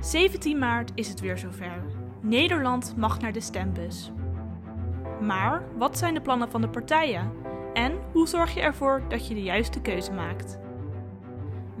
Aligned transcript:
17 0.00 0.58
maart 0.58 0.90
is 0.94 1.08
het 1.08 1.20
weer 1.20 1.38
zover. 1.38 1.82
Nederland 2.20 2.94
mag 2.96 3.20
naar 3.20 3.32
de 3.32 3.40
stembus. 3.40 4.12
Maar 5.20 5.62
wat 5.78 5.98
zijn 5.98 6.14
de 6.14 6.20
plannen 6.20 6.50
van 6.50 6.60
de 6.60 6.68
partijen? 6.68 7.32
En 7.74 7.92
hoe 8.12 8.28
zorg 8.28 8.54
je 8.54 8.60
ervoor 8.60 9.02
dat 9.08 9.28
je 9.28 9.34
de 9.34 9.42
juiste 9.42 9.80
keuze 9.80 10.12
maakt? 10.12 10.58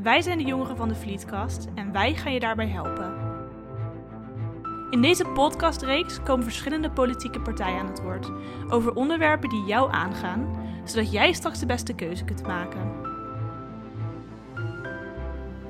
Wij 0.02 0.22
zijn 0.22 0.38
de 0.38 0.44
jongeren 0.44 0.76
van 0.76 0.88
de 0.88 0.94
Vlietkast 0.94 1.68
en 1.74 1.92
wij 1.92 2.14
gaan 2.14 2.32
je 2.32 2.40
daarbij 2.40 2.68
helpen. 2.68 3.14
In 4.90 5.02
deze 5.02 5.24
podcastreeks 5.24 6.22
komen 6.22 6.44
verschillende 6.44 6.90
politieke 6.90 7.40
partijen 7.40 7.80
aan 7.80 7.86
het 7.86 8.02
woord 8.02 8.30
over 8.68 8.94
onderwerpen 8.94 9.48
die 9.48 9.64
jou 9.64 9.92
aangaan, 9.92 10.56
zodat 10.84 11.12
jij 11.12 11.32
straks 11.32 11.58
de 11.58 11.66
beste 11.66 11.94
keuze 11.94 12.24
kunt 12.24 12.46
maken. 12.46 12.92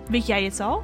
Weet 0.09 0.27
jij 0.27 0.45
het 0.45 0.61
al? 0.61 0.83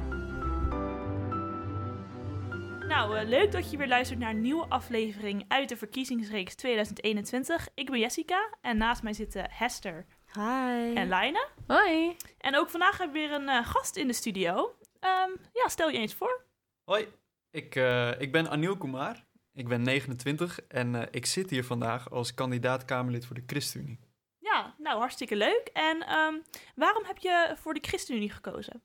Nou, 2.95 3.19
uh, 3.19 3.27
leuk 3.27 3.51
dat 3.51 3.71
je 3.71 3.77
weer 3.77 3.87
luistert 3.87 4.19
naar 4.19 4.29
een 4.29 4.41
nieuwe 4.41 4.65
aflevering 4.69 5.45
uit 5.47 5.69
de 5.69 5.77
verkiezingsreeks 5.77 6.55
2021. 6.55 7.67
Ik 7.73 7.89
ben 7.89 7.99
Jessica 7.99 8.57
en 8.61 8.77
naast 8.77 9.03
mij 9.03 9.13
zitten 9.13 9.47
Hester 9.49 10.05
Hi. 10.33 10.93
en 10.93 11.07
Laine. 11.07 11.47
Hoi. 11.67 12.15
En 12.37 12.57
ook 12.57 12.69
vandaag 12.69 12.97
hebben 12.97 13.21
we 13.21 13.27
weer 13.27 13.37
een 13.37 13.47
uh, 13.47 13.67
gast 13.67 13.95
in 13.95 14.07
de 14.07 14.13
studio. 14.13 14.75
Um, 14.99 15.35
ja, 15.53 15.67
stel 15.67 15.89
je 15.89 15.97
eens 15.97 16.13
voor. 16.13 16.45
Hoi, 16.83 17.07
ik, 17.51 17.75
uh, 17.75 18.21
ik 18.21 18.31
ben 18.31 18.49
Anil 18.49 18.77
Kumar. 18.77 19.25
Ik 19.53 19.67
ben 19.67 19.81
29 19.81 20.59
en 20.67 21.07
ik 21.11 21.25
zit 21.25 21.49
hier 21.49 21.65
vandaag 21.65 22.11
als 22.11 22.33
kandidaat 22.33 22.85
Kamerlid 22.85 23.25
voor 23.25 23.35
de 23.35 23.43
ChristenUnie. 23.45 23.99
Ja, 24.39 24.75
nou 24.77 24.99
hartstikke 24.99 25.35
leuk. 25.35 25.69
En 25.73 26.13
um, 26.19 26.43
waarom 26.75 27.03
heb 27.05 27.17
je 27.17 27.55
voor 27.55 27.73
de 27.73 27.83
ChristenUnie 27.83 28.31
gekozen? 28.31 28.83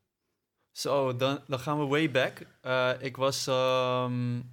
Zo, 0.71 1.17
dan, 1.17 1.41
dan 1.47 1.59
gaan 1.59 1.79
we 1.79 1.87
way 1.87 2.11
back. 2.11 2.47
Uh, 2.63 2.91
ik 2.99 3.17
was 3.17 3.47
um, 3.47 4.53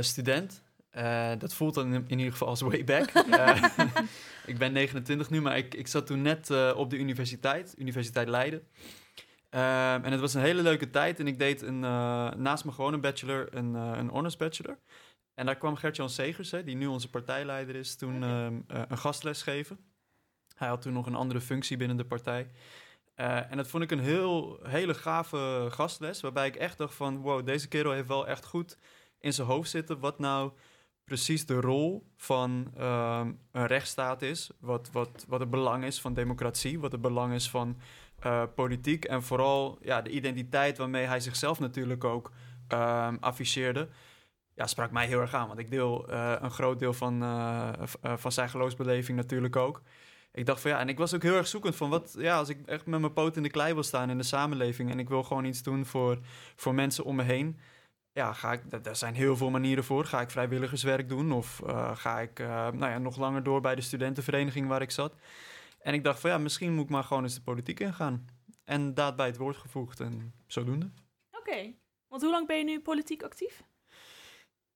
student. 0.00 0.62
Uh, 0.96 1.32
dat 1.38 1.54
voelt 1.54 1.74
dan 1.74 1.94
in, 1.94 2.04
in, 2.06 2.18
ieder 2.18 2.32
geval 2.32 2.48
als 2.48 2.60
way 2.60 2.84
back. 2.84 3.12
uh, 3.14 3.64
ik 4.52 4.58
ben 4.58 4.72
29 4.72 5.30
nu, 5.30 5.40
maar 5.40 5.56
ik, 5.56 5.74
ik 5.74 5.86
zat 5.86 6.06
toen 6.06 6.22
net 6.22 6.50
op 6.74 6.90
de 6.90 6.98
universiteit, 6.98 7.74
Universiteit 7.78 8.28
Leiden. 8.28 8.66
Ehm, 9.50 10.04
en 10.04 10.12
het 10.12 10.20
was 10.20 10.34
een 10.34 10.40
hele 10.40 10.62
leuke 10.62 10.90
tijd. 10.90 11.20
En 11.20 11.26
ik 11.26 11.38
deed 11.38 11.62
een, 11.62 11.80
naast 11.80 12.64
mijn 12.64 12.76
gewone 12.76 12.98
bachelor 12.98 13.54
een, 13.54 13.74
een 13.74 14.08
honors 14.08 14.36
bachelor. 14.36 14.78
En 15.34 15.46
daar 15.46 15.56
kwam 15.56 15.76
Gert-Jan 15.76 16.10
Segers, 16.10 16.50
hè, 16.50 16.64
die 16.64 16.76
nu 16.76 16.86
onze 16.86 17.10
partijleider 17.10 17.74
is, 17.74 17.96
toen 17.96 18.16
okay. 18.16 18.86
een 18.88 18.98
gastles 18.98 19.42
geven. 19.42 19.78
Hij 20.56 20.68
had 20.68 20.82
toen 20.82 20.92
nog 20.92 21.06
een 21.06 21.14
andere 21.14 21.40
functie 21.40 21.76
binnen 21.76 21.96
de 21.96 22.04
partij. 22.04 22.50
Uh, 23.16 23.50
en 23.50 23.56
dat 23.56 23.68
vond 23.68 23.82
ik 23.82 23.90
een 23.90 24.00
heel, 24.00 24.58
hele 24.62 24.94
gave 24.94 25.66
gastles, 25.70 26.20
waarbij 26.20 26.46
ik 26.46 26.56
echt 26.56 26.78
dacht 26.78 26.94
van... 26.94 27.16
wow, 27.16 27.46
deze 27.46 27.68
kerel 27.68 27.92
heeft 27.92 28.08
wel 28.08 28.26
echt 28.26 28.44
goed 28.44 28.78
in 29.18 29.32
zijn 29.32 29.46
hoofd 29.46 29.70
zitten... 29.70 29.98
wat 29.98 30.18
nou 30.18 30.52
precies 31.04 31.46
de 31.46 31.60
rol 31.60 32.06
van 32.16 32.72
uh, 32.78 33.26
een 33.52 33.66
rechtsstaat 33.66 34.22
is. 34.22 34.50
Wat, 34.60 34.90
wat, 34.92 35.24
wat 35.28 35.40
het 35.40 35.50
belang 35.50 35.84
is 35.84 36.00
van 36.00 36.14
democratie, 36.14 36.80
wat 36.80 36.92
het 36.92 37.00
belang 37.00 37.34
is 37.34 37.50
van 37.50 37.78
uh, 38.26 38.42
politiek... 38.54 39.04
en 39.04 39.22
vooral 39.22 39.78
ja, 39.82 40.02
de 40.02 40.10
identiteit 40.10 40.78
waarmee 40.78 41.06
hij 41.06 41.20
zichzelf 41.20 41.60
natuurlijk 41.60 42.04
ook 42.04 42.30
uh, 42.72 43.12
afficheerde... 43.20 43.88
Ja, 44.54 44.66
sprak 44.66 44.90
mij 44.90 45.06
heel 45.06 45.20
erg 45.20 45.34
aan, 45.34 45.46
want 45.46 45.58
ik 45.58 45.70
deel 45.70 46.10
uh, 46.10 46.34
een 46.40 46.50
groot 46.50 46.78
deel 46.78 46.92
van, 46.92 47.18
van 48.02 48.32
zijn 48.32 48.48
geloofsbeleving 48.48 49.16
natuurlijk 49.16 49.56
ook 49.56 49.82
ik 50.32 50.46
dacht 50.46 50.60
van 50.60 50.70
ja, 50.70 50.78
en 50.78 50.88
ik 50.88 50.98
was 50.98 51.14
ook 51.14 51.22
heel 51.22 51.36
erg 51.36 51.48
zoekend 51.48 51.76
van 51.76 51.90
wat, 51.90 52.14
ja, 52.18 52.36
als 52.36 52.48
ik 52.48 52.66
echt 52.66 52.86
met 52.86 53.00
mijn 53.00 53.12
poot 53.12 53.36
in 53.36 53.42
de 53.42 53.50
klei 53.50 53.74
wil 53.74 53.82
staan 53.82 54.10
in 54.10 54.18
de 54.18 54.24
samenleving 54.24 54.90
en 54.90 54.98
ik 54.98 55.08
wil 55.08 55.22
gewoon 55.22 55.44
iets 55.44 55.62
doen 55.62 55.86
voor, 55.86 56.18
voor 56.56 56.74
mensen 56.74 57.04
om 57.04 57.16
me 57.16 57.22
heen, 57.22 57.58
ja, 58.12 58.32
ga 58.32 58.52
ik, 58.52 58.84
daar 58.84 58.96
zijn 58.96 59.14
heel 59.14 59.36
veel 59.36 59.50
manieren 59.50 59.84
voor. 59.84 60.04
Ga 60.04 60.20
ik 60.20 60.30
vrijwilligerswerk 60.30 61.08
doen 61.08 61.32
of 61.32 61.60
uh, 61.66 61.96
ga 61.96 62.20
ik 62.20 62.40
uh, 62.40 62.48
nou 62.48 62.90
ja, 62.90 62.98
nog 62.98 63.16
langer 63.16 63.42
door 63.42 63.60
bij 63.60 63.74
de 63.74 63.80
studentenvereniging 63.80 64.68
waar 64.68 64.82
ik 64.82 64.90
zat. 64.90 65.14
En 65.80 65.94
ik 65.94 66.04
dacht 66.04 66.20
van 66.20 66.30
ja, 66.30 66.38
misschien 66.38 66.74
moet 66.74 66.84
ik 66.84 66.90
maar 66.90 67.04
gewoon 67.04 67.22
eens 67.22 67.34
de 67.34 67.42
politiek 67.42 67.80
ingaan. 67.80 68.26
En 68.64 68.94
daad 68.94 69.16
bij 69.16 69.26
het 69.26 69.36
woord 69.36 69.56
gevoegd 69.56 70.00
en 70.00 70.34
zodoende. 70.46 70.90
Oké, 71.30 71.50
okay. 71.50 71.76
want 72.08 72.22
hoe 72.22 72.30
lang 72.30 72.46
ben 72.46 72.58
je 72.58 72.64
nu 72.64 72.80
politiek 72.80 73.22
actief? 73.22 73.62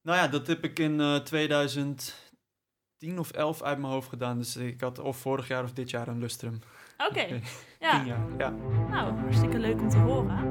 Nou 0.03 0.19
ja, 0.19 0.29
dat 0.29 0.47
heb 0.47 0.65
ik 0.65 0.79
in 0.79 1.01
uh, 1.01 1.17
2000 1.17 2.26
tien 2.99 3.19
of 3.19 3.31
elf 3.31 3.63
uit 3.63 3.79
mijn 3.79 3.93
hoofd 3.93 4.09
gedaan. 4.09 4.39
Dus 4.39 4.57
ik 4.57 4.81
had 4.81 4.99
of 4.99 5.17
vorig 5.17 5.49
jaar 5.49 5.63
of 5.63 5.73
dit 5.73 5.91
jaar 5.91 6.09
een 6.09 6.19
lustrum. 6.19 6.61
Oké, 6.99 7.21
okay. 7.21 7.43
ja. 7.81 7.91
Tien 7.91 8.07
jaar, 8.07 8.27
ja. 8.39 8.51
Nou, 8.91 9.19
hartstikke 9.19 9.59
leuk 9.59 9.81
om 9.81 9.89
te 9.89 9.99
horen. 9.99 10.49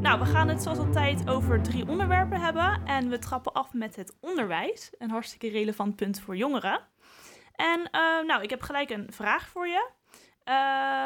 Nou, 0.00 0.20
we 0.20 0.26
gaan 0.26 0.48
het 0.48 0.62
zoals 0.62 0.78
altijd 0.78 1.28
over 1.28 1.62
drie 1.62 1.88
onderwerpen 1.88 2.40
hebben. 2.40 2.84
En 2.84 3.08
we 3.08 3.18
trappen 3.18 3.52
af 3.52 3.72
met 3.72 3.96
het 3.96 4.16
onderwijs. 4.20 4.90
Een 4.98 5.10
hartstikke 5.10 5.48
relevant 5.48 5.96
punt 5.96 6.20
voor 6.20 6.36
jongeren. 6.36 6.80
En 7.52 7.80
uh, 7.80 8.26
nou, 8.26 8.42
ik 8.42 8.50
heb 8.50 8.62
gelijk 8.62 8.90
een 8.90 9.06
vraag 9.10 9.48
voor 9.48 9.66
je. 9.68 9.90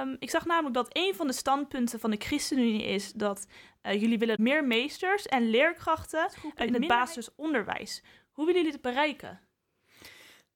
Um, 0.02 0.16
ik 0.18 0.30
zag 0.30 0.46
namelijk 0.46 0.74
dat 0.74 0.88
een 0.92 1.14
van 1.14 1.26
de 1.26 1.32
standpunten 1.32 2.00
van 2.00 2.10
de 2.10 2.16
ChristenUnie 2.16 2.84
is 2.84 3.12
dat 3.12 3.46
uh, 3.82 4.00
jullie 4.00 4.18
willen 4.18 4.42
meer 4.42 4.64
meesters 4.64 5.26
en 5.26 5.50
leerkrachten 5.50 6.30
in 6.54 6.74
het 6.74 6.86
basisonderwijs. 6.86 8.02
Hoe 8.30 8.46
willen 8.46 8.60
jullie 8.60 8.76
dit 8.76 8.92
bereiken? 8.92 9.40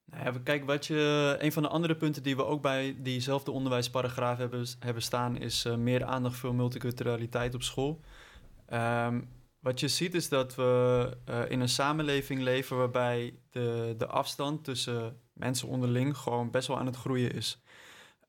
Nou 0.04 0.24
ja, 0.24 0.40
kijk, 0.44 0.64
wat 0.64 0.86
je, 0.86 1.36
een 1.38 1.52
van 1.52 1.62
de 1.62 1.68
andere 1.68 1.96
punten 1.96 2.22
die 2.22 2.36
we 2.36 2.44
ook 2.44 2.62
bij 2.62 2.96
diezelfde 2.98 3.50
onderwijsparagraaf 3.50 4.38
hebben, 4.38 4.66
hebben 4.78 5.02
staan, 5.02 5.36
is 5.36 5.64
uh, 5.64 5.74
meer 5.74 6.04
aandacht 6.04 6.36
voor 6.36 6.54
multiculturaliteit 6.54 7.54
op 7.54 7.62
school. 7.62 8.00
Um, 8.72 9.28
wat 9.64 9.80
je 9.80 9.88
ziet 9.88 10.14
is 10.14 10.28
dat 10.28 10.54
we 10.54 11.10
uh, 11.28 11.50
in 11.50 11.60
een 11.60 11.68
samenleving 11.68 12.40
leven 12.40 12.76
waarbij 12.76 13.34
de, 13.50 13.94
de 13.98 14.06
afstand 14.06 14.64
tussen 14.64 15.20
mensen 15.32 15.68
onderling 15.68 16.16
gewoon 16.16 16.50
best 16.50 16.68
wel 16.68 16.78
aan 16.78 16.86
het 16.86 16.96
groeien 16.96 17.32
is. 17.32 17.62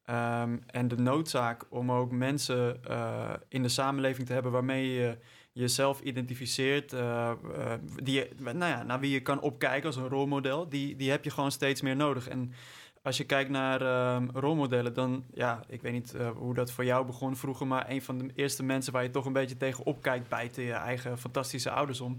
Um, 0.09 0.63
en 0.67 0.87
de 0.87 0.97
noodzaak 0.97 1.65
om 1.69 1.91
ook 1.91 2.11
mensen 2.11 2.79
uh, 2.89 3.33
in 3.49 3.61
de 3.61 3.69
samenleving 3.69 4.27
te 4.27 4.33
hebben 4.33 4.51
waarmee 4.51 4.93
je 4.93 5.17
jezelf 5.51 6.01
identificeert, 6.01 6.93
uh, 6.93 7.31
uh, 7.57 7.73
die 8.03 8.27
nou 8.37 8.71
ja, 8.71 8.83
naar 8.83 8.99
wie 8.99 9.11
je 9.11 9.19
kan 9.19 9.41
opkijken 9.41 9.85
als 9.85 9.95
een 9.95 10.09
rolmodel, 10.09 10.69
die, 10.69 10.95
die 10.95 11.11
heb 11.11 11.23
je 11.23 11.29
gewoon 11.29 11.51
steeds 11.51 11.81
meer 11.81 11.95
nodig. 11.95 12.27
En 12.27 12.53
als 13.01 13.17
je 13.17 13.23
kijkt 13.23 13.49
naar 13.49 13.81
uh, 13.81 14.23
rolmodellen, 14.33 14.93
dan, 14.93 15.25
ja, 15.33 15.63
ik 15.67 15.81
weet 15.81 15.93
niet 15.93 16.15
hoe 16.35 16.53
dat 16.53 16.71
voor 16.71 16.85
jou 16.85 17.05
begon 17.05 17.35
vroeger, 17.35 17.67
maar 17.67 17.89
een 17.89 18.01
van 18.01 18.17
de 18.17 18.31
eerste 18.35 18.63
mensen 18.63 18.93
waar 18.93 19.03
je 19.03 19.09
toch 19.09 19.25
een 19.25 19.33
beetje 19.33 19.57
tegen 19.57 19.85
opkijkt, 19.85 20.29
bijten 20.29 20.63
je 20.63 20.73
eigen 20.73 21.17
fantastische 21.17 21.71
ouders 21.71 22.01
om, 22.01 22.17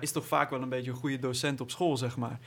is 0.00 0.12
toch 0.12 0.26
vaak 0.26 0.50
wel 0.50 0.62
een 0.62 0.68
beetje 0.68 0.90
een 0.90 0.96
goede 0.96 1.18
docent 1.18 1.60
op 1.60 1.70
school, 1.70 1.96
zeg 1.96 2.16
maar. 2.16 2.38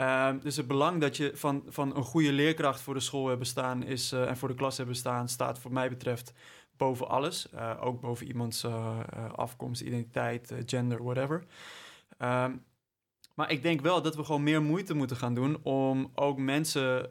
Uh, 0.00 0.30
dus 0.42 0.56
het 0.56 0.66
belang 0.66 1.00
dat 1.00 1.16
je 1.16 1.30
van, 1.34 1.62
van 1.68 1.96
een 1.96 2.02
goede 2.02 2.32
leerkracht 2.32 2.80
voor 2.80 2.94
de 2.94 3.00
school 3.00 3.28
hebben 3.28 3.46
staan 3.46 3.82
is, 3.82 4.12
uh, 4.12 4.28
en 4.28 4.36
voor 4.36 4.48
de 4.48 4.54
klas 4.54 4.76
hebben 4.76 4.96
staan, 4.96 5.28
staat 5.28 5.58
voor 5.58 5.72
mij 5.72 5.88
betreft 5.88 6.32
boven 6.76 7.08
alles. 7.08 7.48
Uh, 7.54 7.76
ook 7.80 8.00
boven 8.00 8.26
iemands 8.26 8.64
uh, 8.64 8.98
afkomst, 9.34 9.80
identiteit, 9.80 10.54
gender, 10.66 11.02
whatever. 11.02 11.44
Um, 12.18 12.64
maar 13.34 13.50
ik 13.50 13.62
denk 13.62 13.80
wel 13.80 14.02
dat 14.02 14.16
we 14.16 14.24
gewoon 14.24 14.42
meer 14.42 14.62
moeite 14.62 14.94
moeten 14.94 15.16
gaan 15.16 15.34
doen 15.34 15.58
om 15.62 16.10
ook 16.14 16.38
mensen 16.38 17.10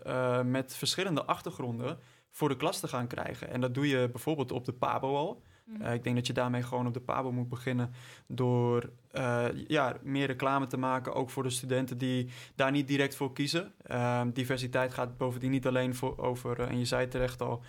met 0.51 0.75
verschillende 0.75 1.25
achtergronden 1.25 1.99
voor 2.29 2.49
de 2.49 2.57
klas 2.57 2.79
te 2.79 2.87
gaan 2.87 3.07
krijgen. 3.07 3.49
En 3.49 3.61
dat 3.61 3.73
doe 3.73 3.87
je 3.87 4.09
bijvoorbeeld 4.09 4.51
op 4.51 4.65
de 4.65 4.73
PABO 4.73 5.15
al. 5.15 5.41
Uh, 5.81 5.93
ik 5.93 6.03
denk 6.03 6.15
dat 6.15 6.27
je 6.27 6.33
daarmee 6.33 6.63
gewoon 6.63 6.87
op 6.87 6.93
de 6.93 6.99
Pabo 6.99 7.31
moet 7.31 7.49
beginnen 7.49 7.93
door 8.27 8.89
uh, 9.11 9.45
ja, 9.67 9.97
meer 10.03 10.27
reclame 10.27 10.67
te 10.67 10.77
maken, 10.77 11.13
ook 11.13 11.29
voor 11.29 11.43
de 11.43 11.49
studenten 11.49 11.97
die 11.97 12.29
daar 12.55 12.71
niet 12.71 12.87
direct 12.87 13.15
voor 13.15 13.33
kiezen. 13.33 13.73
Uh, 13.91 14.21
diversiteit 14.33 14.93
gaat 14.93 15.17
bovendien 15.17 15.51
niet 15.51 15.67
alleen 15.67 15.95
voor, 15.95 16.17
over, 16.17 16.59
en 16.59 16.79
je 16.79 16.85
zei 16.85 17.07
terecht 17.07 17.41
al, 17.41 17.63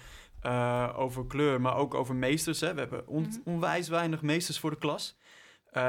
over 0.96 1.26
kleur, 1.26 1.60
maar 1.60 1.76
ook 1.76 1.94
over 1.94 2.14
meesters. 2.14 2.60
Hè. 2.60 2.74
We 2.74 2.80
hebben 2.80 3.08
on 3.08 3.22
mm 3.22 3.30
-hmm. 3.30 3.40
onwijs 3.44 3.88
weinig 3.88 4.22
meesters 4.22 4.58
voor 4.58 4.70
de 4.70 4.78
klas. 4.78 5.18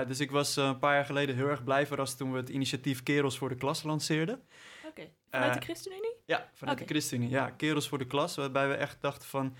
dus 0.07 0.19
ik 0.19 0.31
was 0.31 0.55
een 0.55 0.79
paar 0.79 0.95
jaar 0.95 1.05
geleden 1.05 1.35
heel 1.35 1.47
erg 1.47 1.63
blij 1.63 1.87
verrast 1.87 2.17
toen 2.17 2.31
we 2.31 2.37
het 2.37 2.49
initiatief 2.49 3.03
Kerels 3.03 3.37
voor 3.37 3.49
de 3.49 3.55
Klas 3.55 3.83
lanceerden. 3.83 4.35
Oké, 4.35 4.87
okay. 4.87 5.11
vanuit 5.29 5.53
de 5.53 5.61
ChristenUnie? 5.61 6.15
Ja, 6.25 6.49
vanuit 6.53 6.77
okay. 6.77 6.87
de 6.87 6.93
ChristenUnie. 6.93 7.29
Ja, 7.29 7.49
Kerels 7.49 7.87
voor 7.87 7.97
de 7.97 8.07
Klas, 8.07 8.35
waarbij 8.35 8.67
we 8.67 8.73
echt 8.73 9.01
dachten 9.01 9.27
van 9.27 9.55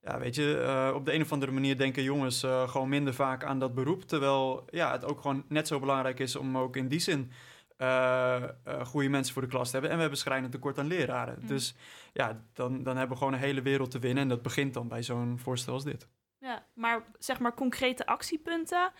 ja, 0.00 0.18
weet 0.18 0.34
je, 0.34 0.62
uh, 0.62 0.94
op 0.94 1.04
de 1.04 1.12
een 1.14 1.22
of 1.22 1.32
andere 1.32 1.52
manier 1.52 1.78
denken 1.78 2.02
jongens 2.02 2.44
uh, 2.44 2.68
gewoon 2.68 2.88
minder 2.88 3.14
vaak 3.14 3.44
aan 3.44 3.58
dat 3.58 3.74
beroep. 3.74 4.02
Terwijl 4.02 4.64
ja, 4.70 4.92
het 4.92 5.04
ook 5.04 5.20
gewoon 5.20 5.44
net 5.48 5.66
zo 5.66 5.80
belangrijk 5.80 6.18
is 6.18 6.36
om 6.36 6.58
ook 6.58 6.76
in 6.76 6.88
die 6.88 6.98
zin 6.98 7.32
uh, 7.78 8.42
goede 8.84 9.08
mensen 9.08 9.32
voor 9.32 9.42
de 9.42 9.48
klas 9.48 9.66
te 9.66 9.72
hebben. 9.72 9.90
En 9.90 9.96
we 9.96 10.02
hebben 10.02 10.20
schrijnend 10.20 10.52
tekort 10.52 10.78
aan 10.78 10.86
leraren. 10.86 11.38
Mm. 11.40 11.46
Dus 11.46 11.74
ja, 12.12 12.42
dan, 12.52 12.82
dan 12.82 12.96
hebben 12.96 13.16
we 13.16 13.22
gewoon 13.22 13.32
een 13.32 13.46
hele 13.46 13.62
wereld 13.62 13.90
te 13.90 13.98
winnen. 13.98 14.22
En 14.22 14.28
dat 14.28 14.42
begint 14.42 14.74
dan 14.74 14.88
bij 14.88 15.02
zo'n 15.02 15.38
voorstel 15.38 15.72
als 15.72 15.84
dit. 15.84 16.08
Ja, 16.38 16.66
maar 16.74 17.02
zeg 17.18 17.38
maar 17.38 17.54
concrete 17.54 18.06
actiepunten. 18.06 18.92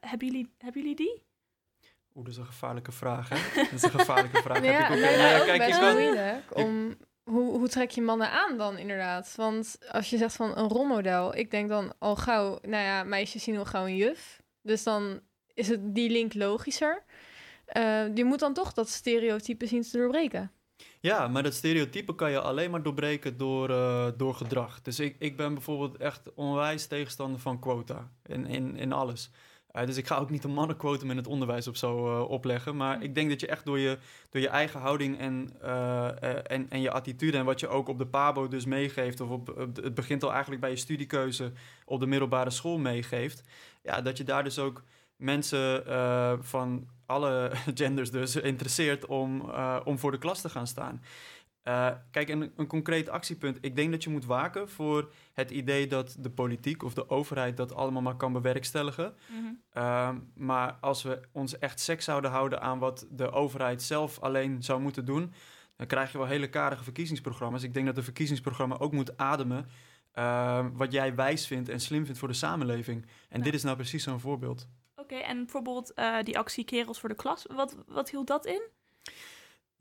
hebben, 0.00 0.26
jullie, 0.26 0.54
hebben 0.58 0.80
jullie 0.82 0.96
die? 0.96 1.22
Oeh, 2.14 2.24
dat 2.24 2.34
is 2.34 2.40
een 2.40 2.46
gevaarlijke 2.46 2.92
vraag, 2.92 3.28
hè? 3.28 3.62
Dat 3.62 3.72
is 3.72 3.82
een 3.82 3.90
gevaarlijke 3.90 4.42
vraag. 4.42 4.62
ja, 4.64 4.70
Heb 4.70 4.80
ik 4.80 4.90
ook, 4.90 5.00
nee, 5.00 5.16
ja, 5.16 5.44
kijk, 5.44 5.66
best 5.66 5.80
wel 5.80 5.92
moeilijk 5.92 6.56
om 6.56 6.96
hoe, 7.24 7.58
hoe 7.58 7.68
trek 7.68 7.90
je 7.90 8.02
mannen 8.02 8.30
aan 8.30 8.56
dan 8.56 8.78
inderdaad? 8.78 9.34
Want 9.36 9.78
als 9.90 10.10
je 10.10 10.16
zegt 10.16 10.36
van 10.36 10.56
een 10.56 10.68
rolmodel, 10.68 11.36
ik 11.36 11.50
denk 11.50 11.68
dan 11.68 11.92
al 11.98 12.16
gauw, 12.16 12.58
nou 12.62 12.84
ja, 12.84 13.02
meisjes 13.02 13.42
zien 13.42 13.58
al 13.58 13.64
gauw 13.64 13.86
een 13.86 13.96
juf. 13.96 14.42
Dus 14.62 14.82
dan 14.82 15.20
is 15.54 15.68
het 15.68 15.94
die 15.94 16.10
link 16.10 16.34
logischer. 16.34 17.04
Uh, 17.76 18.16
je 18.16 18.24
moet 18.24 18.38
dan 18.38 18.54
toch 18.54 18.72
dat 18.72 18.88
stereotype 18.88 19.66
zien 19.66 19.82
te 19.82 19.98
doorbreken. 19.98 20.52
Ja, 21.00 21.28
maar 21.28 21.42
dat 21.42 21.54
stereotype 21.54 22.14
kan 22.14 22.30
je 22.30 22.40
alleen 22.40 22.70
maar 22.70 22.82
doorbreken 22.82 23.36
door, 23.36 23.70
uh, 23.70 24.08
door 24.16 24.34
gedrag. 24.34 24.82
Dus 24.82 25.00
ik, 25.00 25.16
ik 25.18 25.36
ben 25.36 25.54
bijvoorbeeld 25.54 25.96
echt 25.96 26.34
onwijs 26.34 26.86
tegenstander 26.86 27.40
van 27.40 27.58
quota 27.58 28.10
in, 28.26 28.46
in, 28.46 28.76
in 28.76 28.92
alles. 28.92 29.30
Uh, 29.76 29.86
dus 29.86 29.96
ik 29.96 30.06
ga 30.06 30.16
ook 30.16 30.30
niet 30.30 30.44
een 30.44 30.52
mannenquotum 30.52 31.10
in 31.10 31.16
het 31.16 31.26
onderwijs 31.26 31.68
of 31.68 31.76
zo 31.76 32.20
uh, 32.20 32.30
opleggen. 32.30 32.76
Maar 32.76 33.02
ik 33.02 33.14
denk 33.14 33.30
dat 33.30 33.40
je 33.40 33.46
echt 33.46 33.64
door 33.64 33.78
je, 33.78 33.98
door 34.30 34.40
je 34.40 34.48
eigen 34.48 34.80
houding 34.80 35.18
en, 35.18 35.50
en, 36.46 36.70
en 36.70 36.80
je 36.80 36.90
attitude... 36.90 37.38
en 37.38 37.44
wat 37.44 37.60
je 37.60 37.68
ook 37.68 37.88
op 37.88 37.98
de 37.98 38.06
PABO 38.06 38.48
dus 38.48 38.64
meegeeft... 38.64 39.20
of 39.20 39.28
op, 39.28 39.56
het 39.56 39.94
begint 39.94 40.22
al 40.22 40.30
eigenlijk 40.30 40.60
bij 40.60 40.70
je 40.70 40.76
studiekeuze 40.76 41.52
op 41.84 42.00
de 42.00 42.06
middelbare 42.06 42.50
school 42.50 42.78
meegeeft... 42.78 43.42
Ja, 43.82 44.00
dat 44.00 44.16
je 44.16 44.24
daar 44.24 44.44
dus 44.44 44.58
ook 44.58 44.82
mensen 45.16 45.84
van 46.44 46.88
alle 47.06 47.50
genders 47.74 48.10
dus 48.10 48.36
interesseert 48.36 49.06
om, 49.06 49.50
om 49.84 49.98
voor 49.98 50.10
de 50.10 50.18
klas 50.18 50.40
te 50.40 50.48
gaan 50.48 50.66
staan. 50.66 51.02
Uh, 51.64 51.90
kijk, 52.10 52.28
een, 52.28 52.52
een 52.56 52.66
concreet 52.66 53.08
actiepunt. 53.08 53.58
Ik 53.60 53.76
denk 53.76 53.90
dat 53.90 54.04
je 54.04 54.10
moet 54.10 54.24
waken 54.24 54.68
voor 54.68 55.12
het 55.32 55.50
idee 55.50 55.86
dat 55.86 56.16
de 56.18 56.30
politiek 56.30 56.82
of 56.82 56.94
de 56.94 57.10
overheid 57.10 57.56
dat 57.56 57.74
allemaal 57.74 58.02
maar 58.02 58.16
kan 58.16 58.32
bewerkstelligen. 58.32 59.14
Mm 59.26 59.44
-hmm. 59.44 59.62
uh, 59.76 60.10
maar 60.34 60.76
als 60.80 61.02
we 61.02 61.20
ons 61.32 61.58
echt 61.58 61.80
seks 61.80 62.04
zouden 62.04 62.30
houden 62.30 62.60
aan 62.60 62.78
wat 62.78 63.06
de 63.10 63.30
overheid 63.30 63.82
zelf 63.82 64.20
alleen 64.20 64.62
zou 64.62 64.80
moeten 64.80 65.04
doen, 65.04 65.32
dan 65.76 65.86
krijg 65.86 66.12
je 66.12 66.18
wel 66.18 66.26
hele 66.26 66.48
karige 66.48 66.84
verkiezingsprogramma's. 66.84 67.62
Ik 67.62 67.74
denk 67.74 67.86
dat 67.86 67.96
een 67.96 68.02
verkiezingsprogramma 68.02 68.78
ook 68.78 68.92
moet 68.92 69.16
ademen 69.16 69.68
uh, 70.14 70.66
wat 70.72 70.92
jij 70.92 71.14
wijs 71.14 71.46
vindt 71.46 71.68
en 71.68 71.80
slim 71.80 72.04
vindt 72.04 72.18
voor 72.18 72.28
de 72.28 72.34
samenleving. 72.34 73.06
En 73.28 73.42
dit 73.42 73.54
is 73.54 73.62
nou 73.62 73.76
precies 73.76 74.02
zo'n 74.02 74.20
voorbeeld. 74.20 74.68
Oké, 74.96 75.14
okay, 75.14 75.28
en 75.28 75.36
bijvoorbeeld 75.36 75.92
uh, 75.96 76.22
die 76.22 76.38
actie 76.38 76.64
Kerels 76.64 77.00
voor 77.00 77.08
de 77.08 77.14
Klas, 77.14 77.46
wat, 77.54 77.76
wat 77.86 78.10
hield 78.10 78.26
dat 78.26 78.46
in? 78.46 78.62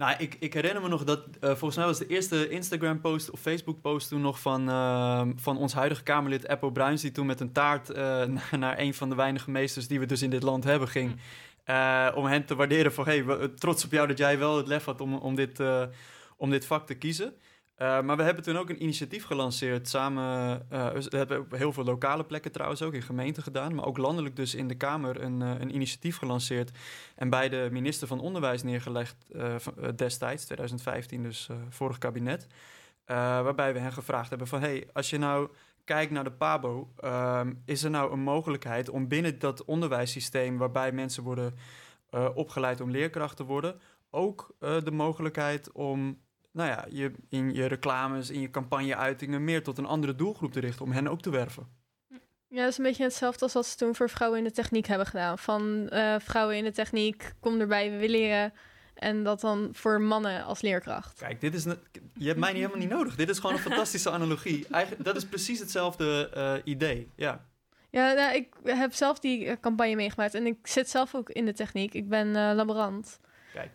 Nou, 0.02 0.16
ik, 0.18 0.36
ik 0.40 0.54
herinner 0.54 0.82
me 0.82 0.88
nog 0.88 1.04
dat, 1.04 1.20
uh, 1.20 1.50
volgens 1.50 1.76
mij 1.76 1.86
was 1.86 1.98
de 1.98 2.08
eerste 2.08 2.50
Instagram-post 2.50 3.30
of 3.30 3.40
Facebook-post 3.40 4.10
toen 4.10 4.22
nog 4.22 4.40
van, 4.40 4.70
uh, 4.70 5.22
van 5.36 5.58
ons 5.58 5.74
huidige 5.74 6.04
Kamerlid 6.04 6.48
Eppo 6.48 6.72
Bruins, 6.72 7.02
die 7.02 7.12
toen 7.12 7.26
met 7.26 7.40
een 7.40 7.52
taart 7.52 7.94
naar 8.58 8.80
een 8.80 8.94
van 8.94 9.10
de 9.10 9.16
weinige 9.16 9.52
meesters 9.52 9.88
die 9.88 10.00
we 10.00 10.06
dus 10.06 10.22
in 10.22 10.30
dit 10.30 10.44
land 10.44 10.64
hebben 10.64 10.88
ging. 10.88 11.20
Hm. 11.66 12.12
om 12.16 12.26
hen 12.26 12.46
te 12.46 12.56
waarderen 12.56 12.94
van, 12.94 13.06
hey, 13.06 13.26
trots 13.56 13.86
op 13.86 13.92
jou 13.92 14.08
dat 14.08 14.18
jij 14.18 14.38
wel 14.38 14.58
het 14.58 14.68
lef 14.68 14.86
had 14.86 15.02
om, 15.02 15.14
om, 15.14 15.36
dit, 15.36 15.60
om 16.38 16.50
dit 16.50 16.66
vak 16.66 16.86
te 16.86 16.96
kiezen. 16.96 17.34
Uh, 17.82 18.02
maar 18.02 18.18
we 18.18 18.24
hebben 18.24 18.44
toen 18.44 18.58
ook 18.58 18.70
een 18.70 18.84
initiatief 18.84 19.24
gelanceerd 19.24 19.88
samen. 19.88 20.66
Uh, 20.72 20.90
we 20.92 21.18
hebben 21.18 21.40
op 21.40 21.52
heel 21.52 21.74
veel 21.74 21.84
lokale 21.84 22.24
plekken 22.24 22.52
trouwens 22.52 22.82
ook 22.82 22.94
in 22.94 23.02
gemeenten 23.02 23.44
gedaan. 23.44 23.76
Maar 23.76 23.86
ook 23.86 23.98
landelijk 23.98 24.36
dus 24.36 24.56
in 24.56 24.68
de 24.68 24.76
Kamer 24.76 25.22
een, 25.22 25.42
uh, 25.42 25.50
een 25.60 25.76
initiatief 25.76 26.18
gelanceerd. 26.18 26.72
En 27.16 27.30
bij 27.30 27.50
de 27.50 27.68
minister 27.72 28.08
van 28.08 28.20
Onderwijs 28.20 28.64
neergelegd 28.64 29.16
destijds, 29.96 30.46
2015, 30.46 31.24
dus 31.24 31.50
vorig 31.70 31.98
kabinet. 31.98 32.48
waarbij 33.06 33.74
we 33.74 33.80
hen 33.80 33.94
gevraagd 33.94 34.30
hebben 34.30 34.48
van... 34.48 34.62
hey, 34.62 34.88
als 34.94 35.10
je 35.10 35.18
nou 35.18 35.50
kijkt 35.86 36.12
naar 36.12 36.24
de 36.24 36.32
PABO... 36.32 36.92
ehm, 36.98 37.54
is 37.66 37.84
er 37.84 37.90
nou 37.90 38.12
een 38.12 38.20
mogelijkheid 38.20 38.90
om 38.90 39.08
binnen 39.08 39.40
dat 39.40 39.66
onderwijssysteem... 39.66 40.58
waarbij 40.58 40.92
mensen 40.92 41.24
worden 41.24 41.54
opgeleid 42.34 42.82
om 42.82 42.92
leerkracht 42.92 43.38
te 43.38 43.46
worden... 43.46 43.80
ook 44.10 44.56
de 44.60 44.92
mogelijkheid 44.92 45.72
om 45.72 46.18
nou 46.52 46.70
ja, 46.70 46.86
je, 46.90 47.12
in 47.30 47.54
je 47.54 47.66
reclames, 47.66 48.30
in 48.30 48.42
je 48.42 48.50
campagneuitingen 48.50 49.44
meer 49.44 49.64
tot 49.64 49.78
een 49.78 49.86
andere 49.86 50.16
doelgroep 50.16 50.52
te 50.52 50.60
richten 50.60 50.86
om 50.86 50.92
hen 50.92 51.08
ook 51.08 51.22
te 51.22 51.30
werven. 51.30 51.68
Ja, 52.48 52.62
dat 52.62 52.72
is 52.72 52.78
een 52.78 52.84
beetje 52.84 53.04
hetzelfde 53.04 53.44
als 53.44 53.54
wat 53.54 53.66
ze 53.66 53.78
toen 53.78 53.96
voor 53.96 54.10
vrouwen 54.10 54.40
in 54.40 54.46
de 54.46 54.52
techniek 54.52 54.86
hebben 54.86 55.08
gedaan. 55.08 55.38
Van 55.38 55.90
uh, 55.94 56.16
vrouwen 56.20 56.58
in 56.58 56.64
de 56.64 56.72
techniek, 56.72 57.34
kom 57.40 57.60
erbij, 57.60 57.92
we 57.92 57.98
willen 57.98 58.20
leren. 58.20 58.54
En 58.94 59.24
dat 59.24 59.42
dan 59.42 59.70
voor 59.72 60.02
mannen 60.02 60.44
als 60.44 60.62
leerkracht. 60.62 61.20
Kijk, 61.20 61.42
dit 61.42 61.54
is 61.54 61.64
je 62.14 62.28
hebt 62.28 62.40
mij 62.40 62.52
niet 62.52 62.62
helemaal 62.62 62.82
niet 62.82 62.90
nodig. 62.90 63.16
Dit 63.16 63.30
is 63.30 63.40
gewoon 63.40 63.56
een 63.56 63.62
fantastische 63.62 64.12
analogie. 64.12 64.68
Eigenlijk, 64.72 65.04
dat 65.04 65.16
is 65.16 65.26
precies 65.26 65.60
hetzelfde 65.60 66.32
uh, 66.38 66.54
idee, 66.64 67.10
ja. 67.16 67.46
Ja, 67.90 68.14
nou, 68.14 68.36
ik 68.36 68.48
heb 68.64 68.94
zelf 68.94 69.20
die 69.20 69.60
campagne 69.60 69.96
meegemaakt. 69.96 70.34
En 70.34 70.46
ik 70.46 70.68
zit 70.68 70.90
zelf 70.90 71.16
ook 71.16 71.30
in 71.30 71.46
de 71.46 71.54
techniek. 71.54 71.94
Ik 71.94 72.10
ben 72.10 72.28
uh, 72.28 72.52
laborant. 72.56 73.20
Kijk. 73.54 73.72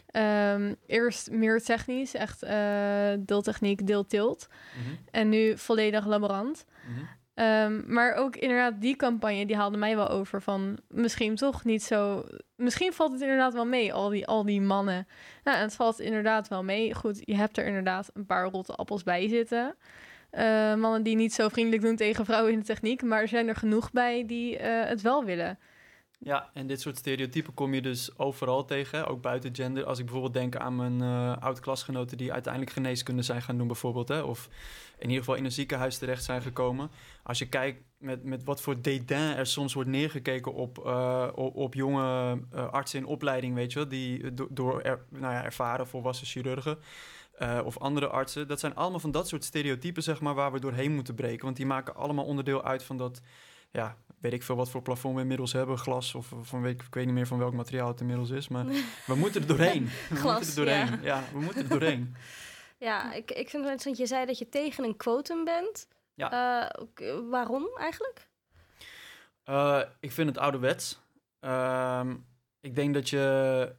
Um, 0.57 0.77
eerst 0.87 1.31
meer 1.31 1.63
technisch, 1.63 2.15
echt 2.15 2.45
uh, 2.45 3.13
deeltechniek, 3.19 3.87
deeltilt. 3.87 4.49
Mm 4.77 4.85
-hmm. 4.85 4.99
En 5.11 5.29
nu 5.29 5.59
volledig 5.59 6.07
laborant. 6.07 6.65
Mm 6.87 6.95
-hmm. 6.95 7.45
um, 7.45 7.85
maar 7.87 8.15
ook 8.15 8.37
inderdaad, 8.37 8.81
die 8.81 8.97
campagne 8.97 9.47
die 9.47 9.57
haalde 9.57 9.77
mij 9.77 9.97
wel 9.97 10.09
over 10.09 10.43
van 10.43 10.79
misschien 10.89 11.35
toch 11.35 11.65
niet 11.65 11.83
zo. 11.83 12.25
Misschien 12.57 12.93
valt 12.93 13.13
het 13.13 13.21
inderdaad 13.21 13.53
wel 13.53 13.67
mee, 13.67 13.93
al 13.93 14.09
die, 14.09 14.27
al 14.27 14.45
die 14.45 14.61
mannen. 14.61 15.07
Nou, 15.45 15.57
en 15.57 15.63
het 15.63 15.75
valt 15.75 16.01
inderdaad 16.01 16.49
wel 16.49 16.65
mee. 16.65 16.95
Goed, 16.95 17.23
je 17.25 17.37
hebt 17.37 17.59
er 17.59 17.67
inderdaad 17.67 18.11
een 18.15 18.27
paar 18.27 18.45
rotte 18.45 18.75
appels 18.75 19.03
bij 19.03 19.29
zitten. 19.29 19.75
Uh, 20.33 20.75
mannen 20.75 21.03
die 21.03 21.17
niet 21.17 21.35
zo 21.35 21.49
vriendelijk 21.49 21.83
doen 21.83 21.97
tegen 21.97 22.25
vrouwen 22.25 22.53
in 22.53 22.59
de 22.59 22.65
techniek. 22.65 23.03
Maar 23.03 23.21
er 23.21 23.29
zijn 23.29 23.49
er 23.49 23.57
genoeg 23.57 23.93
bij 23.93 24.27
die 24.27 24.59
uh, 24.59 24.85
het 24.85 25.03
wel 25.03 25.25
willen. 25.25 25.59
Ja, 26.19 26.51
en 26.55 26.67
dit 26.67 26.81
soort 26.81 26.97
stereotypen 26.97 27.55
kom 27.55 27.75
je 27.75 27.83
dus 27.83 28.19
overal 28.19 28.65
tegen, 28.65 29.07
ook 29.07 29.23
buiten 29.23 29.55
gender. 29.55 29.85
Als 29.85 29.99
ik 29.99 30.05
bijvoorbeeld 30.05 30.35
denk 30.35 30.57
aan 30.57 30.77
mijn 30.77 31.03
uh, 31.03 31.37
oud-klasgenoten 31.37 32.17
die 32.17 32.33
uiteindelijk 32.33 32.73
geneeskunde 32.73 33.23
zijn 33.23 33.43
gaan 33.43 33.59
doen 33.59 33.67
bijvoorbeeld, 33.67 34.09
hè, 34.09 34.21
of 34.21 34.49
in 34.99 35.09
ieder 35.09 35.19
geval 35.19 35.35
in 35.35 35.45
een 35.45 35.53
ziekenhuis 35.53 35.99
terecht 35.99 36.25
zijn 36.25 36.43
gekomen. 36.43 36.91
Als 37.23 37.39
je 37.39 37.49
kijkt 37.49 37.83
met, 37.99 38.25
met 38.25 38.45
wat 38.45 38.61
voor 38.61 38.83
dédain 38.83 39.37
er 39.37 39.47
soms 39.47 39.75
wordt 39.75 39.91
neergekeken 39.91 40.55
op, 40.55 40.79
uh, 40.87 41.29
op, 41.35 41.75
jonge 41.75 42.39
uh, 42.55 42.69
artsen 42.69 42.99
in 42.99 43.07
opleiding, 43.07 43.55
weet 43.55 43.73
je 43.73 43.79
wel, 43.79 43.89
die 43.89 44.35
do, 44.35 44.47
door 44.51 44.81
er, 44.81 45.05
nou 45.09 45.33
ja, 45.33 45.45
ervaren 45.45 45.87
volwassen 45.87 46.27
chirurgen. 46.27 46.79
Of 47.65 47.79
andere 47.79 48.09
artsen. 48.09 48.49
Dat 48.49 48.61
zijn 48.61 48.75
allemaal 48.75 49.01
van 49.01 49.11
dat 49.11 49.29
soort 49.29 49.45
stereotypen, 49.45 50.03
zeg 50.03 50.21
maar, 50.21 50.35
waar 50.35 50.53
we 50.53 50.61
doorheen 50.61 50.95
moeten 50.95 51.15
breken. 51.15 51.45
Want 51.45 51.57
die 51.57 51.67
maken 51.67 51.95
allemaal 51.95 52.25
onderdeel 52.25 52.65
uit 52.65 52.83
van 52.83 52.97
dat 52.97 53.23
ja, 53.71 53.97
weet 54.27 54.35
ik 54.35 54.47
veel 54.47 54.57
wat 54.57 54.71
voor 54.71 54.83
plafond 54.83 55.15
we 55.15 55.21
inmiddels 55.21 55.53
hebben, 55.53 55.79
glas 55.79 56.15
of 56.15 56.33
van 56.43 56.63
weet, 56.63 56.83
ik 56.83 56.95
weet 56.95 57.05
niet 57.05 57.15
meer 57.15 57.27
van 57.27 57.39
welk 57.39 57.53
materiaal 57.53 57.89
het 57.89 58.01
inmiddels 58.01 58.31
is, 58.31 58.49
maar 58.49 58.67
we 59.07 59.15
moeten 59.15 59.41
er 59.41 59.47
doorheen. 59.47 59.85
we 60.09 60.17
glas, 60.17 60.37
moeten 60.37 60.49
er 60.49 60.65
doorheen. 60.65 61.03
Ja. 61.03 61.17
ja, 61.17 61.25
we 61.33 61.41
moeten 61.41 61.63
er 61.63 61.69
doorheen. 61.69 62.15
ja, 62.79 63.13
ik, 63.13 63.31
ik 63.31 63.49
vind 63.49 63.65
het 63.65 63.73
interessant. 63.73 63.97
Je 63.97 64.07
zei 64.07 64.27
dat 64.27 64.39
je 64.39 64.49
tegen 64.49 64.85
een 64.85 64.97
quotum 64.97 65.45
bent. 65.45 65.89
Ja. 66.15 66.73
Uh, 66.73 67.19
waarom 67.31 67.69
eigenlijk? 67.77 68.29
Uh, 69.45 69.83
ik 70.01 70.13
vind 70.13 70.29
het 70.29 70.39
ouderwets. 70.39 71.01
Uh, 71.41 72.11
ik 72.61 72.75
denk 72.75 72.95
dat 72.95 73.09
je, 73.09 73.75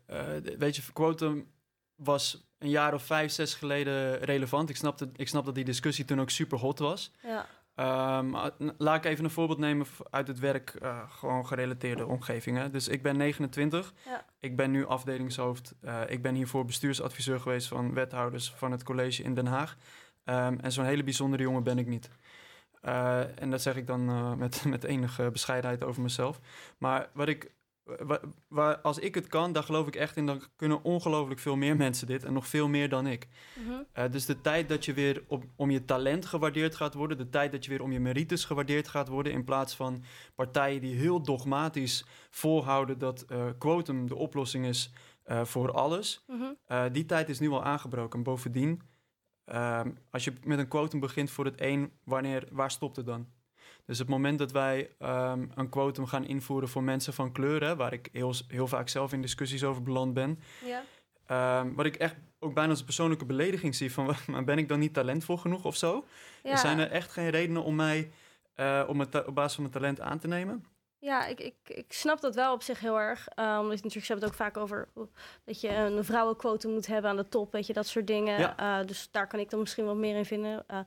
weet 0.58 0.76
je, 0.76 0.82
quotum 0.94 1.52
was 1.96 2.48
een 2.58 2.70
jaar 2.70 2.94
of 2.94 3.04
vijf, 3.04 3.32
zes 3.32 3.54
geleden 3.54 4.20
relevant. 4.20 4.70
Ik, 4.70 4.76
snapte, 4.76 5.10
ik 5.16 5.28
snap 5.28 5.46
dat 5.46 5.56
die 5.56 5.64
discussie 5.64 6.06
toen 6.06 6.22
ook 6.22 6.30
super 6.30 6.58
hot 6.58 6.80
was. 6.80 7.12
Ja. 7.24 7.46
Um, 7.80 8.36
laat 8.78 8.96
ik 8.96 9.06
even 9.06 9.24
een 9.24 9.30
voorbeeld 9.30 9.60
nemen 9.60 9.86
uit 10.10 10.28
het 10.28 10.40
werk, 10.40 10.76
uh, 10.84 11.00
gewoon 11.10 11.48
gerelateerde 11.48 12.06
omgevingen. 12.06 12.72
Dus 12.72 12.88
ik 12.88 13.02
ben 13.02 13.18
29, 13.18 13.94
ja. 14.06 14.26
ik 14.40 14.56
ben 14.56 14.72
nu 14.72 14.86
afdelingshoofd. 14.86 15.76
Uh, 15.82 16.02
ik 16.08 16.22
ben 16.22 16.36
hiervoor 16.36 16.66
bestuursadviseur 16.66 17.40
geweest 17.40 17.68
van 17.68 17.94
wethouders 17.94 18.52
van 18.56 18.72
het 18.72 18.84
college 18.84 19.24
in 19.24 19.34
Den 19.34 19.46
Haag. 19.46 19.78
Um, 20.26 20.60
en 20.60 20.72
zo'n 20.72 20.86
hele 20.86 21.04
bijzondere 21.04 21.44
jongen 21.44 21.64
ben 21.64 21.78
ik 21.78 21.88
niet. 21.88 22.10
Uh, 22.84 23.42
en 23.42 23.50
dat 23.50 23.62
zeg 23.62 23.76
ik 23.76 23.88
dan 23.88 24.38
met, 24.38 24.66
met 24.66 24.84
enige 24.84 25.32
bescheidenheid 25.32 25.84
over 25.84 26.02
mezelf. 26.02 26.40
Maar 26.78 27.10
wat 27.14 27.28
ik 27.28 27.52
Waar, 28.00 28.20
waar, 28.48 28.78
als 28.78 29.00
ik 29.00 29.16
het 29.16 29.28
kan, 29.28 29.52
daar 29.52 29.64
geloof 29.64 29.88
ik 29.88 29.96
echt 29.96 30.18
in, 30.18 30.26
dan 30.26 30.42
kunnen 30.56 30.84
ongelooflijk 30.84 31.40
veel 31.40 31.56
meer 31.56 31.76
mensen 31.76 32.08
dit 32.08 32.24
en 32.24 32.34
nog 32.34 32.48
veel 32.48 32.68
meer 32.68 32.90
dan 32.90 33.08
ik. 33.08 33.28
Mm-hmm. 33.60 33.86
Uh, 33.98 34.04
dus 34.12 34.26
de 34.26 34.42
tijd 34.42 34.70
dat 34.70 34.86
je 34.86 34.94
weer 34.94 35.24
op, 35.28 35.44
om 35.56 35.72
je 35.72 35.86
talent 35.86 36.26
gewaardeerd 36.26 36.76
gaat 36.76 36.94
worden, 36.94 37.18
de 37.18 37.30
tijd 37.30 37.52
dat 37.52 37.64
je 37.64 37.70
weer 37.70 37.82
om 37.82 37.92
je 37.92 38.00
merites 38.00 38.46
gewaardeerd 38.46 38.88
gaat 38.88 39.08
worden, 39.08 39.32
in 39.32 39.44
plaats 39.44 39.76
van 39.76 40.04
partijen 40.36 40.82
die 40.82 40.96
heel 40.96 41.22
dogmatisch 41.22 42.06
volhouden 42.30 42.98
dat 42.98 43.26
uh, 43.32 43.46
quotum 43.58 44.08
de 44.08 44.16
oplossing 44.16 44.66
is 44.66 44.94
uh, 45.26 45.44
voor 45.46 45.72
alles, 45.72 46.24
mm-hmm. 46.28 46.92
die 46.92 47.06
tijd 47.06 47.30
is 47.30 47.40
nu 47.40 47.50
al 47.50 47.64
aangebroken. 47.64 48.24
Bovendien, 48.24 48.82
als 50.12 50.24
je 50.24 50.34
met 50.44 50.60
een 50.60 50.68
quotum 50.68 51.00
begint 51.00 51.32
voor 51.32 51.46
het 51.46 51.62
een, 51.62 51.92
wanneer, 52.04 52.48
waar 52.52 52.72
stopt 52.72 52.96
het 52.96 53.06
dan? 53.06 53.28
Dus 53.88 54.00
het 54.00 54.08
moment 54.08 54.40
dat 54.40 54.52
wij 54.52 54.90
um, 55.00 55.52
een 55.56 55.70
quotum 55.70 56.06
gaan 56.06 56.26
invoeren 56.26 56.70
voor 56.70 56.84
mensen 56.84 57.14
van 57.14 57.32
kleur, 57.32 57.64
hè, 57.64 57.76
waar 57.76 57.94
ik 57.94 58.10
heel, 58.12 58.34
heel 58.48 58.68
vaak 58.68 58.90
zelf 58.90 59.14
in 59.14 59.22
discussies 59.22 59.64
over 59.64 59.84
beland 59.84 60.14
ben, 60.14 60.40
ja. 61.28 61.60
um, 61.62 61.76
wat 61.76 61.86
ik 61.86 61.96
echt 61.96 62.16
ook 62.40 62.54
bijna 62.54 62.70
als 62.70 62.80
een 62.80 62.86
persoonlijke 62.86 63.26
belediging 63.26 63.76
zie 63.76 63.94
van, 63.94 64.16
maar 64.28 64.44
ben 64.44 64.58
ik 64.58 64.68
dan 64.68 64.80
niet 64.80 64.94
talentvol 64.94 65.38
genoeg 65.38 65.66
of 65.66 65.76
zo? 65.76 66.06
Ja. 66.44 66.52
Er 66.52 66.58
zijn 66.58 66.80
er 66.80 66.92
echt 66.92 67.12
geen 67.12 67.30
redenen 67.30 67.64
om 67.64 67.76
mij 67.76 68.12
uh, 68.56 68.84
om 68.88 69.00
het 69.00 69.26
op 69.26 69.36
basis 69.36 69.54
van 69.54 69.64
mijn 69.64 69.76
talent 69.76 70.02
aan 70.02 70.20
te 70.20 70.28
nemen. 70.28 70.66
Ja, 71.00 71.26
ik, 71.26 71.40
ik, 71.40 71.56
ik 71.66 71.86
snap 71.94 72.22
dat 72.22 72.36
wel 72.36 72.54
op 72.54 72.62
zich 72.62 72.80
heel 72.80 73.00
erg. 73.00 73.28
Omdat 73.36 73.78
je 73.78 73.84
natuurlijk, 73.84 74.06
ze 74.06 74.12
hebben 74.12 74.16
het 74.16 74.26
ook 74.26 74.46
vaak 74.46 74.58
over 74.58 74.88
dat 75.44 75.62
je 75.62 75.70
een 75.70 76.06
vrouwenquote 76.06 76.68
moet 76.68 76.88
hebben 76.88 77.12
aan 77.12 77.18
de 77.18 77.30
top, 77.30 77.52
weet 77.52 77.68
je, 77.68 77.74
dat 77.74 77.88
soort 77.88 78.08
dingen. 78.08 78.40
Ja. 78.40 78.80
Uh, 78.80 78.88
dus 78.88 79.12
daar 79.12 79.28
kan 79.28 79.40
ik 79.40 79.50
dan 79.50 79.60
misschien 79.60 79.86
wat 79.86 79.96
meer 79.96 80.16
in 80.16 80.26
vinden. 80.26 80.66
Uh, 80.72 80.80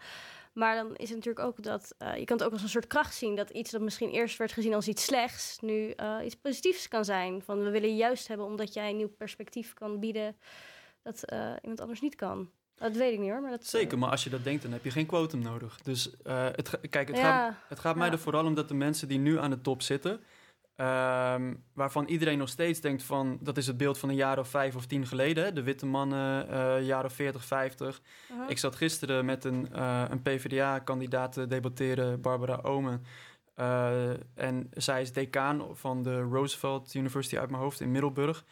maar 0.52 0.76
dan 0.76 0.96
is 0.96 1.08
het 1.08 1.18
natuurlijk 1.18 1.46
ook 1.46 1.62
dat 1.62 1.94
je 1.98 2.24
kan 2.24 2.36
het 2.36 2.46
ook 2.46 2.52
als 2.52 2.62
een 2.62 2.68
soort 2.68 2.86
kracht 2.86 3.14
zien. 3.14 3.36
Dat 3.36 3.50
iets 3.50 3.70
dat 3.70 3.80
misschien 3.80 4.10
eerst 4.10 4.38
werd 4.38 4.52
gezien 4.52 4.74
als 4.74 4.88
iets 4.88 5.04
slechts, 5.04 5.58
nu 5.60 5.94
iets 6.24 6.36
positiefs 6.36 6.88
kan 6.88 7.04
zijn. 7.04 7.42
Van 7.42 7.62
we 7.62 7.70
willen 7.70 7.88
je 7.88 7.96
juist 7.96 8.28
hebben 8.28 8.46
omdat 8.46 8.74
jij 8.74 8.90
een 8.90 8.96
nieuw 8.96 9.14
perspectief 9.18 9.74
kan 9.74 10.00
bieden 10.00 10.36
dat 11.02 11.24
iemand 11.60 11.80
anders 11.80 12.00
niet 12.00 12.14
kan. 12.14 12.50
Dat 12.74 12.96
weet 12.96 13.12
ik 13.12 13.18
niet 13.18 13.30
hoor. 13.30 13.40
Maar 13.40 13.50
dat, 13.50 13.66
Zeker, 13.66 13.98
maar 13.98 14.10
als 14.10 14.24
je 14.24 14.30
dat 14.30 14.44
denkt, 14.44 14.62
dan 14.62 14.72
heb 14.72 14.84
je 14.84 14.90
geen 14.90 15.06
quotum 15.06 15.42
nodig. 15.42 15.80
Dus 15.82 16.10
het, 16.22 16.80
kijk, 16.90 17.08
het 17.08 17.18
gaat, 17.18 17.54
het 17.68 17.78
gaat 17.78 17.96
mij 17.96 18.10
er 18.10 18.18
vooral 18.18 18.44
om 18.44 18.54
dat 18.54 18.68
de 18.68 18.74
mensen 18.74 19.08
die 19.08 19.18
nu 19.18 19.38
aan 19.38 19.50
de 19.50 19.60
top 19.60 19.82
zitten, 19.82 20.20
Um, 20.80 21.64
waarvan 21.74 22.06
iedereen 22.06 22.38
nog 22.38 22.48
steeds 22.48 22.80
denkt 22.80 23.02
van... 23.02 23.38
dat 23.40 23.56
is 23.56 23.66
het 23.66 23.76
beeld 23.76 23.98
van 23.98 24.08
een 24.08 24.14
jaar 24.14 24.38
of 24.38 24.48
vijf 24.48 24.76
of 24.76 24.86
tien 24.86 25.06
geleden. 25.06 25.54
De 25.54 25.62
witte 25.62 25.86
mannen, 25.86 26.46
uh, 26.50 26.86
jaar 26.86 27.04
of 27.04 27.12
40, 27.12 27.44
50. 27.44 28.00
Ik 28.48 28.58
zat 28.58 28.76
gisteren 28.76 29.24
met 29.24 29.44
een, 29.44 29.68
uh, 29.74 30.04
een 30.08 30.22
PvdA-kandidaat 30.22 31.32
te 31.32 31.46
debatteren, 31.46 32.20
Barbara 32.20 32.58
Omen. 32.62 33.04
Uh, 33.56 34.10
en 34.34 34.70
zij 34.70 35.00
is 35.00 35.12
decaan 35.12 35.76
van 35.76 36.02
de 36.02 36.20
Roosevelt 36.20 36.94
University 36.94 37.38
uit 37.38 37.50
mijn 37.50 37.62
hoofd 37.62 37.80
in 37.80 37.90
Middelburg. 37.90 38.44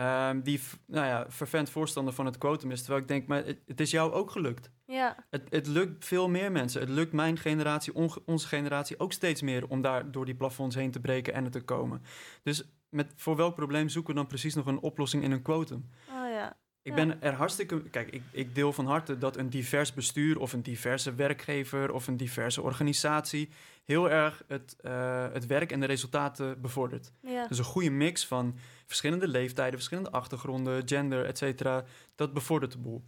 Um, 0.00 0.42
die 0.42 0.60
nou 0.86 1.06
ja, 1.06 1.24
vervent 1.28 1.70
voorstander 1.70 2.14
van 2.14 2.26
het 2.26 2.38
quotum 2.38 2.70
is. 2.70 2.80
Terwijl 2.80 3.02
ik 3.02 3.08
denk, 3.08 3.26
maar 3.26 3.44
het, 3.44 3.58
het 3.66 3.80
is 3.80 3.90
jou 3.90 4.12
ook 4.12 4.30
gelukt. 4.30 4.70
Ja. 4.86 5.16
Het, 5.30 5.42
het, 5.50 5.66
lukt 5.66 6.04
veel 6.04 6.28
meer 6.28 6.52
mensen. 6.52 6.80
Het 6.80 6.90
lukt 6.90 7.12
mijn 7.12 7.38
generatie, 7.38 7.94
onze 8.24 8.48
generatie 8.48 8.98
ook 8.98 9.12
steeds 9.12 9.42
meer 9.42 9.68
om 9.68 9.82
daar 9.82 10.10
door 10.10 10.24
die 10.24 10.34
plafonds 10.34 10.74
heen 10.76 10.90
te 10.90 11.00
breken 11.00 11.34
en 11.34 11.44
er 11.44 11.50
te 11.50 11.60
komen. 11.60 12.02
Dus 12.42 12.64
met, 12.88 13.12
voor 13.16 13.36
welk 13.36 13.54
probleem 13.54 13.88
zoeken 13.88 14.14
we 14.14 14.18
dan 14.20 14.28
precies 14.28 14.54
nog 14.54 14.66
een 14.66 14.80
oplossing 14.80 15.22
in 15.22 15.30
een 15.30 15.42
quotum? 15.42 15.90
Oh 16.08 16.30
ja. 16.30 16.56
Ik 16.82 16.94
ben 16.94 17.22
er 17.22 17.32
hartstikke. 17.32 17.82
Kijk, 17.82 18.10
ik, 18.10 18.22
ik 18.30 18.54
deel 18.54 18.72
van 18.72 18.86
harte 18.86 19.18
dat 19.18 19.36
een 19.36 19.50
divers 19.50 19.94
bestuur 19.94 20.38
of 20.38 20.52
een 20.52 20.62
diverse 20.62 21.14
werkgever 21.14 21.92
of 21.92 22.06
een 22.06 22.16
diverse 22.16 22.62
organisatie 22.62 23.50
heel 23.84 24.10
erg 24.10 24.42
het, 24.46 24.76
uh, 24.80 25.26
het 25.32 25.46
werk 25.46 25.72
en 25.72 25.80
de 25.80 25.86
resultaten 25.86 26.60
bevordert. 26.60 27.12
Ja. 27.20 27.46
Dus 27.46 27.58
een 27.58 27.64
goede 27.64 27.90
mix 27.90 28.26
van 28.26 28.58
verschillende 28.86 29.28
leeftijden, 29.28 29.74
verschillende 29.74 30.10
achtergronden, 30.10 30.88
gender, 30.88 31.24
et 31.24 31.38
cetera, 31.38 31.84
dat 32.14 32.32
bevordert 32.32 32.72
de 32.72 32.78
boel. 32.78 33.04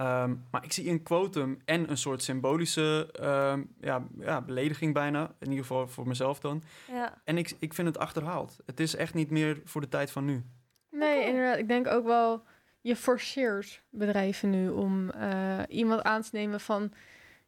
Um, 0.00 0.44
maar 0.50 0.64
ik 0.64 0.72
zie 0.72 0.90
een 0.90 1.02
quotum 1.02 1.58
en 1.64 1.90
een 1.90 1.96
soort 1.96 2.22
symbolische 2.22 3.08
um, 3.20 3.74
ja, 3.80 4.06
ja, 4.18 4.42
belediging 4.42 4.94
bijna. 4.94 5.34
In 5.38 5.48
ieder 5.48 5.64
geval 5.64 5.88
voor 5.88 6.06
mezelf 6.06 6.40
dan. 6.40 6.62
Ja. 6.90 7.20
En 7.24 7.38
ik, 7.38 7.52
ik 7.58 7.74
vind 7.74 7.88
het 7.88 7.98
achterhaald. 7.98 8.56
Het 8.66 8.80
is 8.80 8.96
echt 8.96 9.14
niet 9.14 9.30
meer 9.30 9.60
voor 9.64 9.80
de 9.80 9.88
tijd 9.88 10.10
van 10.10 10.24
nu. 10.24 10.44
Nee, 10.90 11.16
okay. 11.16 11.28
inderdaad. 11.28 11.58
Ik 11.58 11.68
denk 11.68 11.86
ook 11.86 12.04
wel, 12.04 12.42
je 12.80 12.96
forceert 12.96 13.82
bedrijven 13.90 14.50
nu 14.50 14.68
om 14.68 15.10
uh, 15.16 15.58
iemand 15.68 16.02
aan 16.02 16.22
te 16.22 16.30
nemen 16.32 16.60
van... 16.60 16.92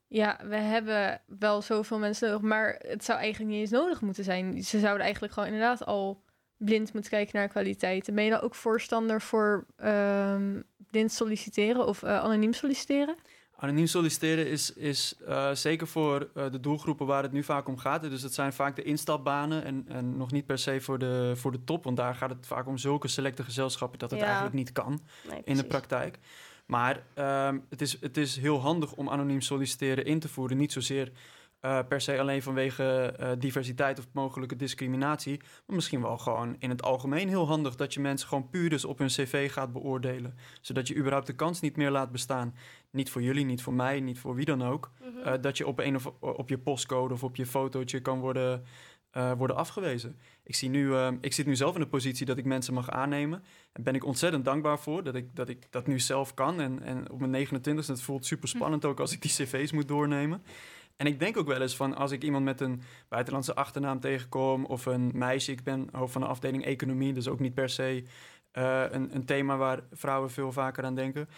Ja, 0.06 0.40
we 0.44 0.56
hebben 0.56 1.20
wel 1.26 1.62
zoveel 1.62 1.98
mensen 1.98 2.28
nodig, 2.28 2.42
maar 2.42 2.74
het 2.78 3.04
zou 3.04 3.18
eigenlijk 3.18 3.50
niet 3.50 3.60
eens 3.60 3.70
nodig 3.70 4.00
moeten 4.00 4.24
zijn. 4.24 4.64
Ze 4.64 4.78
zouden 4.78 5.02
eigenlijk 5.02 5.32
gewoon 5.32 5.48
inderdaad 5.48 5.84
al 5.86 6.23
blind 6.64 6.92
moeten 6.92 7.10
kijken 7.10 7.38
naar 7.38 7.48
kwaliteit. 7.48 8.14
Ben 8.14 8.24
je 8.24 8.30
dan 8.30 8.40
ook 8.40 8.54
voorstander 8.54 9.20
voor 9.20 9.66
um, 9.84 10.64
blind 10.90 11.12
solliciteren 11.12 11.86
of 11.86 12.02
uh, 12.02 12.18
anoniem 12.18 12.52
solliciteren? 12.52 13.16
Anoniem 13.56 13.86
solliciteren 13.86 14.50
is, 14.50 14.72
is 14.72 15.14
uh, 15.28 15.50
zeker 15.52 15.86
voor 15.86 16.30
uh, 16.36 16.50
de 16.50 16.60
doelgroepen 16.60 17.06
waar 17.06 17.22
het 17.22 17.32
nu 17.32 17.42
vaak 17.42 17.68
om 17.68 17.78
gaat. 17.78 18.02
Dus 18.02 18.22
dat 18.22 18.32
zijn 18.32 18.52
vaak 18.52 18.76
de 18.76 18.82
instapbanen 18.82 19.64
en, 19.64 19.84
en 19.88 20.16
nog 20.16 20.32
niet 20.32 20.46
per 20.46 20.58
se 20.58 20.80
voor 20.80 20.98
de, 20.98 21.32
voor 21.34 21.52
de 21.52 21.64
top. 21.64 21.84
Want 21.84 21.96
daar 21.96 22.14
gaat 22.14 22.30
het 22.30 22.46
vaak 22.46 22.66
om 22.66 22.78
zulke 22.78 23.08
selecte 23.08 23.42
gezelschappen 23.42 23.98
dat 23.98 24.10
het 24.10 24.20
ja. 24.20 24.26
eigenlijk 24.26 24.54
niet 24.54 24.72
kan 24.72 25.00
nee, 25.28 25.40
in 25.44 25.56
de 25.56 25.64
praktijk. 25.64 26.18
Maar 26.66 27.02
um, 27.48 27.64
het, 27.68 27.80
is, 27.80 28.00
het 28.00 28.16
is 28.16 28.36
heel 28.36 28.60
handig 28.60 28.92
om 28.92 29.08
anoniem 29.08 29.40
solliciteren 29.40 30.04
in 30.04 30.20
te 30.20 30.28
voeren. 30.28 30.56
Niet 30.56 30.72
zozeer 30.72 31.12
uh, 31.64 31.78
per 31.88 32.00
se 32.00 32.20
alleen 32.20 32.42
vanwege 32.42 33.14
uh, 33.20 33.30
diversiteit 33.38 33.98
of 33.98 34.06
mogelijke 34.12 34.56
discriminatie. 34.56 35.40
Maar 35.66 35.76
misschien 35.76 36.02
wel 36.02 36.18
gewoon 36.18 36.56
in 36.58 36.70
het 36.70 36.82
algemeen 36.82 37.28
heel 37.28 37.46
handig 37.46 37.74
dat 37.74 37.94
je 37.94 38.00
mensen 38.00 38.28
gewoon 38.28 38.48
puur 38.48 38.70
dus 38.70 38.84
op 38.84 38.98
hun 38.98 39.08
cv 39.08 39.52
gaat 39.52 39.72
beoordelen. 39.72 40.36
Zodat 40.60 40.88
je 40.88 40.96
überhaupt 40.96 41.26
de 41.26 41.34
kans 41.34 41.60
niet 41.60 41.76
meer 41.76 41.90
laat 41.90 42.10
bestaan. 42.10 42.54
Niet 42.90 43.10
voor 43.10 43.22
jullie, 43.22 43.44
niet 43.44 43.62
voor 43.62 43.72
mij, 43.72 44.00
niet 44.00 44.18
voor 44.18 44.34
wie 44.34 44.44
dan 44.44 44.62
ook. 44.62 44.90
Mhm. 45.00 45.28
Uh, 45.28 45.32
dat 45.40 45.56
je 45.58 45.66
op, 45.66 45.78
een 45.78 45.96
of, 45.96 46.06
op 46.20 46.48
je 46.48 46.58
postcode 46.58 47.14
of 47.14 47.24
op 47.24 47.36
je 47.36 47.46
fotootje 47.46 48.00
kan 48.00 48.20
worden, 48.20 48.64
worden 49.36 49.56
afgewezen. 49.56 50.18
Ik, 50.42 50.54
zie 50.54 50.68
nu, 50.68 50.96
ik 51.20 51.32
zit 51.32 51.46
nu 51.46 51.56
zelf 51.56 51.74
in 51.74 51.80
de 51.80 51.86
positie 51.86 52.26
dat 52.26 52.38
ik 52.38 52.44
mensen 52.44 52.74
mag 52.74 52.90
aannemen. 52.90 53.42
Daar 53.72 53.82
ben 53.82 53.94
ik 53.94 54.04
ontzettend 54.04 54.44
dankbaar 54.44 54.78
voor 54.78 55.02
dat 55.02 55.14
ik 55.14 55.36
dat, 55.36 55.48
ik 55.48 55.66
dat 55.70 55.86
nu 55.86 56.00
zelf 56.00 56.34
kan. 56.34 56.60
En, 56.60 56.82
en 56.82 57.10
op 57.10 57.18
mijn 57.18 57.30
29 57.30 57.86
het 57.86 58.02
voelt 58.02 58.26
super 58.26 58.48
spannend 58.48 58.84
ook 58.84 59.00
als 59.00 59.12
ik 59.12 59.22
die 59.22 59.30
cv's 59.30 59.72
moet 59.72 59.88
doornemen. 59.88 60.42
En 60.96 61.06
ik 61.06 61.18
denk 61.18 61.36
ook 61.36 61.46
wel 61.46 61.60
eens 61.60 61.76
van 61.76 61.96
als 61.96 62.10
ik 62.10 62.22
iemand 62.22 62.44
met 62.44 62.60
een 62.60 62.82
buitenlandse 63.08 63.54
achternaam 63.54 64.00
tegenkom 64.00 64.64
of 64.64 64.86
een 64.86 65.10
meisje, 65.14 65.52
ik 65.52 65.62
ben 65.62 65.88
hoofd 65.92 66.12
van 66.12 66.20
de 66.20 66.26
afdeling 66.26 66.64
economie, 66.64 67.12
dus 67.12 67.28
ook 67.28 67.40
niet 67.40 67.54
per 67.54 67.68
se 67.68 68.04
uh, 68.52 68.84
een, 68.90 69.14
een, 69.14 69.24
thema 69.24 69.56
waar 69.56 69.80
vrouwen 69.92 70.30
veel 70.30 70.52
vaker 70.52 70.84
aan 70.84 70.94
denken. 70.94 71.28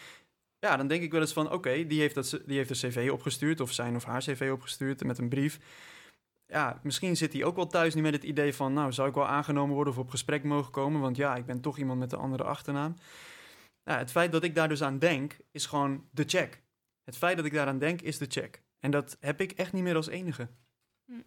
Ja, 0.59 0.77
dan 0.77 0.87
denk 0.87 1.03
ik 1.03 1.13
wel 1.13 1.21
eens 1.21 1.33
van 1.33 1.53
oké, 1.53 1.87
die, 1.87 2.01
heeft 2.01 2.15
dat, 2.15 2.41
die 2.47 2.57
heeft 2.57 2.71
een 2.71 2.91
cv 2.91 3.09
opgestuurd 3.13 3.61
of 3.61 3.73
zijn 3.73 3.97
of 3.97 4.05
haar 4.05 4.21
cv 4.21 4.51
opgestuurd 4.53 5.05
met 5.05 5.19
een 5.19 5.29
brief. 5.29 5.59
Ja, 6.47 6.81
misschien 6.83 7.17
zit 7.17 7.33
hij 7.33 7.45
ook 7.45 7.57
wel 7.57 7.67
thuis 7.67 7.95
nu 7.95 8.03
met 8.03 8.15
het 8.15 8.25
idee 8.25 8.55
van 8.55 8.73
nou, 8.73 8.93
zou 8.93 9.09
ik 9.09 9.15
wel 9.15 9.27
aangenomen 9.27 9.75
worden 9.75 9.93
of 9.93 9.99
op 9.99 10.11
gesprek 10.11 10.45
mogen 10.45 10.73
komen, 10.73 11.01
want 11.01 11.17
ja, 11.17 11.37
ik 11.37 11.47
ben 11.47 11.61
toch 11.61 11.79
iemand 11.79 11.99
met 11.99 12.13
een 12.13 12.19
andere 12.19 12.45
achternaam. 12.45 12.95
Het 13.83 14.11
feit 14.11 14.33
dat 14.33 14.45
ik 14.45 14.55
daar 14.55 14.69
dus 14.69 14.83
aan 14.83 14.99
denk, 14.99 15.37
is 15.51 15.67
gewoon 15.67 16.09
de 16.11 16.25
check. 16.27 16.63
Het 17.05 17.17
feit 17.17 17.37
dat 17.37 17.47
ik 17.47 17.53
daaraan 17.53 17.79
denk, 17.79 18.01
is 18.01 18.19
de 18.19 18.27
check. 18.29 18.63
En 18.81 18.91
dat 18.91 19.17
heb 19.21 19.41
ik 19.41 19.53
echt 19.53 19.73
niet 19.73 19.83
meer 19.83 19.97
als 19.97 20.09
enige. 20.09 20.49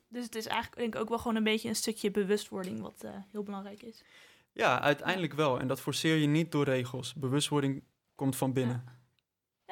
Dus 0.07 0.23
het 0.23 0.35
is 0.35 0.45
eigenlijk 0.45 0.81
denk 0.81 0.95
ik 0.95 1.01
ook 1.01 1.09
wel 1.09 1.17
gewoon 1.17 1.35
een 1.35 1.43
beetje 1.43 1.69
een 1.69 1.75
stukje 1.75 2.11
bewustwording 2.11 2.81
wat 2.81 3.01
uh, 3.05 3.11
heel 3.31 3.43
belangrijk 3.43 3.81
is. 3.81 4.03
Ja, 4.51 4.81
uiteindelijk 4.81 5.33
wel. 5.33 5.59
En 5.59 5.67
dat 5.67 5.81
forceer 5.81 6.15
je 6.15 6.27
niet 6.27 6.51
door 6.51 6.65
regels. 6.65 7.13
Bewustwording 7.13 7.83
komt 8.15 8.35
van 8.35 8.53
binnen. 8.53 8.83
Ja. 8.85 8.97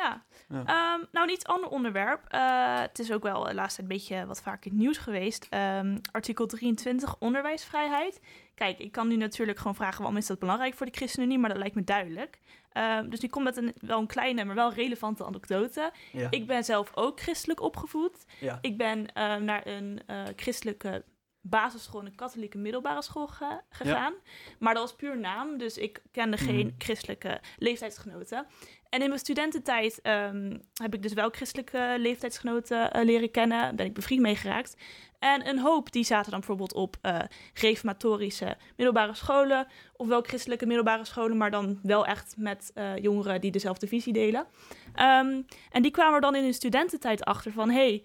Ja. 0.03 0.25
Ja. 0.49 0.93
Um, 0.93 1.05
nou, 1.11 1.27
een 1.27 1.33
iets 1.33 1.45
ander 1.45 1.69
onderwerp. 1.69 2.33
Uh, 2.33 2.79
het 2.79 2.99
is 2.99 3.11
ook 3.11 3.23
wel 3.23 3.49
tijd 3.49 3.77
een 3.77 3.87
beetje 3.87 4.25
wat 4.25 4.41
vaak 4.41 4.65
in 4.65 4.71
het 4.71 4.79
nieuws 4.79 4.97
geweest. 4.97 5.47
Um, 5.53 6.01
artikel 6.11 6.45
23, 6.45 7.15
onderwijsvrijheid. 7.19 8.21
Kijk, 8.55 8.79
ik 8.79 8.91
kan 8.91 9.07
nu 9.07 9.15
natuurlijk 9.15 9.57
gewoon 9.57 9.75
vragen 9.75 9.97
waarom 9.97 10.17
is 10.17 10.27
dat 10.27 10.39
belangrijk 10.39 10.73
voor 10.73 10.85
de 10.85 10.91
ChristenUnie, 10.95 11.39
maar 11.39 11.49
dat 11.49 11.57
lijkt 11.57 11.75
me 11.75 11.83
duidelijk. 11.83 12.39
Um, 12.73 13.09
dus 13.09 13.19
ik 13.19 13.31
kom 13.31 13.43
met 13.43 13.57
een, 13.57 13.73
wel 13.79 13.99
een 13.99 14.07
kleine, 14.07 14.45
maar 14.45 14.55
wel 14.55 14.73
relevante 14.73 15.25
anekdote. 15.25 15.91
Ja. 16.11 16.27
Ik 16.29 16.47
ben 16.47 16.63
zelf 16.63 16.91
ook 16.95 17.19
christelijk 17.19 17.61
opgevoed. 17.61 18.25
Ja. 18.39 18.57
Ik 18.61 18.77
ben 18.77 18.99
uh, 18.99 19.35
naar 19.35 19.67
een 19.67 19.99
uh, 20.07 20.23
christelijke 20.35 21.03
basisschool, 21.49 22.05
een 22.05 22.15
katholieke 22.15 22.57
middelbare 22.57 23.01
school 23.01 23.27
ge 23.27 23.61
gegaan. 23.69 24.13
Ja. 24.13 24.31
Maar 24.59 24.73
dat 24.73 24.83
was 24.83 24.95
puur 24.95 25.17
naam, 25.17 25.57
dus 25.57 25.77
ik 25.77 26.01
kende 26.11 26.37
geen 26.37 26.65
Mhm. 26.65 26.75
christelijke 26.77 27.41
leeftijdsgenoten. 27.57 28.45
En 28.89 29.01
in 29.01 29.07
mijn 29.07 29.19
studententijd 29.19 29.99
um, 30.03 30.61
heb 30.73 30.93
ik 30.93 31.01
dus 31.01 31.13
wel 31.13 31.29
christelijke 31.29 31.95
leeftijdsgenoten 31.97 32.97
uh, 32.97 33.03
leren 33.03 33.31
kennen. 33.31 33.75
Ben 33.75 33.85
ik 33.85 33.93
bevriend 33.93 34.21
mee 34.21 34.35
geraakt. 34.35 34.77
En 35.19 35.47
een 35.47 35.59
hoop 35.59 35.91
die 35.91 36.03
zaten 36.03 36.31
dan 36.31 36.39
bijvoorbeeld 36.39 36.73
op 36.73 36.97
uh, 37.01 37.19
reformatorische 37.53 38.57
middelbare 38.75 39.13
scholen. 39.13 39.67
Ofwel 39.95 40.21
christelijke 40.21 40.65
middelbare 40.65 41.05
scholen, 41.05 41.37
maar 41.37 41.51
dan 41.51 41.79
wel 41.83 42.05
echt 42.05 42.35
met 42.37 42.71
uh, 42.75 42.97
jongeren 42.97 43.41
die 43.41 43.51
dezelfde 43.51 43.87
visie 43.87 44.13
delen. 44.13 44.47
Um, 44.95 45.45
en 45.71 45.81
die 45.81 45.91
kwamen 45.91 46.13
er 46.13 46.21
dan 46.21 46.35
in 46.35 46.43
hun 46.43 46.53
studententijd 46.53 47.23
achter 47.25 47.51
van... 47.51 47.69
hey, 47.69 48.03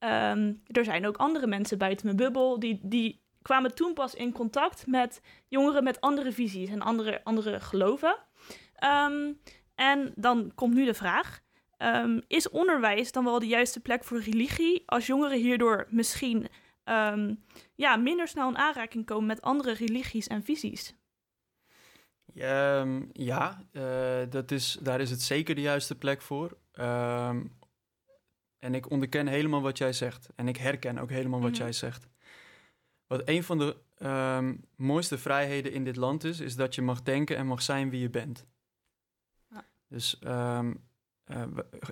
um, 0.00 0.62
er 0.66 0.84
zijn 0.84 1.06
ook 1.06 1.16
andere 1.16 1.46
mensen 1.46 1.78
buiten 1.78 2.06
mijn 2.06 2.18
bubbel. 2.18 2.58
Die, 2.58 2.80
die 2.82 3.22
kwamen 3.42 3.74
toen 3.74 3.94
pas 3.94 4.14
in 4.14 4.32
contact 4.32 4.86
met 4.86 5.22
jongeren 5.48 5.84
met 5.84 6.00
andere 6.00 6.32
visies 6.32 6.70
en 6.70 6.80
andere, 6.80 7.24
andere 7.24 7.60
geloven. 7.60 8.16
Um, 8.84 9.40
en 9.74 10.12
dan 10.14 10.52
komt 10.54 10.74
nu 10.74 10.84
de 10.84 10.94
vraag: 10.94 11.40
um, 11.78 12.22
is 12.26 12.48
onderwijs 12.48 13.12
dan 13.12 13.24
wel 13.24 13.38
de 13.38 13.46
juiste 13.46 13.80
plek 13.80 14.04
voor 14.04 14.20
religie 14.20 14.82
als 14.86 15.06
jongeren 15.06 15.38
hierdoor 15.38 15.86
misschien 15.88 16.48
ja, 17.74 17.96
minder 17.96 18.28
snel 18.28 18.48
in 18.48 18.58
aanraking 18.58 19.06
komen 19.06 19.26
met 19.26 19.42
andere 19.42 19.72
religies 19.72 20.26
en 20.26 20.42
visies? 20.42 20.94
Ja, 23.12 23.64
uh, 23.72 23.82
dat 24.30 24.50
is, 24.50 24.78
daar 24.82 25.00
is 25.00 25.10
het 25.10 25.22
zeker 25.22 25.54
de 25.54 25.60
juiste 25.60 25.98
plek 25.98 26.22
voor. 26.22 26.56
En 28.60 28.74
ik 28.74 28.90
onderken 28.90 29.26
helemaal 29.26 29.62
wat 29.62 29.78
jij 29.78 29.92
zegt. 29.92 30.28
En 30.34 30.48
ik 30.48 30.56
herken 30.56 30.98
ook 30.98 31.10
helemaal 31.10 31.40
wat 31.40 31.50
Mhm. 31.50 31.60
mm 31.60 31.66
-hmm. 31.66 31.70
jij 31.70 31.72
zegt. 31.72 32.08
Wat 33.06 33.22
een 33.24 33.42
van 33.42 33.58
de 33.58 33.76
mooiste 34.76 35.18
vrijheden 35.18 35.72
in 35.72 35.84
dit 35.84 35.96
land 35.96 36.24
is, 36.24 36.40
is 36.40 36.56
dat 36.56 36.74
je 36.74 36.82
mag 36.82 37.02
denken 37.02 37.36
en 37.36 37.46
mag 37.46 37.62
zijn 37.62 37.90
wie 37.90 38.00
je 38.00 38.10
bent. 38.10 38.46
Ja. 39.50 39.66
Dus 39.88 40.18
um, 40.24 40.88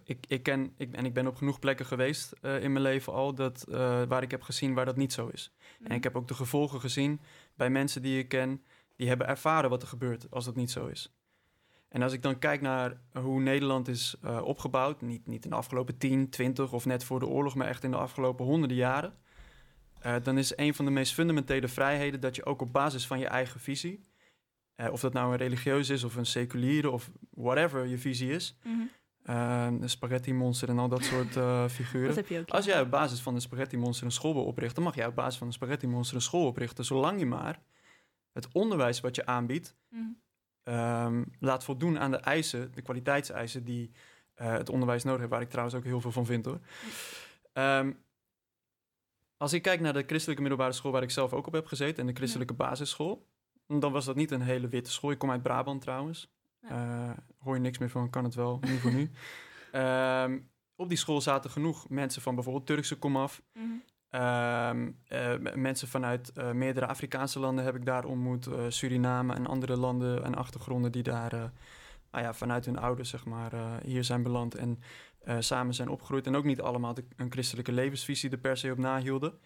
ik, 0.05 0.27
ik 0.29 0.43
ken, 0.43 0.73
ik, 0.77 0.95
en 0.95 1.05
ik 1.05 1.15
ben 1.15 1.27
op 1.27 1.37
genoeg 1.37 1.59
plekken 1.59 1.87
geweest 1.87 2.33
in 2.43 2.73
mijn 2.73 2.81
leven 2.81 3.13
al, 3.13 3.35
dat, 3.35 3.65
waar 4.09 4.23
ik 4.23 4.31
heb 4.31 4.43
gezien 4.43 4.75
waar 4.75 4.85
dat 4.85 4.97
niet 4.97 5.13
zo 5.13 5.27
is. 5.27 5.53
En 5.79 5.85
ik 5.85 5.91
mhm. 5.91 6.03
heb 6.03 6.17
ook 6.17 6.29
de 6.29 6.35
gevolgen 6.35 6.81
gezien 6.81 7.21
bij 7.55 7.71
mensen 7.71 8.03
die 8.03 8.19
ik 8.19 8.29
ken, 8.29 8.65
die 8.97 9.09
hebben 9.09 9.27
ervaren 9.27 9.71
wat 9.71 9.83
er 9.83 9.89
gebeurt 9.89 10.31
als 10.31 10.45
dat 10.45 10.57
niet 10.57 10.71
zo 10.71 10.87
is. 10.87 11.18
En 11.89 12.03
als 12.03 12.13
ik 12.13 12.23
dan 12.23 12.39
kijk 12.39 12.61
naar 12.61 13.01
hoe 13.13 13.41
Nederland 13.41 13.89
is 13.89 14.17
uh, 14.25 14.43
opgebouwd, 14.45 15.01
niet, 15.01 15.27
niet 15.27 15.45
in 15.45 15.51
de 15.51 15.57
afgelopen 15.57 15.99
10, 15.99 16.31
20 16.31 16.73
of 16.73 16.87
net 16.87 17.05
voor 17.05 17.21
de 17.21 17.27
oorlog, 17.27 17.55
maar 17.55 17.67
echt 17.67 17.85
in 17.85 17.91
de 17.91 17.97
afgelopen 17.97 18.45
honderden 18.45 18.77
jaren, 18.77 19.15
uh, 20.07 20.15
dan 20.23 20.39
is 20.39 20.57
een 20.57 20.75
van 20.75 20.85
de 20.85 20.91
meest 20.91 21.15
fundamentele 21.15 21.69
vrijheden 21.69 22.21
dat 22.21 22.37
je 22.37 22.45
ook 22.45 22.61
op 22.61 22.73
basis 22.73 23.07
van 23.07 23.19
je 23.19 23.27
eigen 23.27 23.61
visie, 23.61 24.07
uh, 24.77 24.93
of 24.93 25.01
dat 25.01 25.13
nou 25.13 25.33
een 25.33 25.39
religieus 25.39 25.89
is 25.89 26.05
of 26.05 26.17
een 26.17 26.27
seculiere 26.27 26.91
of 26.91 27.11
whatever 27.31 27.87
je 27.87 27.99
visie 27.99 28.31
is, 28.31 28.59
mm 28.63 28.91
-hmm. 29.25 29.83
een 29.83 29.91
spaghetti 29.91 30.35
monster 30.35 30.69
en 30.69 30.79
al 30.79 30.89
dat 30.89 31.05
soort 31.05 31.33
figuren. 31.77 32.07
Dat 32.07 32.17
heb 32.17 32.29
je 32.29 32.39
ook, 32.39 32.51
Als 32.51 32.65
jij 32.65 32.81
op 32.81 32.91
basis 32.91 33.21
van 33.21 33.35
een 33.35 33.41
spaghetti 33.41 33.77
monster 33.77 34.07
een 34.07 34.13
school 34.13 34.35
wil 34.35 34.45
oprichten, 34.45 34.83
mag 34.83 34.95
jij 34.95 35.07
op 35.07 35.15
basis 35.15 35.39
van 35.39 35.47
een 35.47 35.53
spaghetti 35.53 35.87
monster 35.87 36.17
een 36.17 36.23
school 36.23 36.47
oprichten, 36.47 36.85
zolang 36.85 37.19
je 37.19 37.27
maar 37.27 37.61
het 38.33 38.49
onderwijs 38.53 39.01
wat 39.01 39.17
je 39.17 39.27
aanbiedt. 39.27 39.77
Mm 39.89 40.01
-hmm 40.01 40.27
um, 40.69 41.25
laat 41.39 41.65
voldoen 41.65 41.99
aan 41.99 42.11
de 42.11 42.17
eisen, 42.17 42.73
de 42.75 42.83
kwaliteitseisen 42.83 43.65
die 43.65 43.91
uh, 44.37 44.53
het 44.53 44.69
onderwijs 44.69 45.05
nodig 45.05 45.21
heeft, 45.21 45.33
waar 45.33 45.43
ik 45.43 45.49
trouwens 45.49 45.77
ook 45.77 45.85
heel 45.85 46.01
veel 46.01 46.13
van 46.13 46.27
vind 46.27 46.45
hoor. 46.45 46.61
Um, 47.53 47.99
als 49.37 49.53
ik 49.53 49.63
kijk 49.63 49.81
naar 49.81 49.93
de 49.93 50.05
christelijke 50.07 50.43
middelbare 50.43 50.73
school 50.73 50.93
waar 50.93 51.03
ik 51.03 51.11
zelf 51.11 51.33
ook 51.33 51.47
op 51.47 51.53
heb 51.53 51.67
gezeten 51.67 51.99
en 51.99 52.07
de 52.07 52.17
christelijke 52.17 52.55
basisschool, 52.55 53.27
dan 53.67 53.93
was 53.93 54.05
dat 54.05 54.17
niet 54.17 54.31
een 54.31 54.41
hele 54.41 54.69
witte 54.69 54.91
school. 54.91 55.11
Ik 55.11 55.19
kom 55.19 55.31
uit 55.31 55.43
Brabant 55.43 55.81
trouwens. 55.81 56.33
Ja. 56.61 57.09
Uh, 57.09 57.17
hoor 57.39 57.55
je 57.55 57.61
niks 57.61 57.79
meer 57.79 57.91
van, 57.91 58.11
kan 58.11 58.25
het 58.25 58.35
wel, 58.35 58.59
nu 58.61 58.79
voor 58.79 58.93
nu. 58.93 59.11
Um, 59.73 60.51
op 60.83 60.89
die 60.89 60.99
school 60.99 61.21
zaten 61.21 61.51
genoeg 61.51 61.89
mensen 61.89 62.23
van 62.23 62.35
bijvoorbeeld 62.35 62.67
Turkse 62.67 62.97
komaf. 62.97 63.43
Mm 63.53 63.63
-hmm. 63.63 63.83
Ehm, 64.11 64.91
eh, 65.09 65.35
mensen 65.55 65.89
vanuit 65.89 66.33
uh, 66.39 66.53
meerdere 66.53 66.87
Afrikaanse 66.87 67.39
landen 67.39 67.65
heb 67.65 67.75
ik 67.75 67.85
daar 67.85 68.05
ontmoet. 68.05 68.47
Uh, 68.47 68.55
Suriname 68.69 69.35
en 69.35 69.47
andere 69.47 69.77
landen 69.77 70.25
en 70.25 70.35
achtergronden 70.35 70.93
die 70.93 71.03
daar 71.03 71.53
nou 72.11 72.25
ja, 72.25 72.35
vanuit 72.35 72.65
hun 72.65 72.79
ouders 72.79 73.11
zeg 73.11 73.25
maar, 73.25 73.53
hier 73.85 74.05
zijn 74.05 74.23
beland 74.23 74.55
en 74.55 74.81
samen 75.39 75.75
zijn 75.75 75.89
opgegroeid. 75.89 76.27
En 76.27 76.37
ook 76.37 76.45
niet 76.45 76.61
allemaal 76.61 76.95
de, 76.95 77.05
een 77.17 77.33
christelijke 77.33 77.73
levensvisie 77.73 78.31
er 78.31 78.39
per 78.39 78.57
se 78.57 78.71
op 78.71 78.79
nahielden. 78.79 79.39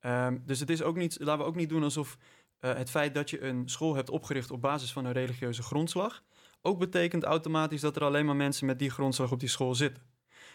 Um, 0.00 0.42
dus 0.46 0.60
het 0.60 0.70
is 0.70 0.82
ook 0.82 0.96
niet, 0.96 1.16
laten 1.20 1.42
we 1.42 1.48
ook 1.48 1.56
niet 1.56 1.68
doen 1.68 1.82
alsof 1.82 2.18
het 2.58 2.90
feit 2.90 3.14
dat 3.14 3.30
je 3.30 3.42
een 3.42 3.68
school 3.68 3.94
hebt 3.94 4.10
opgericht 4.10 4.50
op 4.50 4.60
basis 4.60 4.92
van 4.92 5.04
een 5.04 5.12
religieuze 5.12 5.62
grondslag, 5.62 6.22
ook 6.62 6.78
betekent 6.78 7.24
automatisch 7.24 7.80
dat 7.80 7.96
er 7.96 8.04
alleen 8.04 8.26
maar 8.26 8.36
mensen 8.36 8.66
met 8.66 8.78
die 8.78 8.90
grondslag 8.90 9.32
op 9.32 9.40
die 9.40 9.48
school 9.48 9.74
zitten. 9.74 10.02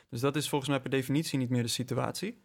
Dus 0.09 0.21
dat 0.21 0.35
is 0.35 0.49
volgens 0.49 0.69
mij 0.69 0.79
per 0.81 0.89
definitie 0.89 1.37
niet 1.37 1.49
meer 1.49 1.63
de 1.63 1.67
situatie. 1.67 2.43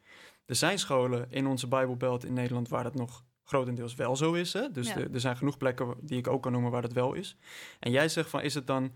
Er 0.48 0.54
zijn 0.54 0.78
scholen 0.78 1.26
in 1.30 1.46
onze 1.46 1.68
Bijbelbelt 1.68 2.24
in 2.24 2.32
Nederland 2.32 2.68
waar 2.68 2.82
dat 2.82 2.94
nog 2.94 3.24
grotendeels 3.44 3.94
wel 3.94 4.16
zo 4.16 4.32
is. 4.32 4.52
Hè? 4.52 4.70
Dus 4.70 4.88
er 4.88 5.20
zijn 5.20 5.36
genoeg 5.36 5.56
plekken 5.56 5.94
die 6.00 6.18
ik 6.18 6.28
ook 6.28 6.42
kan 6.42 6.52
noemen 6.52 6.70
waar 6.70 6.82
dat 6.82 6.92
wel 6.92 7.12
is. 7.12 7.36
En 7.78 7.90
jij 7.90 8.08
zegt 8.08 8.30
van, 8.30 8.40
is 8.40 8.54
het 8.54 8.66
dan... 8.66 8.92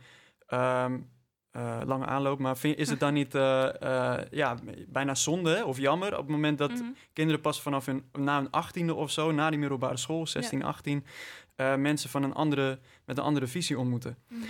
Um, 0.49 1.11
uh, 1.56 1.80
lange 1.85 2.06
aanloop, 2.06 2.38
maar 2.38 2.56
vind, 2.56 2.78
is 2.78 2.88
het 2.88 3.00
dan 3.00 3.14
niet 3.14 3.35
uh, 3.35 3.68
uh, 3.82 4.18
ja, 4.30 4.56
bijna 4.88 5.14
zonde 5.14 5.66
of 5.66 5.78
jammer 5.78 6.12
op 6.12 6.23
het 6.23 6.28
moment 6.28 6.59
dat 6.59 6.71
mm 6.71 6.76
-hmm. 6.76 6.97
kinderen 7.12 7.40
pas 7.40 7.62
vanaf 7.62 7.87
hun, 7.87 8.04
na 8.12 8.38
een 8.38 8.50
achttiende 8.50 8.94
of 8.94 9.11
zo, 9.11 9.32
na 9.32 9.50
die 9.50 9.59
middelbare 9.59 9.97
school, 9.97 10.26
16, 10.26 10.59
ja. 10.59 10.64
18, 10.64 11.04
mensen 11.56 12.11
van 12.11 12.23
een 12.23 12.35
andere, 12.35 12.78
met 13.04 13.18
een 13.18 13.25
andere 13.25 13.47
visie 13.47 13.78
ontmoeten? 13.78 14.16
Mm 14.28 14.40
-hmm. 14.40 14.49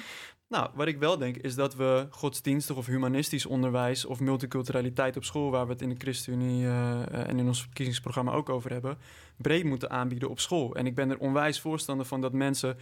Nou, 0.53 0.71
wat 0.75 0.87
ik 0.87 0.99
wel 0.99 1.19
denk 1.19 1.37
is 1.37 1.55
dat 1.55 1.75
we 1.75 2.07
godsdienstig 2.11 2.77
of 2.77 2.87
humanistisch 2.87 3.47
onderwijs 3.47 4.05
of 4.05 4.21
multiculturaliteit 4.21 5.17
op 5.17 5.25
school, 5.25 5.51
waar 5.51 5.67
we 5.67 5.73
het 5.73 5.83
in 5.83 5.89
de 5.89 5.95
ChristenUnie 5.99 6.65
uh, 6.65 7.29
en 7.29 7.39
in 7.39 7.47
ons 7.47 7.63
verkiezingsprogramma 7.63 8.33
ook 8.33 8.49
over 8.49 8.71
hebben, 8.71 8.99
breed 9.37 9.65
moeten 9.65 9.91
aanbieden 9.91 10.31
op 10.31 10.41
school. 10.41 10.75
En 10.75 10.87
ik 10.87 10.95
ben 10.95 11.11
er 11.11 11.19
onwijs 11.19 11.61
voorstander 11.61 12.07
van 12.07 12.21
dat 12.21 12.33
mensen, 12.33 12.77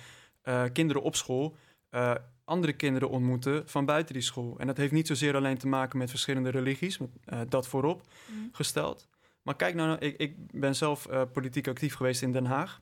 uh, 0.45 0.65
kinderen 0.73 1.03
op 1.03 1.17
school, 1.17 1.57
uh, 1.91 2.15
andere 2.45 2.73
kinderen 2.73 3.11
ontmoeten 3.11 3.69
van 3.69 3.85
buiten 3.85 4.15
die 4.15 4.23
school. 4.23 4.59
En 4.59 4.67
dat 4.67 4.77
heeft 4.77 4.93
niet 4.93 5.07
zozeer 5.07 5.37
alleen 5.37 5.59
te 5.59 5.69
maken 5.69 5.99
met 5.99 6.11
verschillende 6.11 6.51
religies, 6.51 6.99
met, 6.99 7.11
dat 7.49 7.67
voorop 7.67 8.03
mm. 8.33 8.49
gesteld. 8.53 9.09
Maar 9.43 9.57
kijk 9.57 9.75
nou, 9.75 9.99
ik, 9.99 10.17
ik 10.17 10.35
ben 10.61 10.77
zelf 10.77 11.09
politiek 11.33 11.69
actief 11.69 11.95
geweest 11.95 12.23
in 12.23 12.33
Den 12.33 12.47
Haag. 12.47 12.81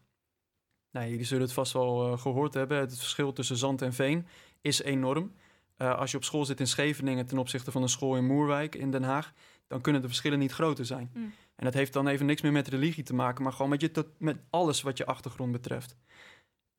Nou, 0.91 1.11
jullie 1.11 1.25
zullen 1.25 1.43
het 1.43 1.53
vast 1.53 1.73
wel 1.73 2.19
gehoord 2.19 2.55
hebben, 2.55 2.79
het 2.79 2.99
verschil 2.99 3.33
tussen 3.33 3.57
zand 3.57 3.83
en 3.83 3.93
veen 3.93 4.27
is 4.69 4.83
enorm. 4.83 5.33
Uh, 5.79 5.99
als 5.99 6.11
je 6.11 6.17
op 6.17 6.25
school 6.25 6.45
zit 6.45 6.61
in 6.61 6.67
Scheveningen 6.67 7.27
ten 7.27 7.39
opzichte 7.39 7.71
van 7.71 7.83
een 7.83 7.89
school 7.89 8.17
in 8.17 8.27
Moerwijk 8.27 8.75
in 8.75 8.91
Den 8.91 9.03
Haag, 9.03 9.33
dan 9.67 9.81
kunnen 9.81 10.01
de 10.01 10.09
verschillen 10.09 10.39
niet 10.39 10.53
groter 10.53 10.87
zijn. 10.87 11.11
Mm. 11.15 11.33
En 11.57 11.65
dat 11.65 11.75
heeft 11.75 11.93
dan 11.93 12.09
even 12.09 12.27
niks 12.27 12.43
meer 12.43 12.53
met 12.53 12.69
religie 12.69 13.03
te 13.03 13.15
maken, 13.15 13.43
maar 13.43 13.53
gewoon 13.53 13.71
met, 13.71 13.81
je 13.81 14.07
met 14.19 14.37
alles 14.51 14.83
wat 14.83 14.99
je 14.99 15.07
achtergrond 15.07 15.53
betreft. 15.53 15.97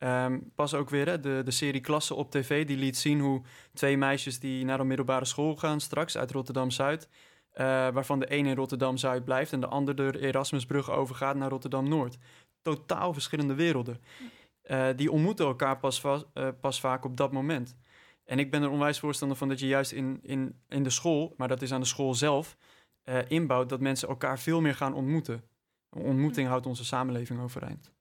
Um, 0.04 0.52
pas 0.56 0.74
ook 0.74 0.90
weer 0.90 1.08
hè, 1.08 1.20
de, 1.20 1.42
de 1.46 1.52
serie 1.52 1.82
Klassen 1.82 2.16
op 2.16 2.32
tv, 2.32 2.66
die 2.68 2.78
liet 2.78 2.98
zien 2.98 3.20
hoe 3.20 3.42
twee 3.74 3.98
meisjes 3.98 4.40
die 4.40 4.66
naar 4.66 4.80
een 4.80 4.88
middelbare 4.88 5.26
school 5.26 5.56
gaan 5.56 5.80
straks 5.80 6.18
uit 6.18 6.32
Rotterdam-Zuid, 6.32 7.08
uh, 7.54 7.66
waarvan 7.90 8.20
de 8.20 8.34
een 8.34 8.46
in 8.46 8.56
Rotterdam-Zuid 8.56 9.26
blijft 9.26 9.54
en 9.54 9.60
de 9.60 9.68
ander 9.68 9.96
de 9.96 10.20
Erasmusbrug 10.20 10.92
overgaat 10.92 11.36
naar 11.36 11.50
Rotterdam-Noord. 11.50 12.18
Totaal 12.62 13.14
verschillende 13.14 13.54
werelden. 13.54 14.02
Mm. 14.22 14.30
Uh, 14.72 14.88
die 14.96 15.12
ontmoeten 15.12 15.46
elkaar 15.46 15.78
pas, 15.78 16.04
uh, 16.04 16.48
pas 16.62 16.80
vaak 16.80 17.06
op 17.06 17.18
dat 17.18 17.32
moment. 17.32 17.78
En 18.26 18.40
ik 18.40 18.52
ben 18.52 18.64
er 18.64 18.70
onwijs 18.70 19.00
voorstander 19.00 19.38
van 19.38 19.50
dat 19.50 19.60
je 19.60 19.68
juist 19.68 19.92
in, 19.92 20.20
in, 20.22 20.62
in 20.68 20.84
de 20.84 20.90
school, 20.90 21.34
maar 21.38 21.48
dat 21.48 21.62
is 21.62 21.72
aan 21.72 21.80
de 21.80 21.86
school 21.86 22.14
zelf, 22.14 22.58
uh, 23.06 23.20
inbouwt 23.28 23.70
dat 23.70 23.80
mensen 23.80 24.08
elkaar 24.08 24.40
veel 24.40 24.62
meer 24.62 24.76
gaan 24.76 24.94
ontmoeten. 24.94 25.44
Een 25.90 26.02
ontmoeting 26.02 26.48
houdt 26.48 26.66
onze 26.66 26.86
samenleving 26.86 27.42
overeind. 27.42 27.94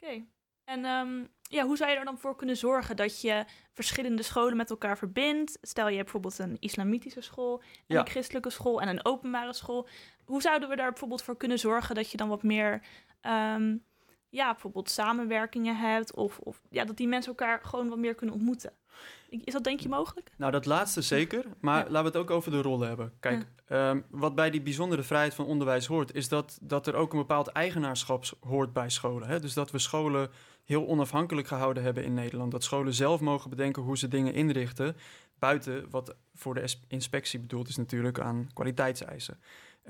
Oké. 0.00 0.12
Okay. 0.12 0.28
En 0.64 0.84
um, 0.84 1.28
ja, 1.42 1.64
hoe 1.64 1.76
zou 1.76 1.90
je 1.90 1.96
er 1.96 2.04
dan 2.04 2.18
voor 2.18 2.36
kunnen 2.36 2.56
zorgen 2.56 2.96
dat 2.96 3.20
je 3.20 3.44
verschillende 3.72 4.22
scholen 4.22 4.56
met 4.56 4.70
elkaar 4.70 4.98
verbindt? 4.98 5.58
Stel 5.60 5.88
je 5.88 5.96
hebt 5.96 6.12
bijvoorbeeld 6.12 6.38
een 6.38 6.56
islamitische 6.60 7.20
school, 7.20 7.60
en 7.60 7.66
ja. 7.86 8.00
een 8.00 8.08
christelijke 8.08 8.50
school 8.50 8.80
en 8.80 8.88
een 8.88 9.04
openbare 9.04 9.52
school. 9.52 9.88
Hoe 10.24 10.42
zouden 10.42 10.68
we 10.68 10.76
daar 10.76 10.90
bijvoorbeeld 10.90 11.22
voor 11.22 11.36
kunnen 11.36 11.58
zorgen 11.58 11.94
dat 11.94 12.10
je 12.10 12.16
dan 12.16 12.28
wat 12.28 12.42
meer 12.42 12.82
um, 13.22 13.84
ja, 14.30 14.52
bijvoorbeeld 14.52 14.90
samenwerkingen 14.90 15.76
hebt. 15.76 16.14
Of, 16.14 16.38
of 16.38 16.60
ja, 16.70 16.84
dat 16.84 16.96
die 16.96 17.08
mensen 17.08 17.30
elkaar 17.30 17.60
gewoon 17.62 17.88
wat 17.88 17.98
meer 17.98 18.14
kunnen 18.14 18.34
ontmoeten. 18.34 18.72
Is 19.30 19.52
dat 19.52 19.64
denk 19.64 19.80
je 19.80 19.88
mogelijk? 19.88 20.30
Nou, 20.36 20.52
dat 20.52 20.66
laatste 20.66 21.02
zeker. 21.02 21.44
Maar 21.60 21.84
ja. 21.84 21.90
laten 21.90 22.12
we 22.12 22.18
het 22.18 22.28
ook 22.28 22.36
over 22.36 22.50
de 22.50 22.62
rollen 22.62 22.88
hebben. 22.88 23.12
Kijk, 23.20 23.46
ja. 23.68 23.90
um, 23.90 24.04
wat 24.10 24.34
bij 24.34 24.50
die 24.50 24.60
bijzondere 24.60 25.02
vrijheid 25.02 25.34
van 25.34 25.46
onderwijs 25.46 25.86
hoort, 25.86 26.14
is 26.14 26.28
dat, 26.28 26.58
dat 26.62 26.86
er 26.86 26.94
ook 26.94 27.12
een 27.12 27.18
bepaald 27.18 27.48
eigenaarschap 27.48 28.24
hoort 28.40 28.72
bij 28.72 28.88
scholen. 28.88 29.28
Hè? 29.28 29.40
Dus 29.40 29.54
dat 29.54 29.70
we 29.70 29.78
scholen 29.78 30.30
heel 30.64 30.86
onafhankelijk 30.86 31.46
gehouden 31.46 31.82
hebben 31.82 32.04
in 32.04 32.14
Nederland. 32.14 32.50
Dat 32.50 32.64
scholen 32.64 32.94
zelf 32.94 33.20
mogen 33.20 33.50
bedenken 33.50 33.82
hoe 33.82 33.98
ze 33.98 34.08
dingen 34.08 34.34
inrichten. 34.34 34.96
Buiten 35.38 35.90
wat 35.90 36.14
voor 36.34 36.54
de 36.54 36.74
inspectie 36.88 37.40
bedoeld 37.40 37.68
is 37.68 37.76
natuurlijk 37.76 38.20
aan 38.20 38.50
kwaliteitseisen. 38.54 39.40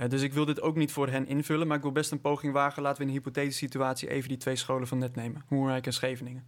Uh, 0.01 0.09
dus 0.09 0.23
ik 0.23 0.33
wil 0.33 0.45
dit 0.45 0.61
ook 0.61 0.77
niet 0.77 0.93
voor 0.93 1.09
hen 1.09 1.27
invullen, 1.27 1.67
maar 1.67 1.77
ik 1.77 1.83
wil 1.83 1.93
best 1.93 2.11
een 2.11 2.21
poging 2.21 2.53
wagen. 2.53 2.83
Laten 2.83 2.99
we 2.99 3.03
in 3.03 3.09
een 3.09 3.17
hypothetische 3.17 3.65
situatie 3.65 4.11
even 4.11 4.29
die 4.29 4.39
twee 4.39 4.57
scholen 4.57 4.87
van 4.87 4.99
net 4.99 5.15
nemen. 5.15 5.45
Moerwijk 5.49 5.87
en 5.87 5.93
Scheveningen. 5.93 6.47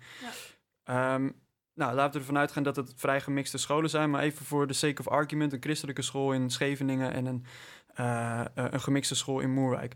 Ja. 0.84 1.14
Um, 1.14 1.40
nou, 1.74 1.94
laten 1.94 2.12
we 2.12 2.18
ervan 2.18 2.38
uitgaan 2.38 2.62
dat 2.62 2.76
het 2.76 2.92
vrij 2.96 3.20
gemixte 3.20 3.58
scholen 3.58 3.90
zijn. 3.90 4.10
Maar 4.10 4.22
even 4.22 4.44
voor 4.44 4.66
de 4.66 4.72
sake 4.72 5.00
of 5.00 5.08
argument. 5.08 5.52
Een 5.52 5.62
christelijke 5.62 6.02
school 6.02 6.32
in 6.32 6.50
Scheveningen 6.50 7.12
en 7.12 7.26
een, 7.26 7.44
uh, 8.00 8.44
een 8.54 8.80
gemixte 8.80 9.14
school 9.14 9.40
in 9.40 9.50
Moerwijk. 9.50 9.94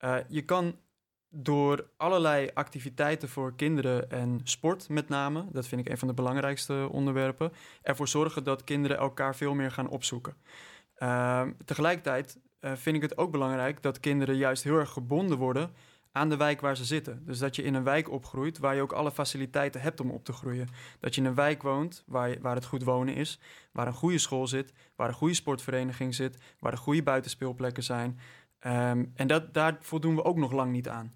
Uh, 0.00 0.16
je 0.28 0.42
kan 0.42 0.78
door 1.28 1.90
allerlei 1.96 2.50
activiteiten 2.54 3.28
voor 3.28 3.54
kinderen 3.54 4.10
en 4.10 4.40
sport 4.44 4.88
met 4.88 5.08
name... 5.08 5.46
dat 5.52 5.66
vind 5.66 5.80
ik 5.80 5.88
een 5.88 5.98
van 5.98 6.08
de 6.08 6.14
belangrijkste 6.14 6.88
onderwerpen... 6.90 7.52
ervoor 7.82 8.08
zorgen 8.08 8.44
dat 8.44 8.64
kinderen 8.64 8.96
elkaar 8.96 9.36
veel 9.36 9.54
meer 9.54 9.70
gaan 9.70 9.88
opzoeken. 9.88 10.36
Uh, 10.98 11.42
tegelijkertijd 11.64 12.38
uh, 12.60 12.72
vind 12.74 12.96
ik 12.96 13.02
het 13.02 13.18
ook 13.18 13.30
belangrijk 13.30 13.82
dat 13.82 14.00
kinderen 14.00 14.36
juist 14.36 14.62
heel 14.62 14.78
erg 14.78 14.90
gebonden 14.90 15.38
worden 15.38 15.70
aan 16.12 16.28
de 16.28 16.36
wijk 16.36 16.60
waar 16.60 16.76
ze 16.76 16.84
zitten. 16.84 17.22
Dus 17.24 17.38
dat 17.38 17.56
je 17.56 17.62
in 17.62 17.74
een 17.74 17.84
wijk 17.84 18.10
opgroeit 18.10 18.58
waar 18.58 18.74
je 18.74 18.82
ook 18.82 18.92
alle 18.92 19.10
faciliteiten 19.10 19.80
hebt 19.80 20.00
om 20.00 20.10
op 20.10 20.24
te 20.24 20.32
groeien. 20.32 20.68
Dat 21.00 21.14
je 21.14 21.20
in 21.20 21.26
een 21.26 21.34
wijk 21.34 21.62
woont 21.62 22.04
waar, 22.06 22.28
je, 22.28 22.40
waar 22.40 22.54
het 22.54 22.64
goed 22.64 22.82
wonen 22.82 23.14
is, 23.14 23.40
waar 23.72 23.86
een 23.86 23.92
goede 23.92 24.18
school 24.18 24.46
zit, 24.46 24.72
waar 24.94 25.08
een 25.08 25.14
goede 25.14 25.34
sportvereniging 25.34 26.14
zit, 26.14 26.38
waar 26.58 26.72
er 26.72 26.78
goede 26.78 27.02
buitenspeelplekken 27.02 27.82
zijn. 27.82 28.18
Um, 28.66 29.12
en 29.14 29.26
dat, 29.26 29.54
daar 29.54 29.76
voldoen 29.80 30.14
we 30.14 30.24
ook 30.24 30.36
nog 30.36 30.52
lang 30.52 30.72
niet 30.72 30.88
aan. 30.88 31.14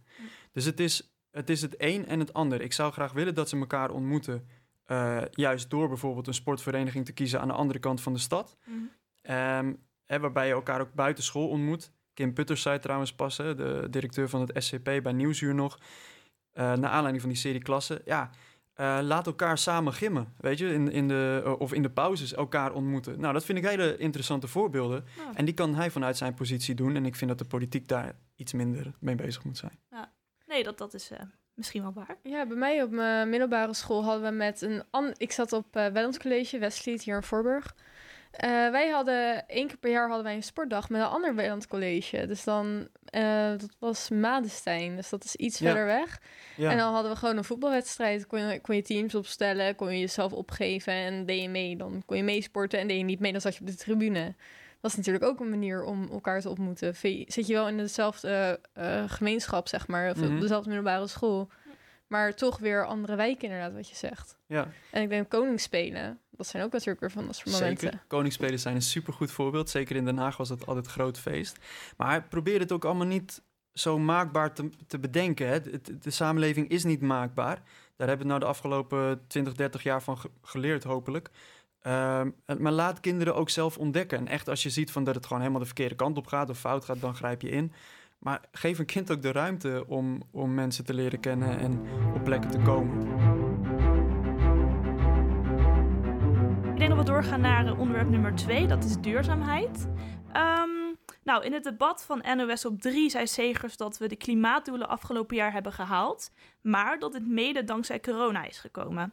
Dus 0.53 0.65
het 0.65 0.81
is, 0.81 1.15
het 1.31 1.51
is 1.51 1.63
het 1.63 1.75
een 1.79 2.07
en 2.07 2.19
het 2.19 2.33
ander. 2.33 2.61
Ik 2.61 2.73
zou 2.73 2.93
graag 2.93 3.13
willen 3.13 3.35
dat 3.35 3.49
ze 3.49 3.59
elkaar 3.59 3.91
ontmoeten. 3.91 4.49
Uh, 4.87 5.23
juist 5.31 5.71
door 5.71 5.89
bijvoorbeeld 5.89 6.27
een 6.27 6.35
sportvereniging 6.35 7.05
te 7.05 7.13
kiezen 7.13 7.41
aan 7.41 7.49
de 7.49 7.55
andere 7.55 7.79
kant 7.79 8.01
van 8.01 8.13
de 8.13 8.19
stad. 8.19 8.57
Mm. 8.65 8.91
Um, 9.35 9.89
hè, 10.11 10.21
waarbij 10.21 10.47
je 10.47 10.53
elkaar 10.53 10.81
ook 10.81 10.95
buiten 10.95 11.25
school 11.25 11.49
ontmoet. 11.49 11.93
Kim 12.15 12.33
Putters 12.33 12.63
zei 12.63 12.79
trouwens 12.79 13.15
pas, 13.15 13.37
hè, 13.37 13.55
de 13.55 13.87
directeur 13.91 14.29
van 14.29 14.41
het 14.41 14.65
SCP 14.65 14.85
bij 15.03 15.13
Nieuwsuur 15.13 15.55
nog, 15.55 15.79
uh, 15.79 15.85
naar 16.55 16.91
aanleiding 16.91 17.21
van 17.21 17.31
die 17.31 17.39
serie 17.39 17.63
klassen. 17.63 18.03
Ja, 18.05 18.31
Uh, 18.81 18.99
laat 19.03 19.27
elkaar 19.27 19.59
samen 19.59 19.93
gimmen, 19.93 20.35
weet 20.39 20.59
je, 20.59 20.73
in, 20.73 20.91
in 20.91 21.09
de, 21.09 21.55
of 21.59 21.73
in 21.73 21.83
de 21.83 21.91
pauzes 21.91 22.35
elkaar 22.35 22.73
ontmoeten. 22.73 23.21
Nou, 23.21 23.33
dat 23.33 23.45
vind 23.45 23.59
ik 23.59 23.65
hele 23.65 23.97
interessante 23.97 24.49
voorbeelden. 24.49 25.05
En 25.35 25.45
die 25.45 25.55
kan 25.55 25.75
hij 25.75 25.91
vanuit 25.91 26.17
zijn 26.17 26.35
positie 26.35 26.75
doen. 26.75 26.97
En 26.97 27.07
ik 27.07 27.17
vind 27.17 27.31
dat 27.31 27.39
de 27.39 27.45
politiek 27.45 27.89
daar 27.89 28.13
iets 28.37 28.53
minder 28.53 28.93
mee 29.01 29.15
bezig 29.15 29.45
moet 29.45 29.57
zijn. 29.57 29.79
Ja. 29.91 30.13
Nee, 30.47 30.63
dat, 30.63 30.79
dat 30.79 30.95
is 30.95 31.11
misschien 31.55 31.83
wel 31.83 31.93
waar. 31.93 32.17
Ja, 32.23 32.47
bij 32.47 32.57
mij 32.57 32.83
op 32.83 32.91
mijn 32.91 33.29
middelbare 33.29 33.75
school 33.75 34.05
hadden 34.05 34.31
we 34.31 34.37
met 34.37 34.61
een... 34.61 34.83
An 34.91 35.13
ik 35.17 35.33
zat 35.33 35.53
op 35.53 35.77
uh, 35.77 36.09
College, 36.19 36.59
Westlied, 36.59 37.03
hier 37.03 37.17
in 37.17 37.23
Voorburg. 37.23 37.75
Uh, 38.33 38.71
wij 38.71 38.89
hadden 38.89 39.49
één 39.49 39.67
keer 39.67 39.77
per 39.77 39.91
jaar 39.91 40.07
hadden 40.07 40.25
wij 40.25 40.35
een 40.35 40.43
sportdag 40.43 40.89
met 40.89 41.01
een 41.01 41.07
ander 41.07 41.35
Welland 41.35 41.67
College. 41.67 42.27
Dus 42.27 42.45
dan, 42.45 42.89
uh, 43.15 43.51
dat 43.51 43.77
was 43.79 44.11
Madestein, 44.11 44.97
dus 44.97 45.09
dat 45.09 45.25
is 45.25 45.37
iets 45.37 45.59
verder 45.59 45.87
weg. 45.87 46.21
Ja. 46.57 46.71
En 46.71 46.77
dan 46.77 46.93
hadden 46.93 47.13
we 47.13 47.19
gewoon 47.19 47.37
een 47.37 47.45
voetbalwedstrijd. 47.45 48.27
Kon 48.27 48.41
je, 48.41 48.61
kon 48.61 48.77
je 48.77 48.83
teams 48.83 49.15
opstellen, 49.15 49.75
kon 49.75 49.93
je 49.93 50.01
jezelf 50.01 50.33
opgeven 50.33 50.93
en 50.93 51.27
deed 51.27 51.43
je 51.43 51.49
mee. 51.49 51.77
Dan 51.77 52.03
kon 52.07 52.17
je 52.17 52.23
meesporten 52.23 52.79
en 52.79 52.87
deed 52.89 52.99
je 52.99 53.05
niet 53.05 53.21
mee, 53.21 53.33
dan 53.33 53.41
zat 53.41 53.55
je 53.55 53.61
op 53.61 53.67
de 53.67 53.77
tribune. 53.77 54.35
Dat 54.81 54.91
is 54.91 54.97
natuurlijk 54.97 55.25
ook 55.25 55.41
een 55.41 55.51
manier 55.51 55.85
om 55.85 56.09
elkaar 56.11 56.41
te 56.41 56.49
ontmoeten. 56.49 56.95
Zit 57.27 57.47
je 57.47 57.53
wel 57.53 57.69
in 57.69 57.77
dezelfde 57.77 58.61
uh, 58.79 59.03
gemeenschap, 59.07 59.69
zeg 59.69 59.87
maar, 59.89 60.11
of 60.11 60.17
mm 60.17 60.23
-hmm. 60.23 60.35
op 60.35 60.41
dezelfde 60.41 60.69
middelbare 60.69 61.07
school. 61.07 61.51
Maar 62.11 62.35
toch 62.35 62.59
weer 62.59 62.87
andere 62.87 63.15
wijken, 63.15 63.43
inderdaad, 63.43 63.73
wat 63.73 63.89
je 63.89 63.95
zegt. 63.95 64.37
Ja. 64.47 64.69
En 64.91 65.03
ik 65.03 65.09
denk 65.09 65.29
koningsspelen, 65.29 66.21
dat 66.31 66.47
zijn 66.47 66.63
ook 66.63 66.73
natuurlijk 66.73 67.01
weer 67.01 67.11
van 67.11 67.27
dat 67.27 67.37
soort 67.37 67.51
momenten. 67.51 67.89
Zeker. 67.89 68.05
Koningsspelen 68.07 68.59
zijn 68.59 68.75
een 68.75 68.83
supergoed 68.83 69.31
voorbeeld. 69.31 69.71
Zeker 69.71 69.97
in 69.97 70.05
Den 70.05 70.17
Haag 70.17 70.37
was 70.37 70.49
het 70.49 70.67
altijd 70.67 70.87
een 70.87 70.93
groot 70.93 71.19
feest. 71.19 71.59
Maar 71.97 72.23
probeer 72.23 72.61
het 72.61 72.73
ook 72.73 72.85
allemaal 72.85 73.07
niet 73.07 73.43
zo 73.73 73.99
maakbaar 73.99 74.55
te, 74.55 74.69
te 74.87 74.99
bedenken. 74.99 75.49
Hè. 75.49 75.61
De, 75.61 75.99
de, 75.99 76.11
samenleving 76.11 76.69
is 76.69 76.85
niet 76.85 77.01
maakbaar. 77.01 77.63
Daar 77.97 78.09
hebben 78.09 78.27
we 78.27 78.33
nou 78.33 78.41
de 78.41 78.47
afgelopen 78.47 79.27
20, 79.27 79.55
30 79.55 79.83
jaar 79.83 80.03
van 80.03 80.19
geleerd, 80.43 80.85
hopelijk. 80.85 81.31
Um, 81.87 82.35
maar 82.59 82.73
laat 82.73 83.01
kinderen 83.01 83.35
ook 83.35 83.51
zelf 83.51 83.79
ontdekken. 83.79 84.19
En 84.19 84.29
echt 84.29 84.49
als 84.49 84.63
je 84.63 84.71
ziet 84.71 84.91
van 84.91 85.05
dat 85.05 85.15
het 85.15 85.25
gewoon 85.25 85.41
helemaal 85.41 85.61
de 85.61 85.67
verkeerde 85.67 85.95
kant 85.95 86.17
op 86.17 86.27
gaat 86.27 86.51
of 86.51 86.59
fout 86.59 86.85
gaat, 86.85 87.01
dan 87.01 87.15
grijp 87.15 87.43
je 87.43 87.51
in. 87.51 87.73
Maar 88.21 88.41
geef 88.53 88.79
een 88.79 88.87
kind 88.87 89.13
ook 89.13 89.23
de 89.23 89.33
ruimte 89.33 89.85
om, 89.89 90.23
om 90.31 90.55
mensen 90.55 90.85
te 90.85 90.95
leren 90.95 91.21
kennen 91.21 91.59
en 91.59 91.81
op 92.15 92.25
plekken 92.25 92.51
te 92.51 92.59
komen. 92.59 93.01
Ik 96.73 96.79
denk 96.79 96.89
dat 96.89 96.99
we 96.99 97.13
doorgaan 97.13 97.41
naar 97.41 97.79
onderwerp 97.79 98.09
nummer 98.09 98.35
twee, 98.35 98.67
dat 98.67 98.85
is 98.85 98.97
duurzaamheid. 99.01 99.89
Um, 100.37 100.97
nou, 101.23 101.45
in 101.45 101.53
het 101.53 101.65
debat 101.65 102.05
van 102.05 102.25
NOS 102.37 102.65
op 102.65 102.81
3 102.81 103.11
zei 103.11 103.27
Segers 103.27 103.77
dat 103.77 103.99
we 103.99 104.09
de 104.09 104.17
klimaatdoelen 104.17 104.89
afgelopen 104.89 105.37
jaar 105.37 105.53
hebben 105.53 105.73
gehaald, 105.73 106.31
maar 106.61 106.99
dat 106.99 107.15
het 107.15 107.27
mede 107.27 107.65
dankzij 107.65 108.01
corona 108.01 108.45
is 108.45 108.59
gekomen. 108.59 109.13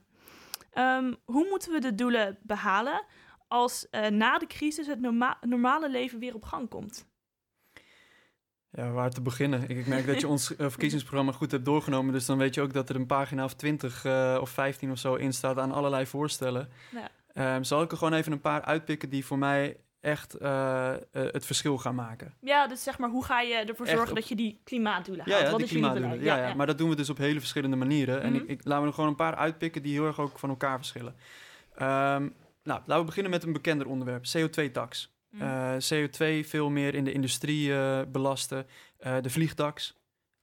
Um, 0.73 1.15
hoe 1.25 1.47
moeten 1.49 1.71
we 1.71 1.79
de 1.79 1.95
doelen 1.95 2.37
behalen 2.41 3.05
als 3.47 3.87
uh, 3.91 4.07
na 4.07 4.37
de 4.37 4.47
crisis 4.47 4.87
het 4.87 5.01
norma 5.01 5.37
normale 5.41 5.89
leven 5.89 6.19
weer 6.19 6.35
op 6.35 6.43
gang 6.43 6.69
komt? 6.69 7.07
Ja, 8.77 8.91
waar 8.91 9.09
te 9.09 9.21
beginnen? 9.21 9.69
Ik 9.69 9.87
merk 9.87 10.07
dat 10.07 10.21
je 10.21 10.27
ons 10.27 10.51
uh, 10.51 10.57
verkiezingsprogramma 10.57 11.31
goed 11.31 11.51
hebt 11.51 11.65
doorgenomen. 11.65 12.13
Dus 12.13 12.25
dan 12.25 12.37
weet 12.37 12.55
je 12.55 12.61
ook 12.61 12.73
dat 12.73 12.89
er 12.89 12.95
een 12.95 13.05
pagina 13.05 13.43
of 13.43 13.53
20 13.53 14.05
uh, 14.05 14.37
of 14.41 14.49
15 14.49 14.91
of 14.91 14.97
zo 14.97 15.15
in 15.15 15.33
staat 15.33 15.57
aan 15.57 15.71
allerlei 15.71 16.05
voorstellen. 16.05 16.69
Ja. 17.33 17.55
Um, 17.55 17.63
zal 17.63 17.81
ik 17.81 17.91
er 17.91 17.97
gewoon 17.97 18.13
even 18.13 18.31
een 18.31 18.41
paar 18.41 18.61
uitpikken 18.61 19.09
die 19.09 19.25
voor 19.25 19.37
mij 19.37 19.77
echt 19.99 20.41
uh, 20.41 20.93
het 21.11 21.45
verschil 21.45 21.77
gaan 21.77 21.95
maken? 21.95 22.33
Ja, 22.41 22.67
dus 22.67 22.83
zeg 22.83 22.97
maar, 22.97 23.09
hoe 23.09 23.25
ga 23.25 23.41
je 23.41 23.53
ervoor 23.55 23.87
zorgen 23.87 24.15
dat 24.15 24.27
je 24.27 24.35
die 24.35 24.61
klimaatdoelen 24.63 25.25
haalt? 25.25 25.39
Ja, 25.39 25.45
ja 25.45 25.51
Wat 25.51 25.61
is 25.61 25.69
klimaatdoelen. 25.69 26.23
Ja, 26.23 26.37
ja, 26.37 26.47
ja, 26.47 26.53
maar 26.53 26.67
dat 26.67 26.77
doen 26.77 26.89
we 26.89 26.95
dus 26.95 27.09
op 27.09 27.17
hele 27.17 27.39
verschillende 27.39 27.75
manieren. 27.75 28.21
En 28.21 28.33
mhm. 28.33 28.41
ik, 28.41 28.49
ik, 28.49 28.59
laten 28.63 28.81
we 28.81 28.87
er 28.87 28.93
gewoon 28.93 29.09
een 29.09 29.15
paar 29.15 29.35
uitpikken 29.35 29.83
die 29.83 29.93
heel 29.93 30.05
erg 30.05 30.19
ook 30.19 30.39
van 30.39 30.49
elkaar 30.49 30.77
verschillen. 30.77 31.15
Um, 31.73 32.33
nou, 32.63 32.81
laten 32.85 32.99
we 32.99 33.03
beginnen 33.03 33.31
met 33.31 33.43
een 33.43 33.53
bekender 33.53 33.87
onderwerp: 33.87 34.25
CO2-tax. 34.37 35.16
Mm. 35.37 35.43
Uh, 35.43 35.73
CO2 35.73 36.47
veel 36.47 36.69
meer 36.69 36.95
in 36.95 37.03
de 37.03 37.11
industrie 37.11 37.69
uh, 37.69 38.01
belasten. 38.07 38.67
Uh, 38.99 39.15
de 39.21 39.29
vliegtax. 39.29 39.97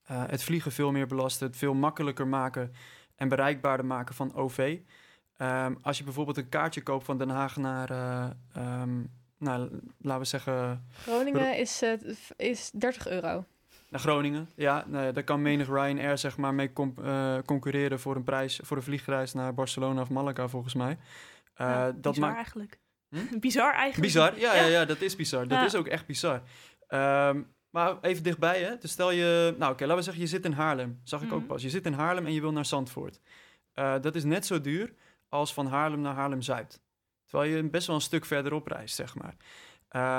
het 0.07 0.43
vliegen 0.43 0.73
veel 0.73 0.93
meer 0.93 1.07
belasten. 1.07 1.47
Het 1.47 1.57
veel 1.57 1.75
makkelijker 1.75 2.27
maken 2.27 2.73
en 3.17 3.29
bereikbaarder 3.29 3.87
maken 3.87 4.15
van 4.15 4.35
OV. 4.35 4.79
Um, 5.39 5.79
als 5.83 5.99
je 5.99 6.05
bijvoorbeeld 6.05 6.37
een 6.37 6.49
kaartje 6.49 6.83
koopt 6.83 7.05
van 7.05 7.19
Den 7.19 7.29
Haag 7.29 7.57
naar, 7.57 7.91
um, 8.57 9.11
nou, 9.39 9.71
laten 9.99 10.21
we 10.21 10.27
zeggen... 10.27 10.87
Groningen 10.93 11.59
is, 11.59 11.83
is 12.37 12.71
30 12.71 13.09
euro. 13.09 13.45
Naar 13.89 14.01
Groningen, 14.01 14.49
ja. 14.55 14.85
Nou, 14.87 15.13
daar 15.13 15.25
kan 15.25 15.43
menig 15.43 15.67
Ryanair 15.67 16.19
zeg 16.19 16.37
maar 16.37 16.55
mee 16.55 16.73
concurreren 17.45 18.01
voor 18.01 18.17
een 18.17 18.25
prijs, 18.25 18.61
voor 18.63 18.77
een 18.77 18.83
vliegreis 18.83 19.33
naar 19.33 19.55
Barcelona 19.55 20.01
of 20.01 20.11
Malaga 20.11 20.49
volgens 20.49 20.75
mij. 20.75 20.99
Ja, 21.57 21.93
dat 21.93 22.17
maakt 22.17 22.37
eigenlijk. 22.37 22.79
Hm? 23.15 23.39
Bizar 23.39 23.73
eigenlijk. 23.73 24.13
Bizar, 24.13 24.39
ja, 24.39 24.55
ja. 24.55 24.67
ja, 24.67 24.85
dat 24.85 25.01
is 25.01 25.17
bizar. 25.17 25.49
Dat 25.49 25.67
is 25.67 25.75
ook 25.75 25.87
echt 25.87 26.07
bizar. 26.07 26.43
Um, 26.89 27.55
maar 27.71 28.01
even 28.01 28.23
dichtbij, 28.23 28.63
hè. 28.63 28.77
Dus 28.79 28.91
stel 28.91 29.11
je... 29.11 29.55
Nou, 29.59 29.73
oké, 29.73 29.83
laten 29.83 29.97
we 29.97 30.03
zeggen, 30.03 30.23
je 30.23 30.29
zit 30.29 30.45
in 30.45 30.53
Haarlem. 30.53 31.01
Zag 31.05 31.23
ik 31.23 31.33
ook 31.33 31.39
mhm. 31.39 31.49
pas. 31.49 31.63
Je 31.63 31.71
zit 31.71 31.87
in 31.87 31.93
Haarlem 31.93 32.27
en 32.27 32.33
je 32.33 32.41
wil 32.41 32.53
naar 32.53 32.65
Zandvoort. 32.65 33.21
Uh, 33.75 33.95
dat 34.01 34.15
is 34.15 34.25
net 34.25 34.47
zo 34.47 34.61
duur 34.61 34.95
als 35.29 35.55
van 35.55 35.67
Haarlem 35.67 36.01
naar 36.01 36.15
Haarlem-Zuid. 36.15 36.83
Terwijl 37.27 37.51
je 37.51 37.71
best 37.71 37.87
wel 37.87 37.97
een 37.97 38.03
stuk 38.03 38.25
verderop 38.25 38.67
reist, 38.67 38.95
zeg 38.95 39.15
maar. 39.15 39.37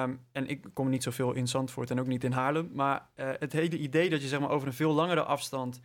Um, 0.04 0.26
en 0.32 0.48
ik 0.48 0.66
kom 0.74 0.90
niet 0.90 1.04
zoveel 1.04 1.34
in 1.34 1.48
Zandvoort 1.48 1.92
en 1.92 2.00
ook 2.00 2.08
niet 2.08 2.24
in 2.24 2.32
Haarlem. 2.32 2.70
Maar 2.74 3.10
uh, 3.16 3.30
het 3.40 3.54
hele 3.54 3.78
idee 3.78 4.10
dat 4.10 4.22
je 4.22 4.28
zeg 4.28 4.40
maar, 4.40 4.50
over 4.50 4.68
een 4.68 4.74
veel 4.74 4.94
langere 4.94 5.24
afstand... 5.24 5.80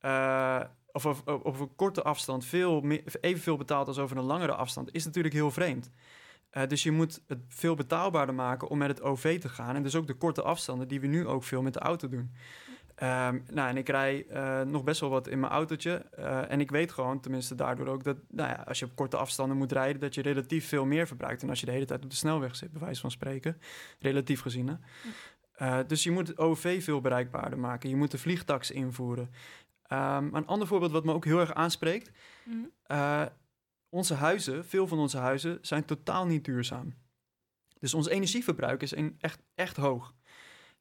Uh, 0.00 0.60
of 0.92 1.06
over, 1.06 1.62
een 1.62 1.74
korte 1.76 2.02
afstand 2.02 2.44
veel 2.44 2.80
meer, 2.80 3.02
evenveel 3.20 3.56
betaalt 3.56 3.88
als 3.88 3.98
over 3.98 4.16
een 4.16 4.24
langere 4.24 4.54
afstand... 4.54 4.94
is 4.94 5.04
natuurlijk 5.04 5.34
heel 5.34 5.50
vreemd. 5.50 5.90
Uh, 6.56 6.66
dus 6.66 6.82
je 6.82 6.90
moet 6.90 7.22
het 7.26 7.38
veel 7.48 7.74
betaalbaarder 7.74 8.34
maken 8.34 8.68
om 8.68 8.78
met 8.78 8.88
het 8.88 9.02
OV 9.02 9.40
te 9.40 9.48
gaan. 9.48 9.74
En 9.74 9.82
dus 9.82 9.94
ook 9.94 10.06
de 10.06 10.14
korte 10.14 10.42
afstanden 10.42 10.88
die 10.88 11.00
we 11.00 11.06
nu 11.06 11.26
ook 11.26 11.44
veel 11.44 11.62
met 11.62 11.72
de 11.72 11.80
auto 11.80 12.08
doen. 12.08 12.30
Um, 13.02 13.44
nou, 13.50 13.68
en 13.68 13.76
ik 13.76 13.88
rij 13.88 14.26
uh, 14.30 14.60
nog 14.60 14.84
best 14.84 15.00
wel 15.00 15.10
wat 15.10 15.28
in 15.28 15.40
mijn 15.40 15.52
autootje. 15.52 16.06
Uh, 16.18 16.50
en 16.50 16.60
ik 16.60 16.70
weet 16.70 16.92
gewoon, 16.92 17.20
tenminste 17.20 17.54
daardoor 17.54 17.86
ook, 17.86 18.04
dat 18.04 18.16
nou 18.28 18.48
ja, 18.50 18.64
als 18.66 18.78
je 18.78 18.84
op 18.84 18.96
korte 18.96 19.16
afstanden 19.16 19.56
moet 19.56 19.72
rijden, 19.72 20.00
dat 20.00 20.14
je 20.14 20.22
relatief 20.22 20.68
veel 20.68 20.84
meer 20.84 21.06
verbruikt. 21.06 21.42
En 21.42 21.48
als 21.48 21.60
je 21.60 21.66
de 21.66 21.72
hele 21.72 21.84
tijd 21.84 22.04
op 22.04 22.10
de 22.10 22.16
snelweg 22.16 22.56
zit, 22.56 22.72
bij 22.72 22.80
wijze 22.80 23.00
van 23.00 23.10
spreken. 23.10 23.60
Relatief 23.98 24.40
gezien. 24.40 24.68
Hè? 24.68 25.86
dus 25.86 26.02
je 26.02 26.10
moet 26.10 26.28
het 26.28 26.38
OV 26.38 26.84
veel 26.84 27.00
bereikbaarder 27.00 27.58
maken. 27.58 27.88
Je 27.88 27.96
moet 27.96 28.10
de 28.10 28.18
vliegtax 28.18 28.70
invoeren. 28.70 29.30
Um, 29.92 30.34
een 30.34 30.46
ander 30.46 30.68
voorbeeld 30.68 30.92
wat 30.92 31.04
me 31.04 31.12
ook 31.12 31.24
heel 31.24 31.40
erg 31.40 31.54
aanspreekt. 31.54 32.10
Mm 32.44 32.70
onze 33.96 34.14
huizen, 34.14 34.64
veel 34.64 34.86
van 34.86 34.98
onze 34.98 35.18
huizen, 35.18 35.58
zijn 35.60 35.84
totaal 35.84 36.26
niet 36.26 36.44
duurzaam. 36.44 36.94
Dus 37.78 37.94
ons 37.94 38.08
energieverbruik 38.08 38.82
is 38.82 38.94
echt, 39.18 39.42
echt 39.54 39.76
hoog. 39.76 40.14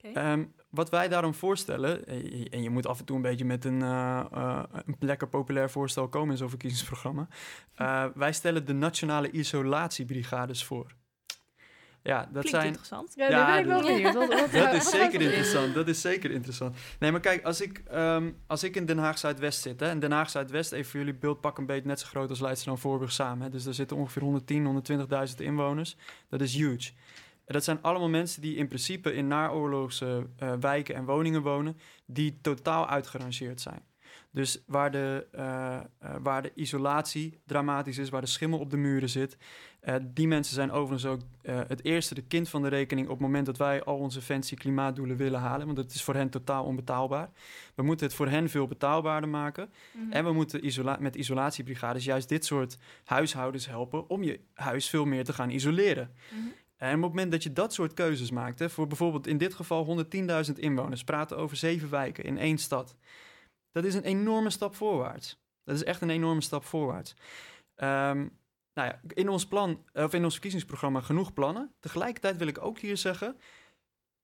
Okay. 0.04 0.32
Um, 0.32 0.54
wat 0.70 0.90
wij 0.90 1.08
daarom 1.08 1.34
voorstellen, 1.34 2.06
en 2.52 2.64
je 2.64 2.70
moet 2.70 2.88
af 2.88 3.00
en 3.00 3.06
toe 3.06 3.16
een 3.16 3.22
beetje 3.22 3.46
met 3.46 3.66
een, 3.66 3.80
uh, 3.80 4.26
uh, 4.34 4.64
een 4.72 4.96
lekker 5.00 5.28
populair 5.28 5.70
voorstel 5.70 6.08
komen 6.08 6.32
in 6.32 6.38
zo'n 6.38 6.50
verkiezingsprogramma. 6.50 7.28
Uh, 7.82 8.06
wij 8.24 8.34
stellen 8.34 8.66
de 8.66 8.74
nationale 8.74 9.32
isolatiebrigades 9.32 10.64
voor. 10.64 10.96
Ja, 12.06 12.20
dat 12.20 12.30
Klinkt 12.32 12.50
zijn. 12.50 12.66
interessant. 12.66 13.14
Ja, 13.16 13.30
ja 13.30 13.46
ben 13.46 13.60
ik 13.60 13.66
wel 13.66 13.82
benieuwd. 13.82 14.52
dat 14.54 14.74
is 14.74 14.90
zeker 14.90 15.22
interessant. 15.22 15.74
Dat 15.74 15.88
is 15.88 16.02
zeker 16.02 16.32
interessant. 16.32 16.76
Nee, 17.00 17.12
maar 17.12 17.20
kijk, 17.20 17.44
als 17.44 17.62
ik, 17.62 17.84
um, 17.94 18.38
als 18.48 18.64
ik 18.64 18.76
in 18.76 18.86
Den 18.86 18.98
Haag 18.98 19.18
Zuidwest 19.18 19.62
zit, 19.62 19.80
hè, 19.80 19.90
en 19.90 20.00
Den 20.00 20.12
Haag 20.12 20.30
Zuidwest, 20.30 20.72
even 20.72 20.92
voor 20.92 21.00
jullie 21.00 21.16
beeld, 21.16 21.42
pak 21.42 21.58
een 21.58 21.66
beetje 21.66 21.88
net 21.88 22.00
zo 22.00 22.08
groot 22.08 22.30
als 22.30 22.40
Leidschendam 22.40 22.82
Voorburg 22.82 23.12
samen. 23.12 23.44
Hè, 23.44 23.50
dus 23.50 23.64
daar 23.64 23.74
zitten 23.74 23.98
ongeveer 23.98 24.22
110, 24.22 24.84
120.000 25.30 25.36
inwoners. 25.38 25.96
Dat 26.30 26.42
is 26.42 26.54
huge. 26.54 26.92
En 27.46 27.54
dat 27.54 27.64
zijn 27.64 27.82
allemaal 27.82 28.10
mensen 28.10 28.42
die 28.42 28.56
in 28.56 28.68
principe 28.68 29.14
in 29.14 29.28
naoorlogse 29.28 30.28
uh, 30.44 30.54
wijken 30.60 30.96
en 30.96 31.06
woningen 31.06 31.42
wonen, 31.42 31.78
die 32.06 32.40
totaal 32.42 32.88
uitgerangeerd 32.88 33.62
zijn. 33.62 33.82
Dus 34.36 34.64
waar 34.66 34.92
de, 34.92 35.28
uh, 35.36 35.42
uh, 36.04 36.16
waar 36.22 36.42
de 36.42 36.52
isolatie 36.56 37.40
dramatisch 37.46 37.98
is, 37.98 38.10
waar 38.10 38.22
de 38.22 38.28
schimmel 38.28 38.60
op 38.60 38.70
de 38.70 38.78
muren 38.78 39.10
zit. 39.10 39.38
Uh, 39.84 39.96
die 40.04 40.28
mensen 40.28 40.54
zijn 40.54 40.72
overigens 40.72 41.12
ook 41.12 41.22
het 41.68 41.84
eerste 41.84 42.16
de 42.16 42.22
kind 42.22 42.50
van 42.50 42.62
de 42.62 42.68
rekening 42.68 43.08
op 43.08 43.14
het 43.14 43.22
moment 43.22 43.46
dat 43.46 43.58
wij 43.58 43.84
al 43.84 43.98
onze 43.98 44.22
fancy 44.22 44.56
klimaatdoelen 44.56 45.18
willen 45.18 45.40
halen. 45.40 45.66
Want 45.66 45.78
het 45.78 45.94
is 45.94 46.04
voor 46.04 46.14
hen 46.14 46.30
totaal 46.30 46.66
onbetaalbaar. 46.66 47.30
We 47.76 47.84
moeten 47.84 48.06
het 48.06 48.16
voor 48.16 48.28
hen 48.28 48.50
veel 48.50 48.68
betaalbaarder 48.68 49.30
maken. 49.30 49.70
Mm 49.92 50.02
-hmm. 50.02 50.12
En 50.12 50.24
we 50.24 50.32
moeten 50.32 50.66
isola 50.66 50.98
met 51.00 51.16
isolatiebrigades 51.16 52.06
juist 52.06 52.30
dit 52.30 52.46
soort 52.46 52.78
huishoudens 53.04 53.68
helpen 53.68 54.10
om 54.10 54.24
je 54.24 54.40
huis 54.54 54.90
veel 54.90 55.06
meer 55.06 55.24
te 55.24 55.34
gaan 55.34 55.50
isoleren. 55.50 56.12
Mm 56.32 56.40
-hmm. 56.40 56.54
En 56.78 56.96
op 56.96 57.02
het 57.02 57.10
moment 57.10 57.32
dat 57.32 57.44
je 57.44 57.54
dat 57.54 57.74
soort 57.74 57.94
keuzes 57.94 58.32
maakt, 58.32 58.60
hè, 58.60 58.70
voor 58.70 58.88
bijvoorbeeld 58.88 59.28
in 59.28 59.38
dit 59.38 59.54
geval 59.54 60.06
110.000 60.48 60.60
inwoners, 60.60 61.04
praten 61.04 61.38
over 61.38 61.58
zeven 61.58 61.90
wijken 61.90 62.24
in 62.24 62.38
één 62.38 62.58
stad. 62.58 62.96
Dat 63.76 63.84
is 63.84 63.94
een 63.94 64.04
enorme 64.04 64.50
stap 64.50 64.76
voorwaarts. 64.76 65.40
Dat 65.64 65.76
is 65.76 65.84
echt 65.84 66.02
een 66.02 66.10
enorme 66.10 66.42
stap 66.42 66.66
voorwaarts. 66.66 67.12
Um, 67.76 68.38
nou 68.74 68.88
ja, 68.90 69.00
in 69.08 69.30
ons 69.30 69.48
plan, 69.48 69.84
of 69.94 70.14
in 70.14 70.24
ons 70.24 70.34
verkiezingsprogramma 70.34 71.02
genoeg 71.02 71.34
plannen. 71.34 71.76
Tegelijkertijd 71.80 72.38
wil 72.38 72.48
ik 72.48 72.62
ook 72.62 72.80
hier 72.80 72.98
zeggen, 72.98 73.38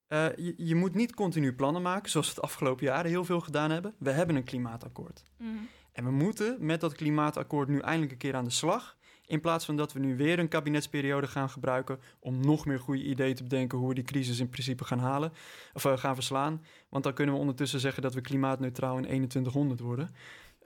uh, 0.08 0.36
je, 0.36 0.54
je, 0.58 0.76
moet 0.76 0.96
niet 0.96 1.14
continu 1.14 1.54
plannen 1.54 1.82
maken, 1.82 2.12
zoals 2.12 2.28
we 2.28 2.34
het 2.34 2.44
afgelopen 2.44 2.86
jaren 2.86 3.12
heel 3.12 3.26
veel 3.26 3.40
gedaan 3.40 3.72
hebben. 3.72 3.96
We 3.98 4.12
hebben 4.12 4.36
een 4.36 4.44
klimaatakkoord. 4.44 5.24
Mm. 5.38 5.68
En 5.92 6.04
we 6.04 6.12
moeten 6.12 6.66
met 6.66 6.82
dat 6.82 6.94
klimaatakkoord 6.94 7.68
nu 7.68 7.80
eindelijk 7.80 8.12
een 8.12 8.18
keer 8.18 8.36
aan 8.36 8.44
de 8.44 8.50
slag. 8.50 8.98
In 9.32 9.41
plaats 9.41 9.65
van 9.65 9.76
dat 9.76 9.94
we 9.94 10.00
nu 10.00 10.15
weer 10.17 10.39
een 10.39 10.48
kabinetsperiode 10.48 11.28
gaan 11.28 11.50
gebruiken 11.50 12.00
om 12.20 12.39
nog 12.46 12.65
meer 12.65 12.80
goede 12.80 13.04
ideeën 13.04 13.36
te 13.36 13.44
bedenken 13.44 13.78
hoe 13.78 13.88
we 13.88 13.94
die 13.94 14.04
crisis 14.04 14.39
in 14.39 14.50
principe 14.50 14.84
gaan 14.84 15.00
halen 15.00 15.32
of 15.74 15.86
uh, 15.86 15.98
gaan 15.98 16.15
verslaan. 16.15 16.63
Want 16.89 17.04
dan 17.04 17.13
kunnen 17.13 17.36
we 17.36 17.41
ondertussen 17.41 17.80
zeggen 17.80 18.02
dat 18.02 18.13
we 18.13 18.22
klimaatneutraal 18.22 18.98
in 18.98 19.04
2100 19.04 19.80
worden. 19.80 20.10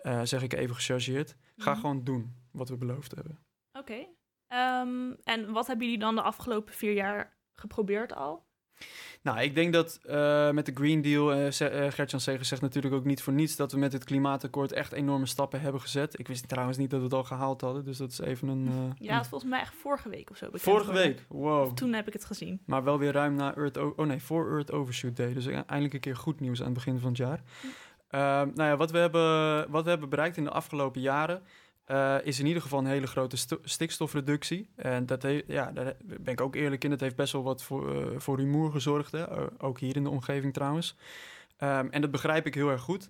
Uh, 0.04 0.22
zeg 0.24 0.42
ik 0.42 0.54
even 0.54 0.76
gechargeerd. 0.76 1.36
Ga 1.58 1.72
Mhm. 1.72 1.80
gewoon 1.80 2.04
doen 2.04 2.36
wat 2.52 2.70
we 2.70 2.78
beloofd 2.78 3.16
hebben. 3.16 3.40
Oké. 3.80 4.08
Ehm, 4.48 5.12
en 5.24 5.52
wat 5.52 5.68
hebben 5.68 5.86
jullie 5.86 6.02
dan 6.02 6.16
de 6.16 6.22
afgelopen 6.22 6.74
vier 6.74 6.94
jaar 6.94 7.38
geprobeerd 7.54 8.14
al? 8.14 8.46
Nou, 9.22 9.40
ik 9.40 9.56
denk 9.56 9.74
dat 9.74 10.00
eh, 10.04 10.52
met 10.52 10.66
de 10.66 10.72
Green 10.74 11.02
Deal, 11.02 11.32
eh 11.34 11.46
eh, 11.48 11.92
Gert-Jan 11.94 12.20
Segers 12.20 12.48
zegt 12.48 12.62
natuurlijk 12.62 12.94
ook 12.94 13.06
niet 13.06 13.22
voor 13.22 13.34
niets 13.34 13.56
dat 13.56 13.72
we 13.72 13.78
met 13.78 13.94
het 13.94 14.04
klimaatakkoord 14.04 14.72
echt 14.72 14.92
enorme 14.92 15.26
stappen 15.26 15.62
hebben 15.62 15.82
gezet. 15.82 16.20
Ik 16.20 16.28
wist 16.28 16.48
trouwens 16.48 16.78
niet 16.78 16.90
dat 16.90 17.00
we 17.00 17.06
het 17.06 17.14
al 17.14 17.24
gehaald 17.24 17.62
hadden, 17.62 17.86
dus 17.86 17.98
dat 17.98 18.12
is 18.12 18.20
even 18.20 18.48
een... 18.48 18.94
Ja, 19.00 19.14
het 19.14 19.24
is 19.24 19.30
volgens 19.30 19.52
mij 19.52 19.60
echt 19.60 19.74
vorige 19.76 20.10
week 20.10 20.30
of 20.30 20.38
zo. 20.38 20.50
Vorige 20.52 20.94
week, 20.94 21.26
wow. 21.28 21.74
Toen 21.74 21.94
heb 21.94 22.08
ik 22.08 22.14
het 22.14 22.26
gezien. 22.26 22.62
Maar 22.66 22.84
wel 22.84 23.00
weer 23.00 23.12
ruim 23.12 23.36
na 23.36 23.56
Earth... 23.56 23.78
O- 23.78 23.94
oh 23.96 24.06
nee, 24.06 24.22
voor 24.22 24.52
Earth 24.52 24.72
Overshoot 24.72 25.16
Day. 25.16 25.34
Dus 25.34 25.46
eindelijk 25.46 25.94
een 25.94 26.00
keer 26.00 26.16
goed 26.16 26.40
nieuws 26.40 26.60
aan 26.60 26.66
het 26.66 26.74
begin 26.74 27.00
van 27.00 27.10
het 27.10 27.18
jaar. 27.18 27.44
Ehm, 28.10 28.50
nou 28.56 28.70
ja, 28.70 28.78
wat 28.78 28.92
we, 28.92 28.98
hebben, 28.98 29.72
wat 29.72 29.84
we 29.84 29.90
hebben 29.90 30.10
bereikt 30.10 30.38
in 30.38 30.44
de 30.44 30.50
afgelopen 30.50 31.02
jaren... 31.02 31.42
eh, 31.86 32.18
is 32.24 32.40
in 32.40 32.46
ieder 32.46 32.62
geval 32.62 32.80
een 32.80 32.86
hele 32.86 33.08
grote 33.08 33.38
sto- 33.38 33.60
stikstofreductie. 33.64 34.70
En 34.76 35.06
dat 35.06 35.26
ja, 35.48 35.72
daar 35.72 35.96
ben 36.04 36.34
ik 36.34 36.42
ook 36.42 36.56
eerlijk 36.56 36.84
in. 36.84 36.90
Dat 36.90 37.00
heeft 37.00 37.16
best 37.16 37.34
wel 37.34 37.44
wat 37.44 37.64
voor, 37.64 37.96
eh, 37.96 38.20
voor 38.20 38.38
rumoer 38.38 38.72
gezorgd. 38.72 39.14
Ook 39.60 39.80
hier 39.80 39.96
in 39.96 40.04
de 40.04 40.10
omgeving 40.10 40.54
trouwens. 40.54 40.96
Ehm, 41.58 41.88
en 41.90 42.02
dat 42.02 42.12
begrijp 42.12 42.46
ik 42.46 42.56
heel 42.56 42.70
erg 42.70 42.82
goed. 42.82 43.10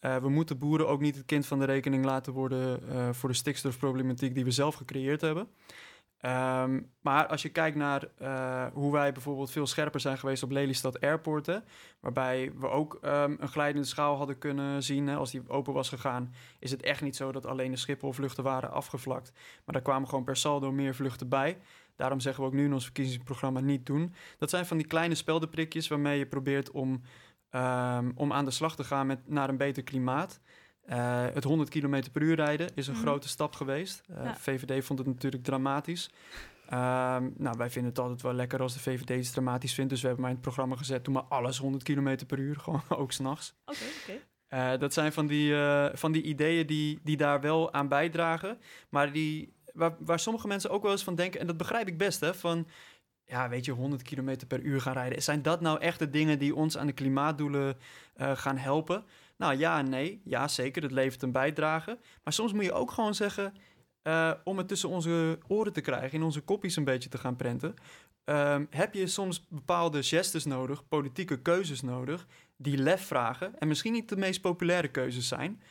Eh, 0.00 0.16
we 0.16 0.28
moeten 0.28 0.58
boeren 0.58 0.88
ook 0.88 1.00
niet 1.00 1.16
het 1.16 1.24
kind 1.24 1.46
van 1.46 1.58
de 1.58 1.64
rekening 1.64 2.04
laten 2.04 2.32
worden... 2.32 2.80
voor 3.14 3.28
de 3.28 3.34
stikstofproblematiek 3.34 4.34
die 4.34 4.44
we 4.44 4.50
zelf 4.50 4.74
gecreëerd 4.74 5.20
hebben. 5.20 5.48
Ehm, 6.22 6.80
maar 7.00 7.26
als 7.26 7.42
je 7.42 7.48
kijkt 7.48 7.76
naar 7.76 8.08
eh, 8.18 8.66
hoe 8.72 8.92
wij 8.92 9.12
bijvoorbeeld 9.12 9.50
veel 9.50 9.66
scherper 9.66 10.00
zijn 10.00 10.18
geweest 10.18 10.42
op 10.42 10.50
Lelystad 10.50 11.00
Airport, 11.00 11.46
hè, 11.46 11.58
waarbij 12.00 12.52
we 12.58 12.68
ook 12.68 12.98
ehm, 13.00 13.34
een 13.38 13.48
glijdende 13.48 13.86
schaal 13.86 14.16
hadden 14.16 14.38
kunnen 14.38 14.82
zien, 14.82 15.06
hè, 15.06 15.16
als 15.16 15.30
die 15.30 15.48
open 15.48 15.72
was 15.72 15.88
gegaan, 15.88 16.34
is 16.58 16.70
het 16.70 16.82
echt 16.82 17.00
niet 17.02 17.16
zo 17.16 17.32
dat 17.32 17.46
alleen 17.46 17.70
de 17.70 17.76
Schiphol-vluchten 17.76 18.44
waren 18.44 18.70
afgevlakt. 18.70 19.32
Maar 19.34 19.74
daar 19.74 19.82
kwamen 19.82 20.08
gewoon 20.08 20.24
per 20.24 20.36
saldo 20.36 20.72
meer 20.72 20.94
vluchten 20.94 21.28
bij. 21.28 21.58
Daarom 21.96 22.20
zeggen 22.20 22.42
we 22.42 22.48
ook 22.48 22.56
nu 22.56 22.64
in 22.64 22.72
ons 22.72 22.84
verkiezingsprogramma 22.84 23.60
niet 23.60 23.86
doen. 23.86 24.14
Dat 24.38 24.50
zijn 24.50 24.66
van 24.66 24.76
die 24.76 24.86
kleine 24.86 25.14
speldenprikjes 25.14 25.88
waarmee 25.88 26.18
je 26.18 26.26
probeert 26.26 26.70
om, 26.70 27.02
ehm, 27.50 28.10
om 28.14 28.32
aan 28.32 28.44
de 28.44 28.50
slag 28.50 28.76
te 28.76 28.84
gaan 28.84 29.06
met, 29.06 29.28
naar 29.28 29.48
een 29.48 29.56
beter 29.56 29.82
klimaat. 29.82 30.40
Eh, 30.82 31.24
het 31.32 31.44
100 31.44 31.68
km 31.70 32.02
per 32.12 32.22
uur 32.22 32.34
rijden 32.34 32.68
is 32.74 32.86
een 32.86 32.92
Mhm. 32.94 33.02
grote 33.02 33.28
stap 33.28 33.54
geweest. 33.54 34.02
Eh, 34.08 34.24
Ja. 34.24 34.36
VVD 34.36 34.84
vond 34.84 34.98
het 34.98 35.08
natuurlijk 35.08 35.42
dramatisch. 35.44 36.10
Ehm, 36.68 37.28
nou, 37.36 37.56
wij 37.58 37.70
vinden 37.70 37.90
het 37.90 38.00
altijd 38.00 38.22
wel 38.22 38.32
lekker 38.32 38.60
als 38.62 38.72
de 38.72 38.80
VVD 38.80 39.10
iets 39.10 39.30
dramatisch 39.30 39.74
vindt. 39.74 39.90
Dus 39.90 40.00
we 40.00 40.06
hebben 40.06 40.24
maar 40.24 40.34
in 40.34 40.40
het 40.40 40.46
programma 40.46 40.76
gezet, 40.76 41.04
doe 41.04 41.14
maar 41.14 41.22
alles 41.22 41.58
100 41.58 41.82
km 41.82 42.16
per 42.26 42.38
uur. 42.38 42.56
Gewoon 42.64 42.82
ook 42.88 43.12
s'nachts. 43.12 43.54
Oké, 43.64 43.78
oké. 44.02 44.18
Eh, 44.48 44.78
dat 44.78 44.92
zijn 44.92 45.12
van 45.12 45.26
die, 45.26 45.54
eh, 45.54 45.86
van 45.92 46.12
die 46.12 46.22
ideeën 46.22 46.66
die, 46.66 46.98
die 47.02 47.16
daar 47.16 47.40
wel 47.40 47.72
aan 47.72 47.88
bijdragen. 47.88 48.58
Maar 48.88 49.12
die, 49.12 49.52
waar, 49.72 49.96
waar 49.98 50.18
sommige 50.18 50.46
mensen 50.46 50.70
ook 50.70 50.82
wel 50.82 50.90
eens 50.92 51.04
van 51.04 51.14
denken, 51.14 51.40
en 51.40 51.46
dat 51.46 51.56
begrijp 51.56 51.86
ik 51.88 51.98
best, 51.98 52.20
hè, 52.20 52.34
van 52.34 52.66
ja, 53.24 53.48
weet 53.48 53.64
je, 53.64 53.72
100 53.72 54.02
km 54.02 54.36
per 54.48 54.60
uur 54.60 54.80
gaan 54.80 54.92
rijden. 54.92 55.22
Zijn 55.22 55.42
dat 55.42 55.60
nou 55.60 55.80
echt 55.80 55.98
de 55.98 56.10
dingen 56.10 56.38
die 56.38 56.54
ons 56.54 56.78
aan 56.78 56.86
de 56.86 56.92
klimaatdoelen 56.92 57.76
eh, 58.14 58.36
gaan 58.36 58.56
helpen? 58.56 59.04
Nou 59.42 59.58
ja 59.58 59.82
nee. 59.82 60.20
Ja, 60.24 60.48
zeker. 60.48 60.82
Het 60.82 60.92
levert 60.92 61.22
een 61.22 61.32
bijdrage. 61.32 61.98
Maar 62.24 62.32
soms 62.32 62.52
moet 62.52 62.64
je 62.64 62.72
ook 62.72 62.90
gewoon 62.90 63.14
zeggen, 63.14 63.54
eh, 64.02 64.32
om 64.44 64.58
het 64.58 64.68
tussen 64.68 64.88
onze 64.88 65.38
oren 65.48 65.72
te 65.72 65.80
krijgen, 65.80 66.18
in 66.18 66.22
onze 66.22 66.40
kopjes 66.40 66.76
een 66.76 66.84
beetje 66.84 67.08
te 67.08 67.18
gaan 67.18 67.36
prenten, 67.36 67.74
ehm, 68.24 68.64
heb 68.70 68.94
je 68.94 69.06
soms 69.06 69.46
bepaalde 69.48 70.02
gestes 70.02 70.44
nodig, 70.44 70.88
politieke 70.88 71.42
keuzes 71.42 71.80
nodig, 71.80 72.26
die 72.56 72.78
lef 72.78 73.06
vragen 73.06 73.58
en 73.58 73.68
misschien 73.68 73.92
niet 73.92 74.08
de 74.08 74.16
meest 74.16 74.40
populaire 74.40 74.88
keuzes 74.88 75.28
zijn. 75.28 75.62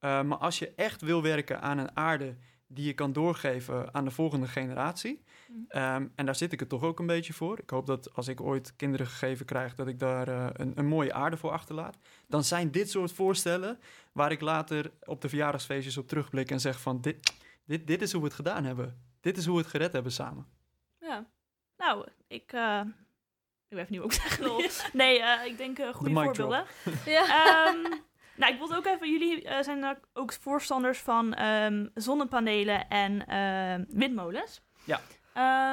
Uh, 0.00 0.22
maar 0.22 0.38
als 0.38 0.58
je 0.58 0.72
echt 0.76 1.00
wil 1.00 1.22
werken 1.22 1.60
aan 1.60 1.78
een 1.78 1.96
aarde 1.96 2.36
die 2.68 2.86
je 2.86 2.92
kan 2.92 3.12
doorgeven 3.12 3.94
aan 3.94 4.04
de 4.04 4.10
volgende 4.10 4.46
generatie. 4.46 5.22
Mm. 5.48 5.66
Um, 5.68 6.12
en 6.14 6.26
daar 6.26 6.34
zit 6.34 6.52
ik 6.52 6.60
het 6.60 6.68
toch 6.68 6.82
ook 6.82 6.98
een 6.98 7.06
beetje 7.06 7.32
voor. 7.32 7.58
Ik 7.58 7.70
hoop 7.70 7.86
dat 7.86 8.14
als 8.14 8.28
ik 8.28 8.40
ooit 8.40 8.76
kinderen 8.76 9.06
gegeven 9.06 9.46
krijg, 9.46 9.74
dat 9.74 9.86
ik 9.86 9.98
daar 9.98 10.28
uh, 10.28 10.46
een, 10.52 10.72
een, 10.74 10.86
mooie 10.86 11.12
aarde 11.12 11.36
voor 11.36 11.50
achterlaat. 11.50 11.98
Dan 12.26 12.44
zijn 12.44 12.70
dit 12.70 12.90
soort 12.90 13.12
voorstellen 13.12 13.78
waar 14.12 14.32
ik 14.32 14.40
later 14.40 14.90
op 15.04 15.20
de 15.20 15.28
verjaardagsfeestjes 15.28 15.96
op 15.96 16.08
terugblik 16.08 16.50
en 16.50 16.60
zeg 16.60 16.80
van 16.80 17.00
dit, 17.00 17.34
dit, 17.64 17.86
dit 17.86 18.02
is 18.02 18.12
hoe 18.12 18.20
we 18.20 18.26
het 18.26 18.36
gedaan 18.36 18.64
hebben. 18.64 19.02
Dit 19.20 19.36
is 19.36 19.46
hoe 19.46 19.54
we 19.54 19.60
het 19.60 19.70
gered 19.70 19.92
hebben 19.92 20.12
samen. 20.12 20.46
Ja, 20.98 21.26
nou, 21.76 22.08
ik. 22.26 22.52
Uh, 22.52 22.80
ik 23.68 23.78
even 23.78 23.92
niet 23.92 24.00
wat 24.00 24.14
ik 24.14 24.20
zeg. 24.20 24.92
Nee, 24.92 25.18
uh, 25.18 25.44
ik 25.44 25.56
denk 25.56 25.78
goede 25.92 26.14
voorbeelden. 26.14 26.64
ja. 27.06 27.66
Um, 27.68 28.02
nou, 28.38 28.52
ik 28.52 28.58
wilde 28.58 28.76
ook 28.76 28.86
even, 28.86 29.10
jullie 29.10 29.44
uh, 29.44 29.60
zijn 29.60 29.98
ook 30.12 30.32
voorstanders 30.32 30.98
van 30.98 31.40
um, 31.42 31.90
zonnepanelen 31.94 32.88
en 32.88 33.24
uh, 33.28 33.86
windmolens. 33.98 34.60
Ja. 34.84 35.00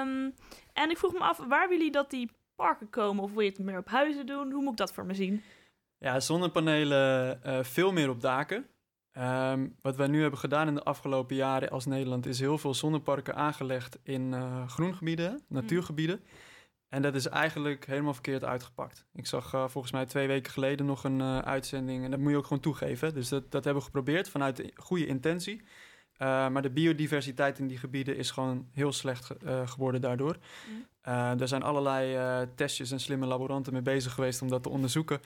Um, 0.02 0.34
en 0.74 0.90
ik 0.90 0.98
vroeg 0.98 1.14
me 1.14 1.20
af, 1.20 1.38
waar 1.38 1.48
willen 1.48 1.70
jullie 1.70 1.92
dat 1.92 2.10
die 2.10 2.32
parken 2.56 2.90
komen? 2.90 3.24
Of 3.24 3.32
wil 3.32 3.42
je 3.42 3.50
het 3.50 3.60
meer 3.60 3.78
op 3.78 3.88
huizen 3.88 4.26
doen? 4.26 4.52
Hoe 4.52 4.62
moet 4.62 4.72
ik 4.72 4.78
dat 4.78 4.94
voor 4.94 5.06
me 5.06 5.14
zien? 5.14 5.44
Ja, 5.98 6.20
zonnepanelen 6.20 7.40
uh, 7.46 7.64
veel 7.64 7.92
meer 7.92 8.10
op 8.10 8.22
daken. 8.22 8.68
Um, 9.18 9.76
wat 9.82 9.96
wij 9.96 10.08
nu 10.08 10.22
hebben 10.22 10.40
gedaan 10.40 10.68
in 10.68 10.76
de 10.76 10.84
afgelopen 10.84 11.36
jaren 11.36 11.70
als 11.70 11.86
Nederland 11.86 12.26
is 12.26 12.40
heel 12.40 12.58
veel 12.58 12.74
zonneparken 12.74 13.36
aangelegd 13.36 14.00
in 14.04 14.32
uh, 14.32 14.68
groengebieden, 14.68 15.44
natuurgebieden. 15.48 16.20
Mm. 16.24 16.30
En 16.96 17.02
dat 17.02 17.16
is 17.16 17.28
eigenlijk 17.28 17.86
helemaal 17.86 18.14
verkeerd 18.14 18.44
uitgepakt. 18.44 19.06
Ik 19.14 19.28
zag 19.28 19.54
uh, 19.54 19.68
volgens 19.68 19.94
mij 19.94 20.06
twee 20.06 20.28
weken 20.28 20.52
geleden 20.52 20.86
nog 20.86 21.04
een 21.04 21.20
uh, 21.20 21.40
uitzending. 21.40 22.04
En 22.04 22.12
dat 22.12 22.20
moet 22.20 22.32
je 22.32 22.38
ook 22.38 22.46
gewoon 22.46 22.62
toegeven. 22.62 23.14
Dus 23.14 23.30
dat, 23.30 23.52
dat 23.52 23.64
hebben 23.64 23.84
we 23.84 23.90
geprobeerd 23.90 24.30
vanuit 24.30 24.56
de 24.56 24.72
goede 24.76 25.06
intentie. 25.06 25.62
Uh, 25.62 25.68
maar 26.50 26.62
de 26.62 26.70
biodiversiteit 26.70 27.60
in 27.60 27.68
die 27.68 27.78
gebieden 27.78 28.18
is 28.18 28.32
gewoon 28.32 28.68
heel 28.74 28.92
slecht 28.92 29.26
ge 29.26 29.38
uh, 29.44 29.68
geworden 29.68 30.02
daardoor. 30.02 30.38
Mm. 30.70 31.40
er 31.40 31.48
zijn 31.48 31.64
allerlei 31.64 32.48
testjes 32.56 32.92
en 32.92 33.00
slimme 33.00 33.26
laboranten 33.26 33.74
mee 33.74 33.82
bezig 33.82 34.14
geweest 34.14 34.42
om 34.42 34.48
dat 34.48 34.64
te 34.64 34.70
onderzoeken. 34.70 35.20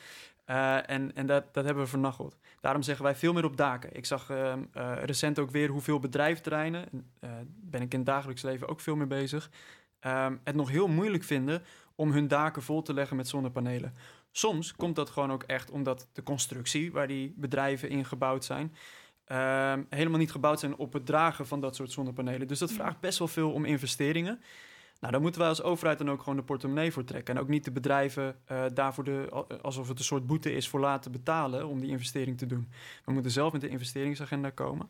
En 0.45 1.15
en 1.15 1.25
dat, 1.25 1.53
dat 1.53 1.65
hebben 1.65 1.84
we 1.84 1.89
vernacheld. 1.89 2.38
Daarom 2.60 2.82
zeggen 2.82 3.05
wij 3.05 3.15
veel 3.15 3.34
meer 3.34 3.45
op 3.45 3.58
daken. 3.58 3.95
Ik 3.95 4.05
zag 4.05 4.29
uh, 4.29 4.53
recent 5.03 5.39
ook 5.39 5.51
weer 5.51 5.69
hoeveel 5.69 5.99
bedrijfterreinen, 5.99 6.86
ben 7.45 7.82
ik 7.82 7.93
in 7.93 7.99
het 7.99 8.08
dagelijks 8.08 8.41
leven 8.41 8.67
ook 8.67 8.79
veel 8.79 8.95
mee 8.95 9.08
bezig, 9.08 9.49
um, 10.06 10.40
het 10.44 10.56
nog 10.56 10.70
heel 10.70 10.88
moeilijk 10.88 11.24
vinden 11.24 11.64
om 11.96 12.12
hun 12.12 12.28
daken 12.28 12.62
vol 12.62 12.82
te 12.82 12.94
leggen 12.94 13.18
met 13.18 13.28
zonnepanelen. 13.28 13.94
Soms 14.32 14.76
komt 14.76 14.96
dat 14.96 15.10
gewoon 15.10 15.32
ook 15.32 15.44
echt 15.44 15.72
omdat 15.72 16.08
de 16.14 16.24
constructie 16.24 16.92
waar 16.92 17.08
die 17.08 17.34
bedrijven 17.38 17.90
in 17.90 18.06
gebouwd 18.06 18.46
zijn, 18.46 18.76
uh, 19.28 19.74
helemaal 19.90 20.20
niet 20.20 20.32
gebouwd 20.32 20.60
zijn 20.60 20.76
op 20.76 20.94
het 20.94 21.06
dragen 21.06 21.48
van 21.48 21.62
dat 21.62 21.76
soort 21.76 21.92
zonnepanelen. 21.92 22.48
Dus 22.48 22.60
dat 22.60 22.72
vraagt 22.72 23.00
best 23.00 23.20
wel 23.20 23.28
veel 23.28 23.52
om 23.52 23.66
investeringen. 23.66 24.42
Nou, 25.00 25.12
daar 25.12 25.22
moeten 25.22 25.42
wij 25.42 25.50
als 25.50 25.62
overheid 25.62 25.98
dan 25.98 26.10
ook 26.10 26.20
gewoon 26.20 26.36
de 26.36 26.44
portemonnee 26.44 26.92
voor 26.92 27.04
trekken. 27.04 27.36
En 27.36 27.42
ook 27.42 27.48
niet 27.48 27.64
de 27.64 27.72
bedrijven 27.72 28.40
uh, 28.52 28.66
daarvoor 28.74 29.04
de, 29.04 29.46
alsof 29.62 29.88
het 29.88 30.00
een 30.00 30.06
soort 30.06 30.28
boete 30.28 30.52
is 30.54 30.70
voor 30.70 30.80
laten 30.80 31.12
betalen 31.12 31.68
om 31.68 31.80
die 31.80 31.90
investering 31.90 32.38
te 32.38 32.46
doen. 32.46 32.72
We 33.06 33.12
moeten 33.12 33.32
zelf 33.32 33.52
met 33.52 33.62
de 33.62 33.70
investeringsagenda 33.70 34.50
komen. 34.50 34.90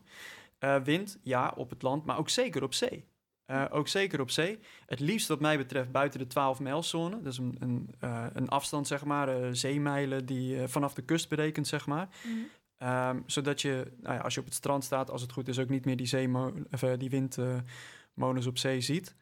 Uh, 0.60 0.76
wind, 0.82 1.18
ja, 1.22 1.52
op 1.56 1.70
het 1.70 1.82
land, 1.82 2.04
maar 2.04 2.18
ook 2.18 2.28
zeker 2.28 2.62
op 2.62 2.74
zee. 2.74 3.08
Uh, 3.50 3.64
ook 3.70 3.88
zeker 3.88 4.20
op 4.20 4.30
zee. 4.30 4.58
Het 4.86 5.00
liefst 5.00 5.28
wat 5.28 5.40
mij 5.40 5.56
betreft 5.56 5.90
buiten 5.90 6.18
de 6.18 6.26
12 6.26 6.60
mijlzone. 6.60 7.22
Dat 7.22 7.32
is 7.32 7.38
een, 7.38 7.56
een, 7.58 7.94
uh, 8.04 8.26
een 8.32 8.48
afstand, 8.48 8.86
zeg 8.86 9.04
maar, 9.04 9.40
uh, 9.40 9.48
zeemijlen 9.52 10.26
die 10.26 10.68
vanaf 10.68 10.94
de 10.94 11.02
kust 11.02 11.28
berekent, 11.28 11.66
zeg 11.66 11.86
maar. 11.86 12.08
Mm. 12.22 12.46
Um, 12.88 13.22
zodat 13.26 13.60
je, 13.60 13.92
nou 14.00 14.14
ja, 14.14 14.20
als 14.20 14.34
je 14.34 14.40
op 14.40 14.46
het 14.46 14.54
strand 14.54 14.84
staat, 14.84 15.10
als 15.10 15.22
het 15.22 15.32
goed 15.32 15.48
is, 15.48 15.58
ook 15.58 15.68
niet 15.68 15.84
meer 15.84 15.96
die, 15.96 16.36
of, 16.70 16.80
die 16.80 17.10
windmolens 17.10 18.46
op 18.46 18.58
zee 18.58 18.80
ziet. 18.80 19.14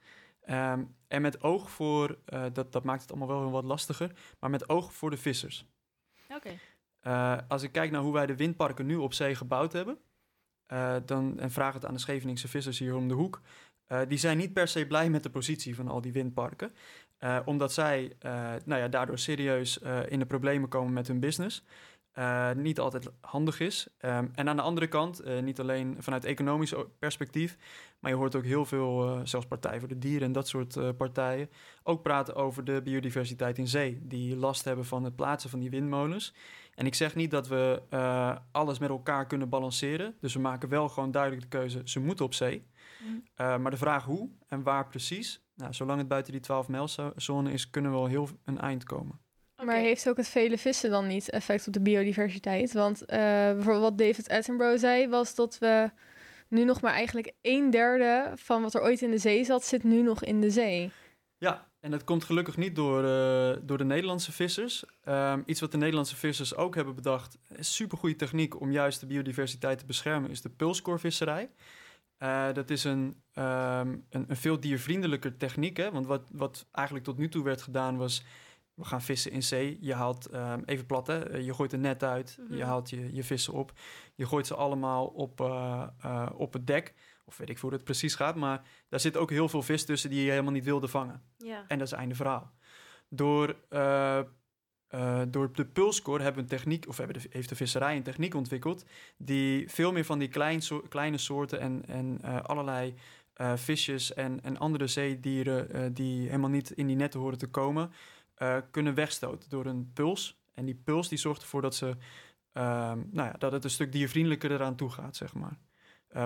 Um, 0.50 0.94
en 1.08 1.22
met 1.22 1.42
oog 1.42 1.70
voor, 1.70 2.18
dat, 2.52 2.72
dat 2.72 2.84
maakt 2.84 3.00
het 3.00 3.10
allemaal 3.10 3.28
wel 3.28 3.40
heel 3.40 3.50
wat 3.50 3.64
lastiger, 3.64 4.12
maar 4.38 4.50
met 4.50 4.68
oog 4.68 4.92
voor 4.92 5.10
de 5.10 5.16
vissers. 5.16 5.66
Oké. 6.28 6.58
Okay. 7.00 7.44
Als 7.48 7.62
ik 7.62 7.72
kijk 7.72 7.90
naar 7.90 8.02
hoe 8.02 8.12
wij 8.12 8.26
de 8.26 8.36
windparken 8.36 8.86
nu 8.86 8.96
op 8.96 9.14
zee 9.14 9.34
gebouwd 9.34 9.72
hebben, 9.72 9.98
dan, 11.04 11.38
en 11.38 11.50
vraag 11.50 11.74
het 11.74 11.86
aan 11.86 11.94
de 11.94 12.00
Scheveningse 12.00 12.48
vissers 12.48 12.78
hier 12.78 12.94
om 12.94 13.08
de 13.08 13.14
hoek, 13.14 13.40
uh, 13.88 14.00
die 14.08 14.18
zijn 14.18 14.38
niet 14.38 14.52
per 14.52 14.68
se 14.68 14.86
blij 14.86 15.10
met 15.10 15.22
de 15.22 15.30
positie 15.30 15.74
van 15.74 15.88
al 15.88 16.00
die 16.00 16.12
windparken. 16.12 16.72
Uh, 17.20 17.38
omdat 17.44 17.72
zij 17.72 18.12
nou 18.64 18.80
ja, 18.80 18.88
daardoor 18.88 19.18
serieus 19.18 19.78
in 20.08 20.18
de 20.18 20.26
problemen 20.26 20.68
komen 20.68 20.92
met 20.92 21.06
hun 21.06 21.20
business. 21.20 21.64
niet 22.56 22.80
altijd 22.80 23.10
handig 23.20 23.60
is. 23.60 23.88
Um, 24.00 24.30
en 24.34 24.48
aan 24.48 24.56
de 24.56 24.62
andere 24.62 24.86
kant, 24.86 25.22
niet 25.42 25.60
alleen 25.60 25.96
vanuit 25.98 26.24
economisch 26.24 26.74
perspectief, 26.98 27.56
maar 27.98 28.10
je 28.10 28.16
hoort 28.16 28.34
ook 28.36 28.44
heel 28.44 28.64
veel, 28.64 29.20
zelfs 29.24 29.46
Partij 29.46 29.78
voor 29.78 29.88
de 29.88 29.98
Dieren 29.98 30.26
en 30.26 30.32
dat 30.32 30.48
soort 30.48 30.96
partijen, 30.96 31.50
ook 31.82 32.02
praten 32.02 32.34
over 32.34 32.64
de 32.64 32.82
biodiversiteit 32.82 33.58
in 33.58 33.68
zee. 33.68 33.98
Die 34.02 34.36
last 34.36 34.64
hebben 34.64 34.84
van 34.84 35.04
het 35.04 35.16
plaatsen 35.16 35.50
van 35.50 35.60
die 35.60 35.70
windmolens. 35.70 36.34
En 36.74 36.86
ik 36.86 36.94
zeg 36.94 37.14
niet 37.14 37.30
dat 37.30 37.48
we 37.48 37.82
alles 38.52 38.78
met 38.78 38.88
elkaar 38.88 39.26
kunnen 39.26 39.48
balanceren. 39.48 40.14
Dus 40.20 40.34
we 40.34 40.40
maken 40.40 40.68
wel 40.68 40.88
gewoon 40.88 41.10
duidelijk 41.10 41.42
de 41.42 41.58
keuze, 41.58 41.80
ze 41.84 42.00
moeten 42.00 42.24
op 42.24 42.34
zee. 42.34 42.66
Mm. 43.02 43.22
maar 43.36 43.70
de 43.70 43.76
vraag 43.76 44.04
hoe 44.04 44.28
en 44.48 44.62
waar 44.62 44.86
precies, 44.86 45.40
nou, 45.54 45.74
zolang 45.74 45.98
het 45.98 46.08
buiten 46.08 46.32
die 46.32 46.40
12 46.40 46.68
mijlzone 46.68 47.52
is, 47.52 47.70
kunnen 47.70 47.90
we 47.90 47.96
wel 47.96 48.06
heel 48.06 48.28
een 48.44 48.58
eind 48.58 48.84
komen. 48.84 49.20
Maar 49.64 49.76
heeft 49.76 50.08
ook 50.08 50.16
het 50.16 50.28
vele 50.28 50.58
vissen 50.58 50.90
dan 50.90 51.06
niet 51.06 51.30
effect 51.30 51.66
op 51.66 51.72
de 51.72 51.80
biodiversiteit? 51.80 52.72
Want 52.72 53.02
uh, 53.02 53.08
bijvoorbeeld 53.08 53.82
wat 53.82 53.98
David 53.98 54.28
Attenborough 54.28 54.78
zei, 54.78 55.08
was 55.08 55.34
dat 55.34 55.58
we 55.58 55.90
nu 56.48 56.64
nog 56.64 56.80
maar 56.80 56.92
eigenlijk 56.92 57.32
een 57.42 57.70
derde 57.70 58.32
van 58.34 58.62
wat 58.62 58.74
er 58.74 58.82
ooit 58.82 59.02
in 59.02 59.10
de 59.10 59.18
zee 59.18 59.44
zat, 59.44 59.64
zit 59.64 59.84
nu 59.84 60.02
nog 60.02 60.24
in 60.24 60.40
de 60.40 60.50
zee. 60.50 60.90
Ja, 61.38 61.68
en 61.80 61.90
dat 61.90 62.04
komt 62.04 62.24
gelukkig 62.24 62.56
niet 62.56 62.76
door, 62.76 63.04
uh, 63.04 63.56
door 63.62 63.78
de 63.78 63.84
Nederlandse 63.84 64.32
vissers. 64.32 64.84
Um, 65.08 65.42
iets 65.46 65.60
wat 65.60 65.70
de 65.70 65.76
Nederlandse 65.76 66.16
vissers 66.16 66.54
ook 66.54 66.74
hebben 66.74 66.94
bedacht, 66.94 67.38
is 67.56 67.74
supergoeie 67.74 68.16
techniek 68.16 68.60
om 68.60 68.72
juist 68.72 69.00
de 69.00 69.06
biodiversiteit 69.06 69.78
te 69.78 69.86
beschermen, 69.86 70.30
is 70.30 70.42
de 70.42 70.50
pulskorvisserij. 70.50 71.50
Uh, 72.22 72.52
dat 72.52 72.70
is 72.70 72.84
een, 72.84 73.22
um, 73.34 74.04
een, 74.10 74.24
een, 74.28 74.36
veel 74.36 74.60
diervriendelijker 74.60 75.36
techniek. 75.36 75.76
Hè? 75.76 75.90
Want 75.90 76.06
wat, 76.06 76.22
wat 76.30 76.66
eigenlijk 76.72 77.06
tot 77.06 77.18
nu 77.18 77.28
toe 77.28 77.44
werd 77.44 77.62
gedaan 77.62 77.96
was 77.96 78.24
we 78.78 78.84
gaan 78.84 79.02
vissen 79.02 79.30
in 79.30 79.42
zee. 79.42 79.78
Je 79.80 79.94
haalt, 79.94 80.34
um, 80.34 80.62
even 80.64 80.86
plat 80.86 81.06
hè, 81.06 81.30
eh, 81.30 81.44
je 81.44 81.54
gooit 81.54 81.72
een 81.72 81.80
net 81.80 82.02
uit, 82.02 82.38
je 82.48 82.56
mhm. 82.56 82.66
haalt 82.66 82.90
je, 82.90 83.14
je 83.14 83.24
vissen 83.24 83.52
op. 83.52 83.72
Je 84.14 84.26
gooit 84.26 84.46
ze 84.46 84.54
allemaal 84.54 85.06
op, 85.06 85.40
uh, 85.40 85.86
uh, 86.04 86.28
op 86.34 86.52
het 86.52 86.66
dek. 86.66 86.94
Of 87.24 87.36
weet 87.36 87.48
ik 87.48 87.58
hoe 87.58 87.72
het 87.72 87.84
precies 87.84 88.14
gaat, 88.14 88.34
maar 88.34 88.62
daar 88.88 89.00
zit 89.00 89.16
ook 89.16 89.30
heel 89.30 89.48
veel 89.48 89.62
vis 89.62 89.84
tussen 89.84 90.10
die 90.10 90.24
je 90.24 90.30
helemaal 90.30 90.52
niet 90.52 90.64
wilde 90.64 90.88
vangen. 90.88 91.22
Ja. 91.36 91.64
En 91.68 91.78
dat 91.78 91.86
is 91.86 91.92
einde 91.92 92.14
verhaal. 92.14 92.52
Door, 93.08 93.56
door 95.28 95.52
de 95.52 95.64
pulscore 95.64 96.22
hebben 96.22 96.42
een 96.42 96.48
techniek, 96.48 96.88
of 96.88 96.96
hebben 96.96 97.22
heeft 97.30 97.48
de 97.48 97.54
visserij 97.54 97.96
een 97.96 98.02
techniek 98.02 98.34
ontwikkeld, 98.34 98.84
die 99.16 99.70
veel 99.70 99.92
meer 99.92 100.04
van 100.04 100.18
die 100.18 100.28
klein 100.28 100.60
kleine 100.88 101.18
soorten 101.18 101.60
en, 101.60 101.82
en 101.86 102.22
allerlei 102.42 102.94
visjes 103.54 104.14
en, 104.14 104.42
en 104.42 104.58
andere 104.58 104.86
zeedieren 104.86 105.94
die 105.94 106.26
helemaal 106.26 106.50
niet 106.50 106.70
in 106.70 106.86
die 106.86 106.96
netten 106.96 107.20
horen 107.20 107.38
te 107.38 107.50
komen, 107.50 107.92
kunnen 108.70 108.94
wegstoten 108.94 109.50
door 109.50 109.66
een 109.66 109.90
puls. 109.94 110.40
En 110.54 110.64
die 110.64 110.80
puls 110.84 111.08
die 111.08 111.18
zorgt 111.18 111.42
ervoor 111.42 111.62
dat, 111.62 111.74
ze, 111.74 111.96
ehm, 112.52 112.98
nou 113.10 113.28
ja, 113.28 113.34
dat 113.38 113.52
het 113.52 113.64
een 113.64 113.70
stuk 113.70 113.92
diervriendelijker 113.92 114.52
eraan 114.52 114.76
toe 114.76 114.90
gaat, 114.90 115.16
zeg 115.16 115.34
maar. 115.34 115.58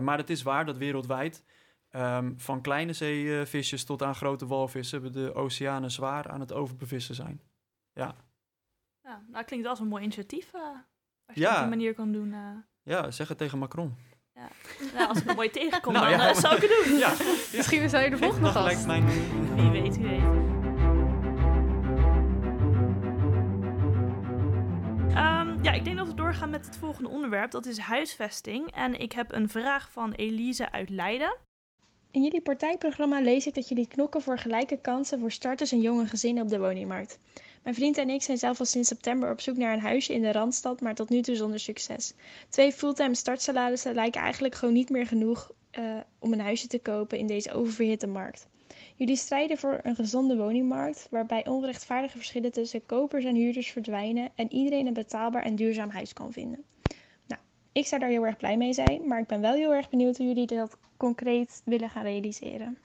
Maar 0.03 0.18
het 0.18 0.31
is 0.31 0.42
waar 0.42 0.64
dat 0.64 0.77
wereldwijd 0.77 1.44
um, 1.92 2.35
van 2.37 2.61
kleine 2.61 2.92
zeevisjes 2.92 3.85
tot 3.85 4.03
aan 4.03 4.14
grote 4.14 4.46
walvissen... 4.46 5.12
de 5.12 5.35
oceanen 5.35 5.90
zwaar 5.90 6.29
aan 6.29 6.40
het 6.40 6.53
overbevissen 6.53 7.14
zijn. 7.14 7.40
Ja. 7.94 8.14
Ja, 9.12 9.22
nou 9.29 9.44
klinkt 9.44 9.66
als 9.66 9.81
een 9.81 9.87
mooi 9.87 10.03
initiatief. 10.03 10.55
Uh, 10.55 10.61
als 11.27 11.37
je 11.37 11.40
ja. 11.40 11.55
op 11.55 11.59
die 11.59 11.68
manier 11.68 11.94
kan 11.94 12.12
doen. 12.12 12.35
Ja, 12.83 13.11
zeg 13.11 13.29
het 13.29 13.38
tegen 13.38 13.59
Macron. 13.59 13.96
Ja. 14.35 14.48
Nou, 14.94 15.09
als 15.09 15.20
ik 15.20 15.29
een 15.29 15.35
mooi 15.35 15.51
tegenkom, 15.51 15.92
nou, 15.92 16.11
dan 16.11 16.18
ja, 16.18 16.35
zou 16.35 16.57
ik 16.57 16.62
het 16.62 16.85
doen. 16.85 16.98
Ja. 16.98 17.09
Misschien 17.57 17.88
zou 17.88 18.05
je 18.05 18.11
de 18.11 18.18
volgende 18.18 18.48
gast. 18.48 18.87
Mijn... 18.87 19.05
Wie 19.55 19.70
weet, 19.70 19.96
wie 19.96 20.07
weet. 20.07 20.20
Ja, 25.62 25.72
ik 25.72 25.85
denk 25.85 25.96
dat 25.96 26.07
we 26.07 26.14
doorgaan 26.14 26.51
met 26.51 26.66
het 26.66 26.77
volgende 26.77 27.09
onderwerp. 27.09 27.51
Dat 27.51 27.66
is 27.66 27.79
huisvesting. 27.79 28.75
En 28.75 29.01
ik 29.01 29.12
heb 29.12 29.33
een 29.33 29.48
vraag 29.48 29.90
van 29.90 30.12
Elise 30.12 30.70
uit 30.70 30.88
Leiden. 30.88 31.37
In 32.11 32.22
jullie 32.22 32.42
partijprogramma 32.42 33.20
lees 33.20 33.46
ik 33.46 33.55
dat 33.55 33.68
jullie 33.68 33.88
knokken 33.88 34.22
voor 34.22 34.38
gelijke 34.38 34.81
kansen 34.81 35.20
voor 35.20 35.31
starters 35.31 35.72
en 35.72 35.81
jonge 35.81 36.07
gezinnen 36.07 36.42
op 36.42 36.48
de 36.48 36.59
woningmarkt. 36.59 37.18
Mijn 37.62 37.75
vriend 37.75 37.98
en 37.98 38.11
ik 38.11 38.22
zijn 38.22 38.38
zelf 38.38 38.59
al 38.59 38.64
sinds 38.64 38.88
september 38.88 39.31
op 39.31 39.40
zoek 39.40 39.57
naar 39.57 39.72
een 39.72 39.81
huisje 39.81 40.14
in 40.14 40.22
de 40.22 40.33
Randstad, 40.33 40.81
maar 40.81 40.94
tot 40.94 41.09
nu 41.09 41.20
toe 41.20 41.37
zonder 41.37 41.61
succes. 41.61 42.14
Twee 42.48 42.72
fulltime 42.72 43.14
startsalarissen 43.14 43.94
lijken 43.94 44.20
eigenlijk 44.20 44.55
gewoon 44.55 44.75
niet 44.75 44.90
meer 44.90 45.07
genoeg 45.07 45.51
uh, 45.79 45.96
om 46.18 46.33
een 46.33 46.40
huisje 46.40 46.66
te 46.66 46.79
kopen 46.79 47.18
in 47.18 47.27
deze 47.27 47.53
oververhitte 47.53 48.07
markt. 48.07 48.46
Jullie 48.96 49.16
strijden 49.16 49.59
voor 49.59 49.81
een 49.83 49.94
gezonde 49.94 50.37
woningmarkt, 50.37 51.07
waarbij 51.11 51.46
onrechtvaardige 51.46 52.16
verschillen 52.16 52.53
tussen 52.53 52.87
kopers 52.87 53.25
en 53.25 53.35
huurders 53.35 53.70
verdwijnen 53.70 54.31
en 54.35 54.53
iedereen 54.53 54.87
een 54.87 54.92
betaalbaar 54.92 55.42
en 55.42 55.57
duurzaam 55.57 55.90
huis 55.90 56.12
kan 56.12 56.33
vinden. 56.33 56.64
Nou, 57.27 57.40
ik 57.72 57.87
zou 57.87 58.01
daar 58.01 58.11
heel 58.11 58.27
erg 58.27 58.37
blij 58.37 58.57
mee 58.57 58.72
zijn, 58.72 59.07
maar 59.07 59.20
ik 59.20 59.27
ben 59.27 59.40
wel 59.40 59.55
heel 59.55 59.75
erg 59.75 59.90
benieuwd 59.90 60.16
hoe 60.16 60.27
jullie 60.27 60.46
dat 60.46 60.79
concreet 60.96 61.62
willen 61.64 61.90
gaan 61.90 62.03
realiseren. 62.03 62.79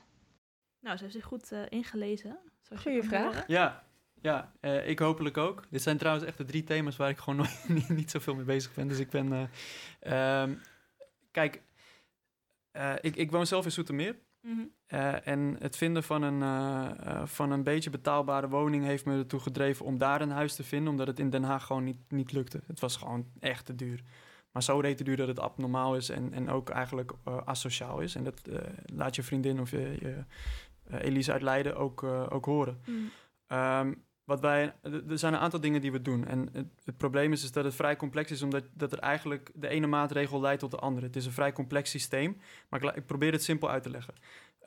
Nou, 0.79 0.97
ze 0.97 1.03
heeft 1.03 1.15
zich 1.15 1.25
goed 1.25 1.51
uh, 1.51 1.59
ingelezen. 1.69 2.37
Goeie 2.75 3.03
vraag. 3.03 3.47
Ja, 3.47 3.83
ja 4.21 4.51
uh, 4.61 4.89
ik 4.89 4.99
hopelijk 4.99 5.37
ook. 5.37 5.63
Dit 5.69 5.81
zijn 5.81 5.97
trouwens 5.97 6.25
echt 6.25 6.37
de 6.37 6.45
drie 6.45 6.63
thema's 6.63 6.95
waar 6.95 7.09
ik 7.09 7.17
gewoon 7.17 7.35
nooit, 7.45 7.65
niet, 7.67 7.89
niet 7.89 8.11
zoveel 8.11 8.35
mee 8.35 8.45
bezig 8.45 8.73
ben. 8.73 8.87
Dus 8.87 8.99
ik 8.99 9.09
ben. 9.09 9.49
Uh, 10.07 10.41
um, 10.41 10.61
kijk, 11.31 11.61
ik, 13.01 13.15
ik 13.15 13.31
woon 13.31 13.47
zelf 13.47 13.65
in 13.65 13.71
Soetermeer. 13.71 14.15
Mhm. 14.41 14.65
En 15.23 15.55
het 15.59 15.77
vinden 15.77 16.03
van 16.03 16.21
een, 16.21 17.27
van 17.27 17.51
een 17.51 17.63
beetje 17.63 17.89
betaalbare 17.89 18.49
woning 18.49 18.85
heeft 18.85 19.05
me 19.05 19.17
ertoe 19.17 19.39
gedreven 19.39 19.85
om 19.85 19.97
daar 19.97 20.21
een 20.21 20.31
huis 20.31 20.55
te 20.55 20.63
vinden, 20.63 20.91
omdat 20.91 21.07
het 21.07 21.19
in 21.19 21.29
Den 21.29 21.43
Haag 21.43 21.65
gewoon 21.65 21.83
niet, 21.83 21.99
niet 22.09 22.31
lukte. 22.31 22.61
Het 22.67 22.79
was 22.79 22.95
gewoon 22.95 23.25
echt 23.39 23.65
te 23.65 23.75
duur. 23.75 24.03
Maar 24.51 24.63
zo 24.63 24.81
te 24.81 25.03
duur 25.03 25.17
dat 25.17 25.27
het 25.27 25.39
abnormaal 25.39 25.95
is 25.95 26.09
en, 26.09 26.33
en 26.33 26.49
ook 26.49 26.69
eigenlijk 26.69 27.11
asociaal 27.45 27.99
is. 27.99 28.15
En 28.15 28.23
dat 28.23 28.41
laat 28.85 29.15
je 29.15 29.23
vriendin 29.23 29.59
of 29.59 29.71
je, 29.71 29.97
je 29.99 30.23
Elise 30.97 31.31
uit 31.31 31.41
Leiden 31.41 31.75
ook, 31.75 32.03
ook 32.03 32.45
horen. 32.45 32.81
Mm. 32.85 33.09
Um, 33.47 34.05
wat 34.27 34.39
wij, 34.39 34.73
er 34.81 35.17
zijn 35.19 35.33
een 35.33 35.39
aantal 35.39 35.59
dingen 35.59 35.81
die 35.81 35.91
we 35.91 36.01
doen. 36.01 36.25
En 36.25 36.49
het, 36.51 36.67
het, 36.83 36.97
probleem 36.97 37.31
is, 37.31 37.43
is 37.43 37.51
dat 37.51 37.63
het 37.63 37.75
vrij 37.75 37.95
complex 37.95 38.31
is, 38.31 38.41
omdat 38.41 38.63
dat 38.73 38.91
er 38.91 38.99
eigenlijk 38.99 39.51
de 39.53 39.67
ene 39.67 39.87
maatregel 39.87 40.41
leidt 40.41 40.59
tot 40.59 40.71
de 40.71 40.77
andere. 40.77 41.05
Het 41.05 41.15
is 41.15 41.25
een 41.25 41.31
vrij 41.31 41.53
complex 41.53 41.89
systeem, 41.89 42.37
maar 42.69 42.83
ik, 42.83 42.95
ik 42.95 43.05
probeer 43.05 43.31
het 43.31 43.43
simpel 43.43 43.69
uit 43.69 43.83
te 43.83 43.89
leggen. 43.89 44.13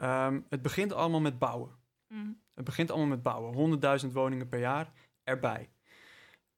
Um, 0.03 0.46
het 0.49 0.62
begint 0.62 0.92
allemaal 0.92 1.20
met 1.20 1.38
bouwen. 1.38 1.70
Mm. 2.09 2.40
Het 2.55 2.64
begint 2.64 2.90
allemaal 2.90 3.09
met 3.09 3.23
bouwen. 3.23 3.81
100.000 4.05 4.12
woningen 4.12 4.49
per 4.49 4.61
jaar 4.61 4.92
erbij. 5.25 5.70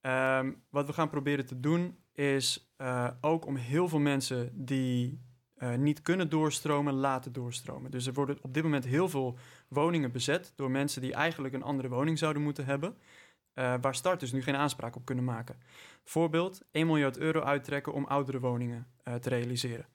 Um, 0.00 0.62
wat 0.70 0.86
we 0.86 0.92
gaan 0.92 1.10
proberen 1.10 1.46
te 1.46 1.60
doen 1.60 1.98
is 2.12 2.72
uh, 2.78 3.10
ook 3.20 3.46
om 3.46 3.56
heel 3.56 3.88
veel 3.88 3.98
mensen 3.98 4.64
die 4.64 5.20
uh, 5.58 5.74
niet 5.74 6.02
kunnen 6.02 6.28
doorstromen, 6.28 6.94
laten 6.94 7.32
doorstromen. 7.32 7.90
Dus 7.90 8.06
er 8.06 8.12
worden 8.12 8.38
op 8.42 8.54
dit 8.54 8.62
moment 8.62 8.84
heel 8.84 9.08
veel 9.08 9.38
woningen 9.72 10.12
bezet 10.12 10.52
door 10.56 10.70
mensen 10.70 11.00
die 11.00 11.14
eigenlijk 11.14 11.54
een 11.54 11.62
andere 11.62 11.88
woning 11.88 12.18
zouden 12.18 12.42
moeten 12.42 12.64
hebben, 12.64 12.96
uh, 13.54 13.74
waar 13.80 13.94
starters 13.94 14.32
nu 14.32 14.42
geen 14.42 14.56
aanspraak 14.56 14.96
op 14.96 15.04
kunnen 15.04 15.24
maken. 15.24 15.56
Voorbeeld, 16.04 16.62
1 16.70 16.86
miljard 16.86 17.18
euro 17.18 17.40
uittrekken 17.40 17.92
om 17.92 18.04
oudere 18.04 18.40
woningen 18.40 18.86
uh, 19.04 19.14
te 19.14 19.28
realiseren. 19.28 19.86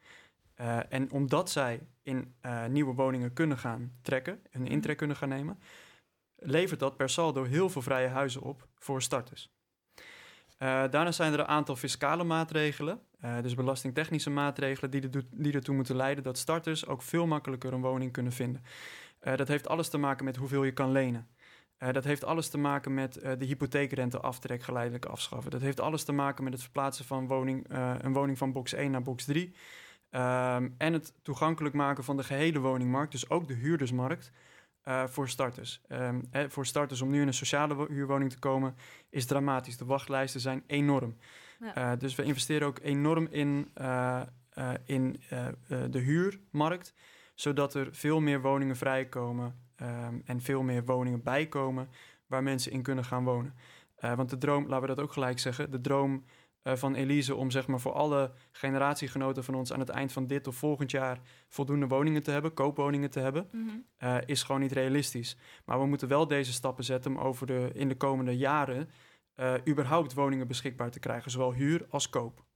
en 0.90 1.12
omdat 1.12 1.50
zij 1.50 1.88
in 2.04 2.36
nieuwe 2.70 2.94
woningen 2.94 3.34
kunnen 3.34 3.58
gaan 3.58 3.92
trekken, 4.02 4.40
een 4.52 4.62
mhm. 4.62 4.72
intrek 4.72 4.98
kunnen 4.98 5.16
gaan 5.16 5.30
nemen, 5.30 5.60
levert 6.36 6.80
dat 6.80 6.98
per 6.98 7.10
saldo 7.10 7.44
heel 7.44 7.70
veel 7.70 7.82
vrije 7.82 8.08
huizen 8.08 8.42
op 8.42 8.68
voor 8.76 9.02
starters. 9.02 9.52
Daarna 10.58 11.12
zijn 11.12 11.34
er 11.34 11.40
een 11.40 11.48
aantal 11.48 11.76
fiscale 11.76 12.24
maatregelen, 12.24 13.02
dus 13.42 13.54
belastingtechnische 13.54 14.30
maatregelen, 14.30 14.92
die, 14.92 15.10
de, 15.10 15.26
die 15.32 15.54
ertoe 15.54 15.76
moeten 15.76 15.96
leiden 15.96 16.24
dat 16.24 16.38
starters 16.38 16.88
ook 16.88 17.02
veel 17.02 17.28
makkelijker 17.28 17.74
een 17.74 17.82
woning 17.82 18.12
kunnen 18.12 18.32
vinden. 18.32 18.64
Uh, 19.22 19.36
dat 19.36 19.48
heeft 19.48 19.68
alles 19.68 19.90
te 19.90 19.98
maken 19.98 20.26
met 20.26 20.36
hoeveel 20.36 20.64
je 20.64 20.72
kan 20.72 20.92
lenen. 20.92 21.28
dat 21.78 22.04
heeft 22.04 22.24
alles 22.24 22.50
te 22.50 22.58
maken 22.58 22.94
met 22.94 23.14
de 23.14 23.46
hypotheekrenteaftrek 23.46 24.64
geleidelijk 24.64 25.06
afschaffen. 25.06 25.52
Dat 25.52 25.62
heeft 25.62 25.80
alles 25.80 26.04
te 26.04 26.12
maken 26.12 26.44
met 26.44 26.54
het 26.54 26.62
verplaatsen 26.62 27.06
van 27.06 27.28
woning, 27.28 27.66
een 28.04 28.14
woning 28.14 28.38
van 28.38 28.52
box 28.52 28.74
1 28.74 28.92
naar 28.92 29.02
box 29.02 29.26
3. 29.26 29.56
Ehm, 30.10 30.70
en 30.78 30.94
het 30.94 31.14
toegankelijk 31.22 31.76
maken 31.76 32.04
van 32.04 32.18
de 32.18 32.24
gehele 32.24 32.60
woningmarkt, 32.60 33.12
dus 33.12 33.30
ook 33.30 33.48
de 33.48 33.54
huurdersmarkt, 33.54 34.32
uh, 34.88 35.08
voor 35.08 35.30
starters. 35.30 35.82
Um, 35.90 36.28
hè, 36.32 36.50
voor 36.50 36.66
starters 36.66 37.02
om 37.02 37.10
nu 37.10 37.22
in 37.22 37.28
een 37.28 37.34
sociale 37.34 37.86
huurwoning 37.90 38.32
te 38.32 38.40
komen 38.40 38.76
is 39.10 39.26
dramatisch. 39.26 39.78
De 39.78 39.86
wachtlijsten 39.86 40.42
zijn 40.42 40.64
enorm. 40.68 41.18
Ja. 41.60 41.92
Uh, 41.92 42.00
dus 42.00 42.16
we 42.16 42.24
investeren 42.24 42.68
ook 42.68 42.80
enorm 42.82 43.28
in, 43.32 43.72
uh, 43.82 44.22
in 44.86 45.22
de 45.68 46.00
huurmarkt, 46.00 46.94
zodat 47.40 47.74
er 47.74 47.88
veel 47.92 48.20
meer 48.20 48.42
woningen 48.42 48.76
vrijkomen 48.76 49.60
um, 49.82 50.22
en 50.26 50.42
veel 50.42 50.64
meer 50.64 50.86
woningen 50.86 51.24
bijkomen 51.24 51.90
waar 52.28 52.44
mensen 52.44 52.72
in 52.72 52.82
kunnen 52.82 53.06
gaan 53.06 53.24
wonen. 53.24 53.56
want 54.00 54.30
de 54.30 54.38
droom, 54.38 54.68
laten 54.68 54.88
we 54.88 54.96
dat 54.96 55.04
ook 55.06 55.14
gelijk 55.14 55.40
zeggen, 55.40 55.72
de 55.72 55.82
droom 55.82 56.24
uh, 56.64 56.76
van 56.76 56.96
Elise 56.96 57.36
om 57.36 57.52
zeg 57.52 57.68
maar 57.68 57.80
voor 57.80 57.94
alle 57.94 58.32
generatiegenoten 58.52 59.44
van 59.44 59.56
ons 59.56 59.74
aan 59.74 59.80
het 59.80 59.90
eind 59.90 60.12
van 60.12 60.28
dit 60.28 60.48
of 60.48 60.56
volgend 60.56 60.92
jaar 60.92 61.22
voldoende 61.50 61.88
woningen 61.88 62.24
te 62.24 62.32
hebben, 62.32 62.54
koopwoningen 62.54 63.10
te 63.10 63.20
hebben, 63.20 63.48
mm 63.52 63.86
is 64.26 64.44
gewoon 64.44 64.62
niet 64.62 64.72
realistisch. 64.72 65.38
Maar 65.66 65.80
we 65.80 65.86
moeten 65.86 66.08
wel 66.08 66.28
deze 66.28 66.54
stappen 66.54 66.84
zetten 66.84 67.12
om 67.12 67.18
over 67.18 67.48
de, 67.48 67.70
in 67.74 67.88
de 67.88 67.96
komende 67.98 68.38
jaren 68.38 68.90
überhaupt 69.68 70.14
woningen 70.14 70.48
beschikbaar 70.48 70.92
te 70.92 71.00
krijgen, 71.00 71.32
zowel 71.32 71.54
huur 71.54 71.86
als 71.90 72.10
koop. 72.10 72.47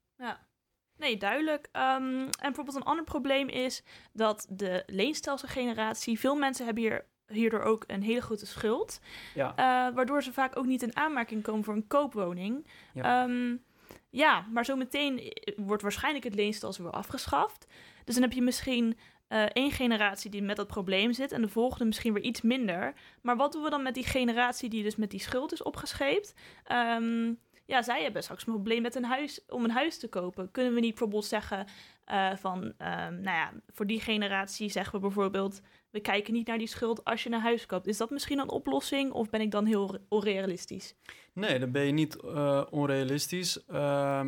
Nee, 1.02 1.18
duidelijk. 1.18 1.68
Ehm, 1.72 2.20
en 2.20 2.30
bijvoorbeeld 2.42 2.76
een 2.76 2.84
ander 2.84 3.04
probleem 3.04 3.48
is 3.48 3.84
dat 4.14 4.46
de 4.50 4.84
leenstelselgeneratie, 4.86 6.20
veel 6.20 6.36
mensen 6.36 6.66
hebben 6.66 6.84
hier 6.84 7.06
hierdoor 7.28 7.62
ook 7.62 7.84
een 7.88 8.04
hele 8.04 8.22
grote 8.22 8.46
schuld. 8.46 9.00
Ja. 9.34 9.50
Uh, 9.50 9.96
waardoor 9.96 10.24
ze 10.24 10.34
vaak 10.34 10.58
ook 10.58 10.66
niet 10.66 10.82
in 10.82 10.96
aanmerking 10.96 11.44
komen 11.44 11.64
voor 11.64 11.74
een 11.74 11.88
koopwoning. 11.88 12.68
Ja, 12.94 13.24
um, 13.24 13.64
ja 14.10 14.46
maar 14.52 14.66
zometeen 14.66 15.34
wordt 15.56 15.82
waarschijnlijk 15.82 16.24
het 16.24 16.36
leenstelsel 16.36 16.84
weer 16.84 16.94
afgeschaft. 16.94 17.68
Dus 18.04 18.14
dan 18.14 18.24
heb 18.24 18.34
je 18.34 18.42
misschien 18.42 18.98
uh, 19.30 19.44
één 19.44 19.72
generatie 19.72 20.32
die 20.32 20.42
met 20.42 20.56
dat 20.56 20.68
probleem 20.68 21.14
zit 21.14 21.32
en 21.32 21.42
de 21.42 21.50
volgende 21.50 21.86
misschien 21.86 22.14
weer 22.14 22.24
iets 22.24 22.42
minder. 22.42 22.94
Maar 23.22 23.36
wat 23.38 23.52
doen 23.52 23.64
we 23.64 23.70
dan 23.70 23.84
met 23.84 23.94
die 23.94 24.06
generatie 24.06 24.70
die 24.70 24.84
dus 24.84 24.96
met 24.96 25.12
die 25.12 25.20
schuld 25.20 25.52
is 25.52 25.64
opgescheept? 25.64 26.34
Um, 26.72 27.40
ja, 27.66 27.82
zij 27.82 28.04
hebben 28.04 28.24
straks 28.24 28.48
een 28.48 28.54
probleem 28.54 28.82
met 28.82 28.96
een 28.96 29.06
huis, 29.06 29.42
om 29.48 29.64
een 29.64 29.72
huis 29.72 29.98
te 29.98 30.08
kopen. 30.08 30.52
Kunnen 30.52 30.74
we 30.74 30.80
niet 30.80 30.90
bijvoorbeeld 30.90 31.26
zeggen 31.26 31.66
uh, 32.12 32.36
van, 32.36 32.64
um, 32.64 32.74
nou 33.22 33.24
ja, 33.24 33.52
voor 33.68 33.88
die 33.88 34.00
generatie 34.00 34.70
zeggen 34.70 34.94
we 34.94 35.00
bijvoorbeeld, 35.00 35.62
we 35.90 36.00
kijken 36.00 36.34
niet 36.34 36.48
naar 36.48 36.58
die 36.58 36.68
schuld 36.68 37.04
als 37.04 37.24
je 37.24 37.32
een 37.32 37.40
huis 37.40 37.66
koopt. 37.66 37.88
Is 37.88 37.98
dat 37.98 38.10
misschien 38.10 38.40
een 38.40 38.50
oplossing 38.50 39.12
of 39.12 39.30
ben 39.30 39.42
ik 39.42 39.52
dan 39.52 39.66
heel 39.66 39.98
onrealistisch? 40.10 40.96
Nee, 41.34 41.60
dan 41.60 41.72
ben 41.72 41.86
je 41.86 41.92
niet 41.92 42.18
uh, 42.26 42.64
onrealistisch. 42.70 43.60
Uh, 43.70 44.22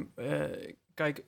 kijk, 0.93 1.23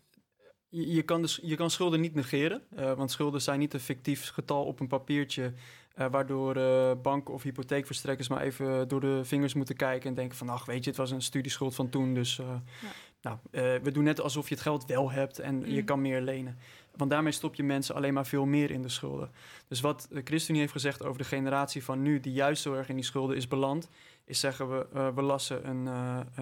je, 0.70 0.91
je, 0.91 1.01
kan 1.01 1.22
dus, 1.22 1.39
je 1.41 1.56
kan 1.56 1.70
schulden 1.70 2.01
niet 2.01 2.16
negeren, 2.16 2.64
want 2.70 3.12
schulden 3.12 3.41
zijn 3.41 3.60
niet 3.60 3.74
een 3.74 3.80
fictief 3.80 4.30
getal 4.30 4.66
op 4.66 4.80
een 4.80 4.88
papiertje 4.88 5.53
uh, 5.98 6.06
waardoor 6.12 6.58
uh, 6.58 6.91
banken 7.02 7.34
of 7.34 7.43
hypotheekverstrekkers 7.43 8.28
maar 8.28 8.41
even 8.41 8.88
door 8.88 9.00
de 9.00 9.26
vingers 9.26 9.54
moeten 9.54 9.76
kijken 9.76 10.10
en 10.10 10.16
denken 10.16 10.38
van, 10.38 10.50
ach 10.50 10.66
weet 10.66 10.84
je, 10.84 10.89
het 10.89 11.00
was 11.00 11.12
een 11.12 11.22
studieschuld 11.22 11.76
van 11.76 11.89
toen, 11.89 12.14
dus 12.14 12.39
uh, 12.39 12.46
ja. 12.82 12.89
nou, 13.22 13.38
we 13.84 13.91
doen 13.91 14.04
net 14.04 14.22
alsof 14.22 14.50
je 14.50 14.54
het 14.54 14.64
geld 14.64 14.86
wel 14.86 15.12
hebt 15.12 15.39
en 15.39 15.72
je 15.72 15.80
mm. 15.80 15.86
kan 15.86 16.02
meer 16.02 16.22
lenen. 16.22 16.58
Want 16.96 17.10
daarmee 17.10 17.32
stop 17.32 17.56
je 17.56 17.64
mensen 17.64 17.96
alleen 17.96 18.14
maar 18.14 18.26
veel 18.26 18.46
meer 18.46 18.72
in 18.72 18.82
de 18.82 18.89
schulden. 18.89 19.32
Dus 19.68 19.82
wat 19.82 20.08
ChristenUnie 20.12 20.62
heeft 20.62 20.72
gezegd 20.74 21.04
over 21.04 21.18
de 21.18 21.28
generatie 21.28 21.84
van 21.84 22.02
nu, 22.02 22.20
die 22.20 22.34
juist 22.34 22.62
zo 22.62 22.74
erg 22.74 22.89
in 22.89 22.96
die 22.96 23.06
schulden 23.06 23.36
is 23.36 23.48
beland, 23.48 23.89
is 24.26 24.39
zeggen 24.39 24.70
we, 24.70 25.12
we 25.16 25.22
lassen 25.22 25.70
een, 25.70 25.86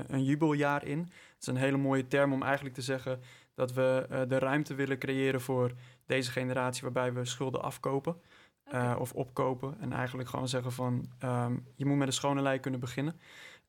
een 0.07 0.23
jubeljaar 0.23 0.85
in. 0.85 0.99
Het 0.99 1.41
is 1.41 1.47
een 1.47 1.55
hele 1.55 1.77
mooie 1.77 2.07
term 2.07 2.33
om 2.33 2.43
eigenlijk 2.43 2.75
te 2.75 2.81
zeggen 2.81 3.19
dat 3.55 3.73
we 3.73 4.25
de 4.27 4.39
ruimte 4.39 4.75
willen 4.75 4.97
creëren 4.97 5.41
voor 5.41 5.71
deze 6.05 6.31
generatie 6.31 6.81
waarbij 6.81 7.13
we 7.13 7.25
schulden 7.25 7.61
afkopen. 7.61 8.15
Uh, 8.73 8.95
of 8.99 9.13
opkopen. 9.13 9.77
En 9.79 9.93
eigenlijk 9.93 10.29
gewoon 10.29 10.47
zeggen 10.47 10.71
van 10.71 11.11
um, 11.23 11.67
je 11.75 11.85
moet 11.85 11.97
met 11.97 12.07
een 12.07 12.13
schone 12.13 12.41
lei 12.41 12.59
kunnen 12.59 12.79
beginnen. 12.79 13.19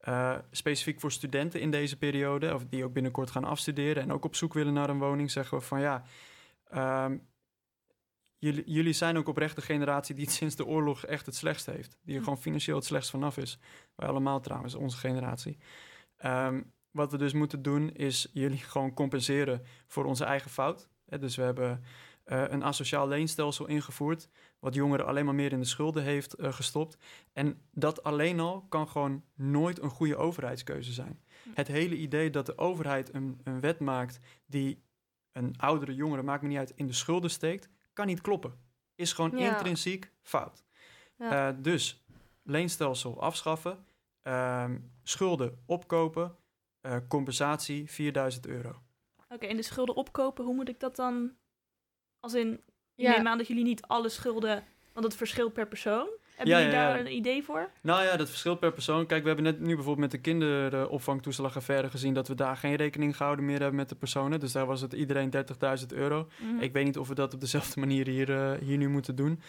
Uh, 0.09 0.39
specifiek 0.51 1.01
voor 1.01 1.13
studenten 1.13 1.61
in 1.61 1.71
deze 1.71 1.99
periode, 1.99 2.55
of 2.55 2.65
die 2.65 2.85
ook 2.85 2.93
binnenkort 2.93 3.31
gaan 3.31 3.45
afstuderen 3.45 4.03
en 4.03 4.13
ook 4.13 4.25
op 4.25 4.35
zoek 4.35 4.55
willen 4.55 4.73
naar 4.73 4.89
een 4.89 4.99
woning, 4.99 5.31
zeggen 5.31 5.59
we 5.59 5.65
van 5.65 5.81
ja, 5.81 6.05
um, 7.05 7.27
jullie, 8.39 8.63
jullie 8.67 8.93
zijn 8.93 9.17
ook 9.17 9.29
oprecht 9.29 9.57
de 9.57 9.63
generatie 9.63 10.15
die 10.15 10.25
het 10.25 10.35
sinds 10.41 10.57
de 10.57 10.67
oorlog 10.67 11.05
echt 11.05 11.27
het 11.27 11.35
slechtst 11.35 11.67
heeft. 11.67 11.99
Die 12.03 12.13
er 12.13 12.19
hm. 12.19 12.25
gewoon 12.25 12.43
financieel 12.43 12.77
het 12.77 12.85
slechtst 12.85 13.11
vanaf 13.11 13.37
is. 13.37 13.59
Wij 13.95 14.09
allemaal 14.09 14.41
trouwens, 14.41 14.75
onze 14.75 14.97
generatie. 14.97 15.59
Um, 16.25 16.73
wat 16.91 17.11
we 17.11 17.19
dus 17.19 17.33
moeten 17.33 17.63
doen 17.63 17.91
is 17.91 18.29
jullie 18.33 18.59
gewoon 18.59 18.95
compenseren 18.95 19.63
voor 19.87 20.05
onze 20.05 20.25
eigen 20.25 20.51
fout. 20.51 20.89
dus 21.05 21.37
we 21.37 21.43
hebben 21.43 21.85
uh, 22.27 22.45
een 22.49 22.65
asociaal 22.65 23.09
leenstelsel 23.09 23.67
ingevoerd 23.67 24.29
wat 24.59 24.75
jongeren 24.75 25.07
alleen 25.07 25.25
maar 25.25 25.35
meer 25.35 25.53
in 25.53 25.61
de 25.61 25.67
schulden 25.67 26.03
heeft 26.03 26.41
uh, 26.41 26.53
gestopt. 26.53 26.99
En 27.33 27.61
dat 27.71 28.03
alleen 28.03 28.41
al 28.41 28.67
kan 28.69 28.89
gewoon 28.89 29.25
nooit 29.35 29.83
een 29.83 29.91
goede 29.91 30.17
overheidskeuze 30.17 30.93
zijn. 30.93 31.23
Hm. 31.43 31.51
Het 31.55 31.69
hele 31.69 31.97
idee 31.97 32.31
dat 32.31 32.47
de 32.47 32.59
overheid 32.59 33.15
een, 33.15 33.41
een 33.45 33.61
wet 33.61 33.81
maakt 33.81 34.21
die 34.47 34.83
een 35.33 35.55
oudere 35.57 35.95
jongere, 35.95 36.23
maakt 36.23 36.43
me 36.43 36.49
niet 36.49 36.59
uit, 36.59 36.73
in 36.75 36.87
de 36.87 36.93
schulden 36.93 37.31
steekt, 37.31 37.69
kan 37.93 38.07
niet 38.07 38.21
kloppen. 38.21 38.55
Is 38.95 39.13
gewoon 39.13 39.39
intrinsiek 39.39 40.13
fout. 40.23 40.65
Ja. 41.17 41.49
Uh, 41.49 41.57
dus 41.63 42.05
leenstelsel 42.43 43.21
afschaffen, 43.21 43.85
uh, 44.23 44.71
schulden 45.03 45.63
opkopen, 45.67 46.37
compensatie 47.09 47.91
4000 47.91 48.47
euro. 48.47 48.69
Oké, 48.69 49.35
okay, 49.35 49.49
en 49.49 49.57
de 49.57 49.63
schulden 49.63 49.95
opkopen, 49.95 50.45
hoe 50.45 50.55
moet 50.55 50.69
ik 50.69 50.81
dat 50.81 50.97
dan? 50.97 51.37
Als 52.25 52.35
in, 52.35 52.53
ik 52.53 52.61
ja. 53.05 53.17
neem 53.17 53.27
aan 53.27 53.39
dat 53.39 53.47
jullie 53.47 53.65
niet 53.65 53.83
alle 53.83 54.09
schulden, 54.09 54.65
want 54.93 55.07
het 55.07 55.17
verschilt 55.17 55.53
per 55.53 55.67
persoon. 55.67 56.09
Hebben 56.37 56.57
jullie 56.57 56.73
daar 56.73 57.01
een 57.01 57.15
idee 57.15 57.43
voor? 57.43 57.71
Nou 57.83 58.05
ja, 58.05 58.17
dat 58.17 58.29
verschilt 58.29 58.61
per 58.61 58.73
persoon. 58.73 59.07
Kijk, 59.07 59.21
we 59.23 59.27
hebben 59.27 59.45
net 59.45 59.61
nu 59.61 59.75
bijvoorbeeld 59.75 59.99
met 59.99 60.11
de 60.11 60.19
kinderopvangtoeslagaffaire 60.19 61.91
gezien 61.91 62.15
dat 62.15 62.29
we 62.29 62.35
daar 62.35 62.57
geen 62.57 62.75
rekening 62.75 63.17
gehouden 63.17 63.45
meer 63.45 63.59
hebben 63.59 63.77
met 63.77 63.89
de 63.89 63.95
personen. 63.95 64.41
Dus 64.41 64.53
daar 64.53 64.67
was 64.67 64.81
het 64.81 64.93
iedereen 64.93 65.31
30.000 65.31 65.87
euro. 65.89 66.29
Mhm. 66.39 66.63
Ik 66.63 66.73
weet 66.73 66.85
niet 66.85 66.99
of 66.99 67.09
we 67.09 67.15
dat 67.15 67.35
op 67.35 67.41
dezelfde 67.41 67.81
manier 67.81 68.07
hier, 68.07 68.29
uh, 68.29 68.53
hier 68.61 68.77
nu 68.77 68.89
moeten 68.89 69.17
doen. 69.17 69.41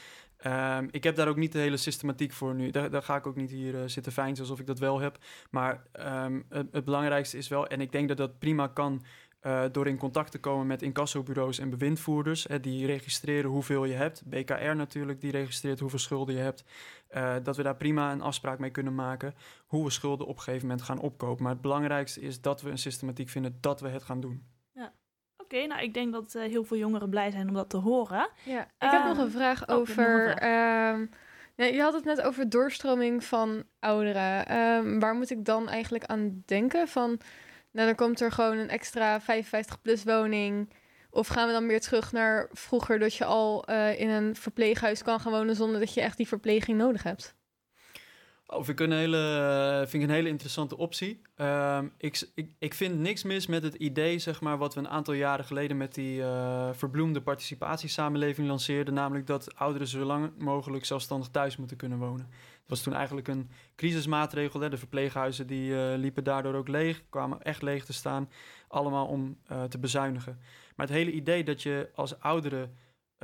Um, 0.46 0.88
ik 0.92 1.04
heb 1.04 1.16
daar 1.16 1.28
ook 1.28 1.36
niet 1.36 1.52
de 1.52 1.60
hele 1.60 1.78
systematiek 1.78 2.32
voor 2.32 2.56
nu. 2.56 2.70
Daar, 2.70 2.90
daar 2.90 3.04
ga 3.04 3.16
ik 3.16 3.28
ook 3.28 3.36
niet 3.36 3.52
hier 3.52 3.74
uh, 3.74 3.82
zitten 3.86 4.12
fijn 4.12 4.40
alsof 4.40 4.60
ik 4.60 4.68
dat 4.68 4.80
wel 4.80 5.00
heb. 5.00 5.18
Maar 5.50 5.84
um, 6.26 6.46
het, 6.50 6.68
het 6.72 6.86
belangrijkste 6.86 7.38
is 7.38 7.48
wel, 7.48 7.68
en 7.68 7.82
ik 7.82 7.92
denk 7.92 8.08
dat 8.08 8.18
dat 8.18 8.40
prima 8.40 8.68
kan 8.68 9.04
uh, 9.46 9.64
door 9.72 9.88
in 9.88 9.98
contact 9.98 10.32
te 10.32 10.40
komen 10.40 10.68
met 10.68 10.82
incassobureaus 10.82 11.60
en 11.60 11.70
bewindvoerders. 11.70 12.44
Hè, 12.44 12.60
die 12.60 12.86
registreren 12.86 13.50
hoeveel 13.50 13.86
je 13.86 13.94
hebt. 13.94 14.24
BKR 14.26 14.76
natuurlijk, 14.76 15.22
die 15.22 15.32
registreert 15.32 15.80
hoeveel 15.80 16.00
schulden 16.00 16.36
je 16.36 16.42
hebt. 16.42 16.64
Uh, 17.12 17.36
dat 17.44 17.58
we 17.58 17.64
daar 17.64 17.76
prima 17.76 18.12
een 18.12 18.22
afspraak 18.22 18.60
mee 18.60 18.70
kunnen 18.70 18.96
maken. 18.96 19.34
Hoe 19.66 19.84
we 19.84 19.90
schulden 19.90 20.28
op 20.28 20.36
een 20.36 20.42
gegeven 20.42 20.68
moment 20.68 20.86
gaan 20.86 21.00
opkopen. 21.00 21.44
Maar 21.44 21.52
het 21.52 21.62
belangrijkste 21.62 22.22
is 22.22 22.42
dat 22.42 22.62
we 22.62 22.70
een 22.70 22.78
systematiek 22.78 23.30
vinden 23.30 23.58
dat 23.62 23.82
we 23.82 23.88
het 23.88 24.04
gaan 24.04 24.20
doen. 24.20 24.44
Ja. 24.74 24.94
Oké, 25.38 25.66
nou 25.66 25.82
ik 25.82 25.94
denk 25.94 26.14
dat 26.14 26.36
uh, 26.36 26.42
heel 26.42 26.64
veel 26.64 26.78
jongeren 26.78 27.10
blij 27.10 27.32
zijn 27.32 27.48
om 27.48 27.54
dat 27.54 27.70
te 27.70 27.78
horen. 27.78 28.30
Ja, 28.46 28.64
ik 28.64 28.92
heb 28.92 29.04
nog 29.04 29.18
een 29.18 29.32
vraag 29.32 29.68
oh, 29.68 29.76
over. 29.76 30.30
Een 30.30 30.38
vraag. 30.38 31.08
Ja, 31.56 31.66
je 31.66 31.82
had 31.82 31.94
het 31.94 32.04
net 32.04 32.22
over 32.22 32.50
doorstroming 32.50 33.24
van 33.24 33.64
ouderen. 33.80 34.58
Um, 34.58 35.00
waar 35.00 35.16
moet 35.16 35.32
ik 35.32 35.46
dan 35.46 35.70
eigenlijk 35.70 36.06
aan 36.06 36.44
denken? 36.46 36.88
Van 36.88 37.20
nou, 37.76 37.88
dan 37.88 37.96
komt 37.96 38.22
er 38.22 38.32
gewoon 38.32 38.58
een 38.58 38.70
extra 38.70 39.22
55-plus 39.22 40.04
woning. 40.04 40.74
Of 41.10 41.28
gaan 41.28 41.48
we 41.48 41.54
dan 41.54 41.68
weer 41.68 41.82
terug 41.82 42.12
naar 42.12 42.50
vroeger 42.52 43.00
dat 43.00 43.16
je 43.16 43.26
al 43.26 43.70
uh, 43.70 44.00
in 44.00 44.10
een 44.10 44.36
verpleeghuis 44.36 45.04
kan 45.04 45.20
gaan 45.20 45.32
wonen 45.32 45.56
zonder 45.56 45.80
dat 45.80 45.94
je 45.94 46.02
echt 46.02 46.18
die 46.18 46.28
verpleging 46.28 46.78
nodig 46.78 47.04
hebt? 47.04 47.36
Oh, 48.48 48.64
vind 48.64 48.80
ik 48.80 48.86
een 48.86 48.92
hele, 48.92 49.84
vind 49.88 50.04
ik 50.04 50.10
een 50.10 50.16
hele 50.16 50.30
interessante 50.30 50.78
optie. 50.78 51.22
Uh, 51.38 51.80
ik, 51.98 52.30
ik, 52.36 52.50
ik 52.60 52.74
vind 52.74 53.00
niks 53.00 53.24
mis 53.24 53.48
met 53.48 53.64
het 53.64 53.74
idee, 53.74 54.20
zeg 54.20 54.42
maar, 54.42 54.58
wat 54.58 54.74
we 54.74 54.80
een 54.80 54.90
aantal 54.90 55.14
jaren 55.14 55.46
geleden 55.46 55.78
met 55.78 55.94
die 55.94 56.20
uh, 56.20 56.70
verbloemde 56.74 57.22
participatiesamenleving 57.22 58.48
lanceerden. 58.48 58.94
Namelijk 58.94 59.28
dat 59.28 59.56
ouderen 59.56 59.88
zo 59.88 60.06
lang 60.06 60.32
mogelijk 60.38 60.86
zelfstandig 60.86 61.28
thuis 61.28 61.58
moeten 61.58 61.78
kunnen 61.78 61.98
wonen. 61.98 62.30
Het 62.68 62.74
was 62.74 62.82
toen 62.82 62.94
eigenlijk 62.94 63.28
een 63.28 63.50
crisismaatregel. 63.76 64.60
Hè. 64.60 64.70
De 64.70 64.78
verpleeghuizen 64.78 65.48
die 65.48 65.72
uh, 65.72 65.94
liepen 65.96 66.24
daardoor 66.24 66.54
ook 66.54 66.68
leeg, 66.68 67.04
kwamen 67.10 67.42
echt 67.42 67.62
leeg 67.62 67.86
te 67.86 67.94
staan. 67.94 68.30
Allemaal 68.68 69.08
om 69.08 69.38
uh, 69.52 69.64
te 69.64 69.78
bezuinigen. 69.78 70.40
Maar 70.76 70.86
het 70.86 70.96
hele 70.96 71.12
idee 71.12 71.44
dat 71.44 71.62
je 71.62 71.90
als 71.96 72.20
oudere 72.20 72.70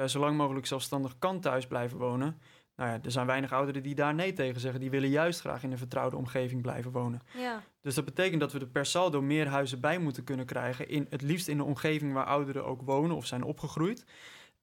zo 0.06 0.20
lang 0.20 0.38
mogelijk 0.38 0.66
zelfstandig 0.66 1.18
kan 1.20 1.40
thuis 1.40 1.68
blijven 1.68 1.98
wonen 1.98 2.40
nou 2.82 2.94
ja, 2.94 3.00
er 3.04 3.12
zijn 3.12 3.26
weinig 3.26 3.52
ouderen 3.52 3.84
die 3.84 3.96
daar 3.96 4.14
nee 4.14 4.34
tegen 4.34 4.60
zeggen. 4.60 4.80
Die 4.80 4.90
willen 4.90 5.10
juist 5.10 5.40
graag 5.40 5.64
in 5.64 5.72
een 5.72 5.78
vertrouwde 5.78 6.18
omgeving 6.18 6.62
blijven 6.62 6.92
wonen. 6.92 7.22
Ja. 7.38 7.64
Dus 7.82 7.96
dat 7.96 8.06
betekent 8.06 8.40
dat 8.40 8.52
we 8.52 8.60
er 8.60 8.68
per 8.68 8.86
saldo 8.86 9.22
meer 9.22 9.48
huizen 9.48 9.80
bij 9.80 10.00
moeten 10.00 10.24
kunnen 10.24 10.46
krijgen. 10.46 10.90
In, 10.90 11.08
het 11.10 11.22
liefst 11.22 11.48
in 11.48 11.58
de 11.58 11.64
omgeving 11.64 12.14
waar 12.14 12.26
ouderen 12.26 12.66
ook 12.66 12.82
wonen 12.82 13.16
of 13.16 13.26
zijn 13.26 13.44
opgegroeid. 13.44 14.06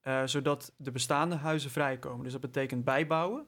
Uh, 0.03 0.23
zodat 0.25 0.73
de 0.77 0.91
bestaande 0.91 1.35
huizen 1.35 1.71
vrijkomen. 1.71 2.23
Dus 2.23 2.33
dat 2.33 2.41
betekent 2.41 2.85
bijbouwen. 2.85 3.47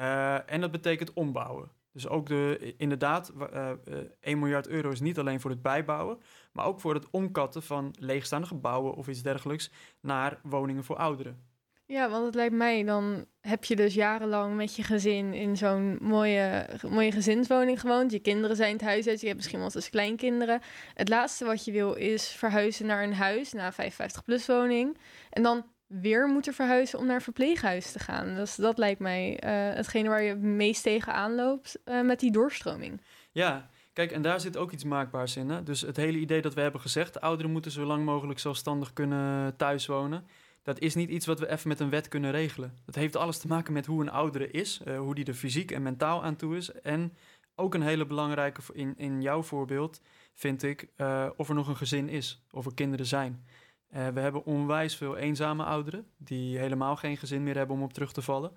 Uh, 0.00 0.50
en 0.50 0.60
dat 0.60 0.70
betekent 0.70 1.12
ombouwen. 1.12 1.70
Dus 1.92 2.08
ook 2.08 2.26
de, 2.26 2.74
inderdaad, 2.76 3.32
uh, 3.52 3.70
eh, 3.70 3.76
1 4.20 4.38
miljard 4.38 4.68
euro 4.68 4.90
is 4.90 5.00
niet 5.00 5.18
alleen 5.18 5.40
voor 5.40 5.50
het 5.50 5.62
bijbouwen, 5.62 6.18
maar 6.52 6.64
ook 6.64 6.80
voor 6.80 6.94
het 6.94 7.10
omkatten 7.10 7.62
van 7.62 7.94
leegstaande 7.98 8.46
gebouwen 8.46 8.94
of 8.94 9.08
iets 9.08 9.22
dergelijks 9.22 9.70
naar 10.00 10.40
woningen 10.42 10.84
voor 10.84 10.96
ouderen. 10.96 11.44
Ja, 11.86 12.10
want 12.10 12.24
het 12.24 12.34
lijkt 12.34 12.54
mij, 12.54 12.84
dan 12.84 13.26
heb 13.40 13.64
je 13.64 13.76
dus 13.76 13.94
jarenlang 13.94 14.56
met 14.56 14.76
je 14.76 14.82
gezin 14.82 15.34
in 15.34 15.56
zo'n 15.56 15.98
mooie, 16.00 16.68
mooie 16.88 17.12
gezinswoning 17.12 17.80
gewoond. 17.80 18.12
Je 18.12 18.18
kinderen 18.18 18.56
zijn 18.56 18.72
het 18.72 18.82
huis 18.82 19.06
uit, 19.06 19.20
je 19.20 19.26
hebt 19.26 19.38
misschien 19.38 19.58
wel 19.58 19.70
eens 19.74 19.90
kleinkinderen. 19.90 20.60
Het 20.94 21.08
laatste 21.08 21.44
wat 21.44 21.64
je 21.64 21.72
wil 21.72 21.94
is 21.94 22.28
verhuizen 22.28 22.86
naar 22.86 23.02
een 23.02 23.14
huis, 23.14 23.52
naar 23.52 23.74
een 23.76 23.92
55-plus 23.92 24.46
woning. 24.46 24.98
En 25.30 25.42
dan 25.42 25.64
weer 25.86 26.28
moeten 26.28 26.54
verhuizen 26.54 26.98
om 26.98 27.06
naar 27.06 27.22
verpleeghuis 27.22 27.92
te 27.92 27.98
gaan. 27.98 28.34
Dus 28.34 28.56
dat 28.56 28.78
lijkt 28.78 29.00
mij 29.00 29.30
uh, 29.44 29.76
hetgene 29.76 30.08
waar 30.08 30.22
je 30.22 30.28
het 30.28 30.42
meest 30.42 30.82
tegenaan 30.82 31.34
loopt 31.34 31.78
uh, 31.84 32.02
met 32.02 32.20
die 32.20 32.32
doorstroming. 32.32 33.00
Ja, 33.32 33.70
Kijk, 33.92 34.12
en 34.12 34.22
daar 34.22 34.40
zit 34.40 34.56
ook 34.56 34.72
iets 34.72 34.84
maakbaars 34.84 35.36
in. 35.36 35.50
Hè? 35.50 35.62
Dus 35.62 35.80
het 35.80 35.96
hele 35.96 36.18
idee 36.18 36.42
dat 36.42 36.54
we 36.54 36.60
hebben 36.60 36.80
gezegd... 36.80 37.20
ouderen 37.20 37.52
moeten 37.52 37.70
zo 37.70 37.84
lang 37.84 38.04
mogelijk 38.04 38.38
zelfstandig 38.38 38.92
kunnen 38.92 39.56
thuiswonen 39.56 40.24
dat 40.66 40.78
is 40.78 40.94
niet 40.94 41.10
iets 41.10 41.26
wat 41.26 41.38
we 41.38 41.50
even 41.50 41.68
met 41.68 41.80
een 41.80 41.90
wet 41.90 42.08
kunnen 42.08 42.30
regelen. 42.30 42.78
Dat 42.84 42.94
heeft 42.94 43.16
alles 43.16 43.38
te 43.38 43.46
maken 43.46 43.72
met 43.72 43.86
hoe 43.86 44.00
een 44.00 44.10
oudere 44.10 44.50
is, 44.50 44.80
uh, 44.84 44.98
hoe 44.98 45.14
die 45.14 45.24
er 45.24 45.34
fysiek 45.34 45.70
en 45.70 45.82
mentaal 45.82 46.24
aan 46.24 46.36
toe 46.36 46.56
is 46.56 46.72
en 46.72 47.12
ook 47.54 47.74
een 47.74 47.82
hele 47.82 48.06
belangrijke 48.06 48.60
in, 48.72 48.94
in 48.96 49.22
jouw 49.22 49.42
voorbeeld, 49.42 50.00
vind 50.34 50.62
ik, 50.62 50.88
of 51.36 51.48
er 51.48 51.54
nog 51.54 51.68
een 51.68 51.76
gezin 51.76 52.08
is, 52.08 52.42
of 52.50 52.66
er 52.66 52.74
kinderen 52.74 53.06
zijn. 53.06 53.44
Uh, 53.94 54.08
we 54.08 54.20
hebben 54.20 54.44
onwijs 54.44 54.96
veel 54.96 55.16
eenzame 55.16 55.64
ouderen 55.64 56.06
die 56.16 56.58
helemaal 56.58 56.96
geen 56.96 57.16
gezin 57.16 57.42
meer 57.42 57.56
hebben 57.56 57.76
om 57.76 57.82
op 57.82 57.92
terug 57.92 58.12
te 58.12 58.22
vallen. 58.22 58.50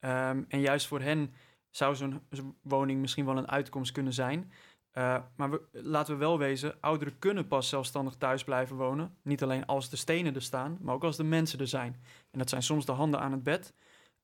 Um, 0.00 0.44
en 0.48 0.60
juist 0.60 0.86
voor 0.86 1.00
hen 1.00 1.34
zou 1.70 1.94
zo'n 1.94 2.22
woning 2.62 3.00
misschien 3.00 3.24
wel 3.24 3.36
een 3.36 3.50
uitkomst 3.50 3.92
kunnen 3.92 4.12
zijn. 4.12 4.52
Uh, 4.92 5.18
maar 5.36 5.58
laten 5.72 6.14
we 6.14 6.20
wel 6.20 6.38
wezen, 6.38 6.80
ouderen 6.80 7.18
kunnen 7.18 7.46
pas 7.46 7.68
zelfstandig 7.68 8.14
thuis 8.14 8.44
blijven 8.44 8.76
wonen. 8.76 9.16
Niet 9.22 9.42
alleen 9.42 9.66
als 9.66 9.90
de 9.90 9.96
stenen 9.96 10.34
er 10.34 10.42
staan, 10.42 10.78
maar 10.80 10.94
ook 10.94 11.04
als 11.04 11.16
de 11.16 11.24
mensen 11.24 11.58
er 11.58 11.66
zijn. 11.66 12.02
En 12.30 12.38
dat 12.38 12.48
zijn 12.48 12.62
soms 12.62 12.86
de 12.86 12.92
handen 12.92 13.20
aan 13.20 13.32
het 13.32 13.42
bed, 13.42 13.74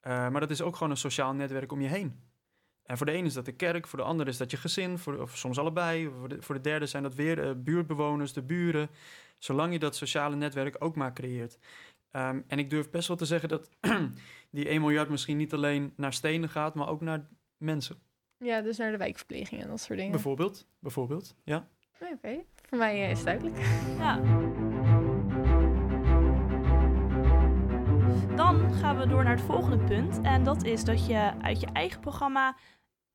uh, 0.02 0.28
maar 0.28 0.40
dat 0.40 0.50
is 0.50 0.62
ook 0.62 0.76
gewoon 0.76 0.90
een 0.90 0.96
sociaal 0.96 1.32
netwerk 1.32 1.72
om 1.72 1.80
je 1.80 1.88
heen. 1.88 2.22
En 2.82 2.96
voor 2.96 3.06
de 3.06 3.12
ene 3.12 3.26
is 3.26 3.34
dat 3.34 3.44
de 3.44 3.52
kerk, 3.52 3.86
voor 3.86 3.98
de 3.98 4.04
ander 4.04 4.28
is 4.28 4.36
dat 4.36 4.50
je 4.50 4.56
gezin, 4.56 4.98
voor, 4.98 5.16
of 5.16 5.36
soms 5.36 5.58
allebei. 5.58 6.10
Voor 6.18 6.28
de, 6.28 6.42
voor 6.42 6.54
de 6.54 6.60
derde 6.60 6.86
zijn 6.86 7.02
dat 7.02 7.14
weer 7.14 7.62
buurtbewoners, 7.62 8.32
de 8.32 8.42
buren. 8.42 8.88
Zolang 9.38 9.72
je 9.72 9.78
dat 9.78 9.96
sociale 9.96 10.36
netwerk 10.36 10.76
ook 10.78 10.96
maar 10.96 11.12
creëert. 11.12 11.58
Um, 12.10 12.44
en 12.46 12.58
ik 12.58 12.70
durf 12.70 12.90
best 12.90 13.08
wel 13.08 13.16
te 13.16 13.24
zeggen 13.24 13.48
dat 13.48 13.70
die 14.50 14.68
1 14.68 14.80
miljard 14.80 15.08
misschien 15.08 15.36
niet 15.36 15.52
alleen 15.52 15.92
naar 15.96 16.12
stenen 16.12 16.48
gaat, 16.48 16.74
maar 16.74 16.88
ook 16.88 17.00
naar 17.00 17.28
mensen. 17.56 17.98
Ja, 18.38 18.60
dus 18.60 18.76
naar 18.76 18.90
de 18.90 18.96
wijkverpleging 18.96 19.62
en 19.62 19.68
dat 19.68 19.80
soort 19.80 19.98
dingen. 19.98 20.12
Bijvoorbeeld, 20.12 20.66
bijvoorbeeld, 20.78 21.36
ja. 21.44 21.68
Oké, 22.00 22.12
okay. 22.12 22.46
voor 22.62 22.78
mij 22.78 23.04
uh, 23.04 23.10
is 23.10 23.16
het 23.16 23.26
duidelijk. 23.26 23.56
Ja. 23.98 24.20
Dan 28.36 28.72
gaan 28.74 28.98
we 28.98 29.06
door 29.06 29.24
naar 29.24 29.36
het 29.36 29.44
volgende 29.44 29.84
punt. 29.84 30.20
En 30.22 30.44
dat 30.44 30.64
is 30.64 30.84
dat 30.84 31.06
je 31.06 31.32
uit 31.40 31.60
je 31.60 31.66
eigen 31.72 32.00
programma 32.00 32.56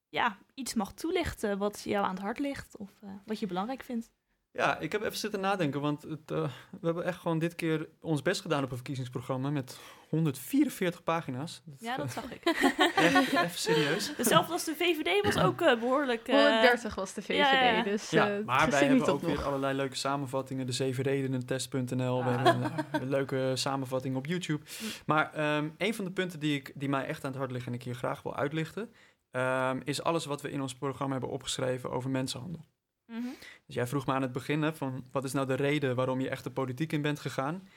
ja, 0.10 0.38
iets 0.54 0.74
mag 0.74 0.94
toelichten 0.94 1.58
wat 1.58 1.82
jou 1.82 2.06
aan 2.06 2.14
het 2.14 2.24
hart 2.24 2.40
ligt 2.40 2.78
of 2.78 2.92
uh, 3.04 3.10
wat 3.26 3.40
je 3.40 3.48
belangrijk 3.48 3.84
vindt. 3.84 4.12
Ja, 4.52 4.80
ik 4.80 4.92
heb 4.92 5.02
even 5.02 5.18
zitten 5.18 5.40
nadenken, 5.40 5.82
want 5.82 6.02
het, 6.02 6.32
uh, 6.32 6.50
we 6.80 6.86
hebben 6.86 7.06
echt 7.06 7.20
gewoon 7.20 7.40
dit 7.40 7.56
keer 7.56 7.88
ons 8.02 8.22
best 8.22 8.42
gedaan 8.42 8.64
op 8.64 8.70
een 8.70 8.76
verkiezingsprogramma 8.76 9.50
met 9.50 9.80
144 10.10 11.04
pagina's. 11.04 11.62
Dat, 11.66 11.80
ja, 11.80 11.98
dat 11.98 12.12
zag 12.12 12.32
ik. 12.32 12.44
Echt, 12.96 13.34
even 13.34 13.50
serieus. 13.50 14.14
Hetzelfde 14.18 14.54
als 14.54 14.64
de 14.64 14.76
VVD 14.76 15.24
was 15.24 15.44
ook 15.44 15.62
uh, 15.62 15.80
behoorlijk... 15.80 16.28
Uh, 16.28 16.36
130 16.36 16.96
was 16.96 17.14
de 17.14 17.22
VVD, 17.22 17.36
ja, 17.38 17.72
ja. 17.72 17.84
dus 17.84 18.10
ja, 18.10 18.42
maar 18.46 18.70
wij 18.70 18.80
hebben 18.86 19.08
ook 19.08 19.22
nog. 19.22 19.32
weer 19.32 19.44
allerlei 19.44 19.76
leuke 19.76 19.96
samenvattingen. 19.96 20.66
De 20.66 20.72
zeven 20.72 21.04
redenen, 21.04 21.46
test.nl. 21.46 22.20
Ah. 22.20 22.26
We 22.26 22.32
hebben 22.32 22.74
een, 22.92 23.10
leuke 23.10 23.52
samenvatting 23.56 24.16
op 24.16 24.26
YouTube. 24.26 24.66
Maar 25.06 25.58
um, 25.58 25.74
een 25.78 25.94
van 25.94 26.06
de 26.06 26.12
punten 26.12 26.40
die, 26.40 26.56
ik, 26.56 26.72
die 26.76 26.90
mij 26.90 27.06
echt 27.06 27.24
aan 27.24 27.30
het 27.30 27.40
hart 27.40 27.52
liggen 27.52 27.72
en 27.72 27.78
ik 27.78 27.84
hier 27.84 27.96
graag 27.96 28.22
wil 28.22 28.36
uitlichten... 28.36 28.94
Um, 29.32 29.82
is 29.84 30.04
alles 30.04 30.26
wat 30.26 30.42
we 30.42 30.52
in 30.52 30.62
ons 30.62 30.76
programma 30.76 31.12
hebben 31.12 31.30
opgeschreven 31.30 31.92
over 31.92 32.10
mensenhandel. 32.10 32.66
Mm 33.06 33.22
-hmm. 33.22 33.36
Dus 33.70 33.78
jij 33.78 33.88
vroeg 33.88 34.06
me 34.06 34.14
aan 34.14 34.22
het 34.22 34.32
begin 34.32 34.74
van 34.74 35.06
wat 35.12 35.24
is 35.24 35.34
nou 35.34 35.48
de 35.48 35.54
reden 35.54 35.96
waarom 35.96 36.20
je 36.20 36.30
echt 36.30 36.44
de 36.44 36.52
politiek 36.52 36.92
in 36.92 37.02
bent 37.02 37.20
gegaan? 37.20 37.68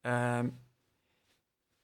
Um, 0.00 0.60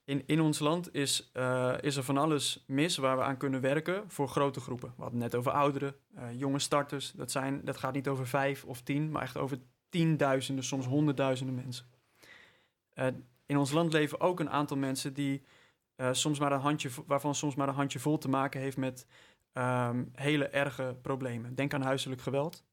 in, 0.04 0.22
in 0.26 0.40
ons 0.40 0.58
land 0.58 0.94
is, 0.94 1.30
uh, 1.34 1.74
is 1.80 1.96
er 1.96 2.02
van 2.02 2.16
alles 2.16 2.64
mis 2.66 2.96
waar 2.96 3.16
we 3.16 3.22
aan 3.22 3.36
kunnen 3.36 3.60
werken 3.60 4.04
voor 4.10 4.28
grote 4.28 4.60
groepen. 4.60 4.92
We 4.96 5.02
hadden 5.02 5.18
net 5.18 5.34
over 5.34 5.52
ouderen, 5.52 5.94
uh, 6.16 6.22
jonge 6.32 6.58
starters. 6.58 7.12
Dat, 7.12 7.30
zijn, 7.30 7.64
dat 7.64 7.76
gaat 7.76 7.94
niet 7.94 8.08
over 8.08 8.26
vijf 8.26 8.64
of 8.64 8.82
tien, 8.82 9.10
maar 9.10 9.22
echt 9.22 9.36
over 9.36 9.58
tienduizenden, 9.88 10.64
soms 10.64 10.86
honderdduizenden 10.86 11.54
mensen. 11.54 11.86
Uh, 12.94 13.06
in 13.46 13.56
ons 13.56 13.70
land 13.70 13.92
leven 13.92 14.20
ook 14.20 14.40
een 14.40 14.50
aantal 14.50 14.76
mensen 14.76 15.14
die 15.14 15.44
soms 16.10 16.38
maar 16.38 16.52
een 16.52 16.60
handje, 16.60 16.90
waarvan 17.06 17.34
soms 17.34 17.54
maar 17.54 17.68
een 17.68 17.74
handje 17.74 17.98
vol 17.98 18.18
te 18.18 18.28
maken 18.28 18.60
heeft 18.60 18.76
met 18.76 19.06
um, 19.52 20.10
hele 20.14 20.48
erge 20.48 20.96
problemen. 21.02 21.54
Denk 21.54 21.74
aan 21.74 21.82
huiselijk 21.82 22.20
geweld, 22.20 22.64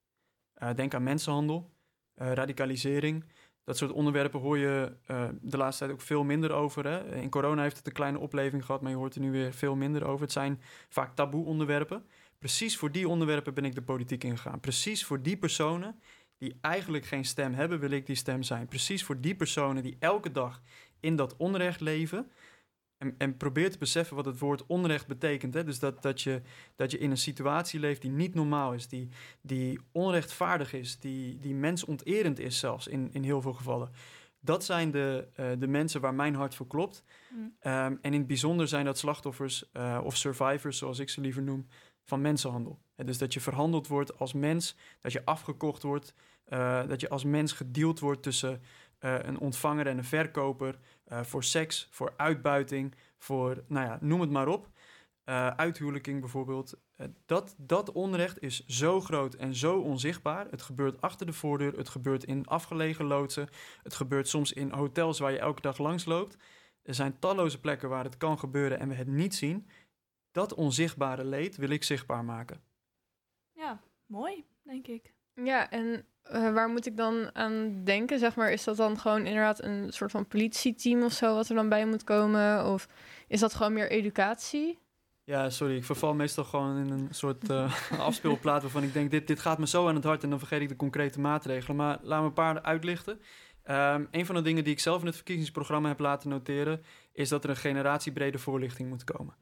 denk 0.76 0.94
aan 0.94 1.04
mensenhandel, 1.04 1.72
radicalisering. 2.16 3.26
Dat 3.66 3.78
soort 3.78 3.92
onderwerpen 3.92 4.40
hoor 4.40 4.58
je 4.58 4.96
uh, 5.12 5.28
de 5.42 5.58
laatste 5.58 5.84
tijd 5.84 5.96
ook 5.96 6.06
veel 6.06 6.24
minder 6.24 6.52
over. 6.52 6.86
Hè? 6.88 7.16
In 7.16 7.30
corona 7.30 7.62
heeft 7.62 7.78
het 7.78 7.88
een 7.88 7.94
kleine 7.94 8.20
opleving 8.20 8.66
gehad, 8.66 8.82
maar 8.82 8.92
je 8.92 8.98
hoort 8.98 9.16
er 9.16 9.22
nu 9.22 9.32
weer 9.32 9.54
veel 9.54 9.76
minder 9.76 10.06
over. 10.06 10.22
Het 10.22 10.32
zijn 10.32 10.62
vaak 10.90 11.16
taboe 11.16 11.46
onderwerpen. 11.46 12.06
Precies 12.40 12.78
voor 12.78 12.92
die 12.92 13.08
onderwerpen 13.08 13.54
ben 13.54 13.66
ik 13.66 13.76
de 13.76 13.82
politiek 13.82 14.24
ingegaan. 14.24 14.60
Precies 14.60 15.06
voor 15.06 15.22
die 15.22 15.38
personen 15.38 16.00
die 16.38 16.58
eigenlijk 16.62 17.06
geen 17.06 17.26
stem 17.26 17.54
hebben, 17.54 17.80
wil 17.80 17.92
ik 17.92 18.06
die 18.06 18.16
stem 18.16 18.44
zijn. 18.44 18.68
Precies 18.68 19.04
voor 19.04 19.22
die 19.22 19.36
personen 19.36 19.84
die 19.84 19.96
elke 20.00 20.32
dag 20.32 20.62
in 21.00 21.16
dat 21.16 21.36
onrecht 21.38 21.82
leven, 21.82 22.32
en, 22.98 23.16
en, 23.18 23.38
probeer 23.38 23.72
te 23.72 23.78
beseffen 23.78 24.16
wat 24.16 24.26
het 24.26 24.40
woord 24.40 24.66
onrecht 24.66 25.08
betekent. 25.08 25.54
Hè? 25.54 25.64
Dus 25.64 25.80
dat, 25.80 26.02
dat, 26.02 26.22
je, 26.22 26.42
dat 26.76 26.92
je 26.92 26.98
in 26.98 27.12
een 27.12 27.18
situatie 27.18 27.80
leeft 27.80 28.02
die 28.02 28.12
niet 28.12 28.36
normaal 28.36 28.74
is, 28.74 28.88
die, 28.88 29.10
die 29.42 29.80
onrechtvaardig 29.92 30.74
is, 30.74 31.00
die, 31.00 31.40
die 31.40 31.54
mensonterend 31.54 32.40
is 32.40 32.60
zelfs 32.60 32.88
in, 32.88 33.10
in 33.12 33.24
heel 33.24 33.42
veel 33.42 33.54
gevallen. 33.54 33.90
Dat 34.40 34.64
zijn 34.64 34.92
de, 34.92 35.28
uh, 35.40 35.52
de 35.60 35.68
mensen 35.68 36.02
waar 36.02 36.14
mijn 36.14 36.36
hart 36.36 36.56
voor 36.56 36.68
klopt. 36.68 37.04
Mm. 37.30 37.44
Um, 37.44 37.52
en 37.62 37.98
in 38.02 38.14
het 38.14 38.28
bijzonder 38.28 38.68
zijn 38.68 38.86
dat 38.86 38.98
slachtoffers 38.98 39.70
uh, 39.74 40.02
of 40.04 40.18
survivors, 40.18 40.78
zoals 40.78 41.00
ik 41.00 41.10
ze 41.10 41.22
liever 41.22 41.42
noem, 41.42 41.68
van 42.04 42.22
mensenhandel. 42.22 42.80
dus 42.96 43.18
dat 43.18 43.34
je 43.34 43.40
verhandeld 43.40 43.88
wordt 43.88 44.20
als 44.20 44.34
mens, 44.34 44.76
dat 45.02 45.12
je 45.12 45.26
afgekocht 45.26 45.84
wordt, 45.84 46.14
uh, 46.50 46.88
dat 46.88 47.02
je 47.02 47.10
als 47.10 47.24
mens 47.24 47.52
gedeeld 47.52 48.00
wordt 48.00 48.24
tussen 48.24 48.62
een 49.14 49.40
ontvanger 49.40 49.88
en 49.88 49.98
een 49.98 50.04
verkoper, 50.04 50.78
uh, 51.12 51.24
voor 51.24 51.44
seks, 51.44 51.88
voor 51.92 52.14
uitbuiting, 52.18 52.96
voor, 53.18 53.64
nou 53.68 53.86
ja, 53.86 53.98
noem 54.02 54.22
het 54.22 54.30
maar 54.30 54.48
op. 54.48 54.70
Uh, 55.26 55.48
uithuwelijking 55.48 56.20
bijvoorbeeld. 56.20 56.80
Dat, 57.26 57.56
dat 57.58 57.92
onrecht 57.92 58.42
is 58.42 58.66
zo 58.66 59.02
groot 59.02 59.34
en 59.34 59.56
zo 59.56 59.80
onzichtbaar. 59.80 60.48
Het 60.50 60.62
gebeurt 60.62 61.02
achter 61.02 61.26
de 61.26 61.34
voordeur, 61.34 61.78
het 61.78 61.90
gebeurt 61.90 62.24
in 62.24 62.48
afgelegen 62.48 63.06
loodsen, 63.06 63.50
het 63.84 63.94
gebeurt 63.94 64.28
soms 64.28 64.54
in 64.54 64.72
hotels 64.72 65.20
waar 65.20 65.32
je 65.32 65.40
elke 65.40 65.62
dag 65.62 65.78
langs 65.78 66.06
loopt. 66.06 66.38
Er 66.82 66.94
zijn 66.94 67.20
talloze 67.20 67.60
plekken 67.60 67.90
waar 67.90 68.04
het 68.04 68.18
kan 68.18 68.40
gebeuren 68.40 68.80
en 68.80 68.90
we 68.90 68.96
het 68.96 69.08
niet 69.08 69.36
zien. 69.36 69.68
Dat 70.32 70.54
onzichtbare 70.54 71.24
leed 71.24 71.56
wil 71.56 71.70
ik 71.70 71.84
zichtbaar 71.84 72.24
maken. 72.24 72.62
Ja, 73.52 73.82
mooi, 74.06 74.46
denk 74.64 74.88
ik. 74.88 75.15
Ja, 75.44 75.70
en 75.70 76.06
uh, 76.34 76.54
waar 76.54 76.70
moet 76.70 76.86
ik 76.86 76.98
dan 76.98 77.30
aan 77.34 77.84
denken? 77.84 78.20
Zeg 78.20 78.36
maar, 78.36 78.52
is 78.52 78.64
dat 78.64 78.78
dan 78.78 79.00
gewoon 79.00 79.26
inderdaad 79.26 79.64
een 79.64 79.94
soort 79.94 80.12
van 80.12 80.28
politieteam 80.28 81.04
of 81.04 81.12
zo 81.12 81.36
wat 81.36 81.50
er 81.50 81.56
dan 81.56 81.70
bij 81.70 81.86
moet 81.86 82.04
komen? 82.04 82.66
Of 82.66 82.88
is 83.28 83.40
dat 83.40 83.54
gewoon 83.54 83.74
meer 83.74 83.90
educatie? 83.90 84.80
Ja, 85.24 85.50
sorry, 85.50 85.76
ik 85.76 85.84
verval 85.84 86.14
meestal 86.14 86.44
gewoon 86.44 86.78
in 86.78 86.90
een 86.90 87.08
soort 87.12 87.50
uh, 87.50 87.76
afspeelplaat 88.00 88.62
waarvan 88.62 88.84
ik 88.84 88.94
denk, 88.94 89.12
dit, 89.12 89.28
dit 89.28 89.40
gaat 89.40 89.58
me 89.58 89.68
zo 89.68 89.88
aan 89.88 89.96
het 89.96 90.04
hart 90.04 90.24
en 90.24 90.30
dan 90.30 90.40
vergeet 90.40 90.62
ik 90.62 90.70
de 90.70 90.76
concrete 90.76 91.20
maatregelen. 91.20 91.76
Maar 91.76 92.00
laat 92.02 92.20
me 92.20 92.26
een 92.26 92.34
paar 92.34 92.62
uitlichten. 92.62 93.20
Um, 93.70 94.08
een 94.12 94.26
van 94.26 94.36
de 94.36 94.42
dingen 94.42 94.64
die 94.64 94.74
ik 94.74 94.80
zelf 94.80 95.00
in 95.00 95.06
het 95.06 95.16
verkiezingsprogramma 95.16 95.88
heb 95.88 96.00
laten 96.00 96.30
noteren, 96.30 96.84
is 97.14 97.30
dat 97.30 97.44
er 97.44 97.50
een 97.50 97.56
generatiebrede 97.56 98.38
voorlichting 98.38 98.90
moet 98.90 99.04
komen. 99.04 99.36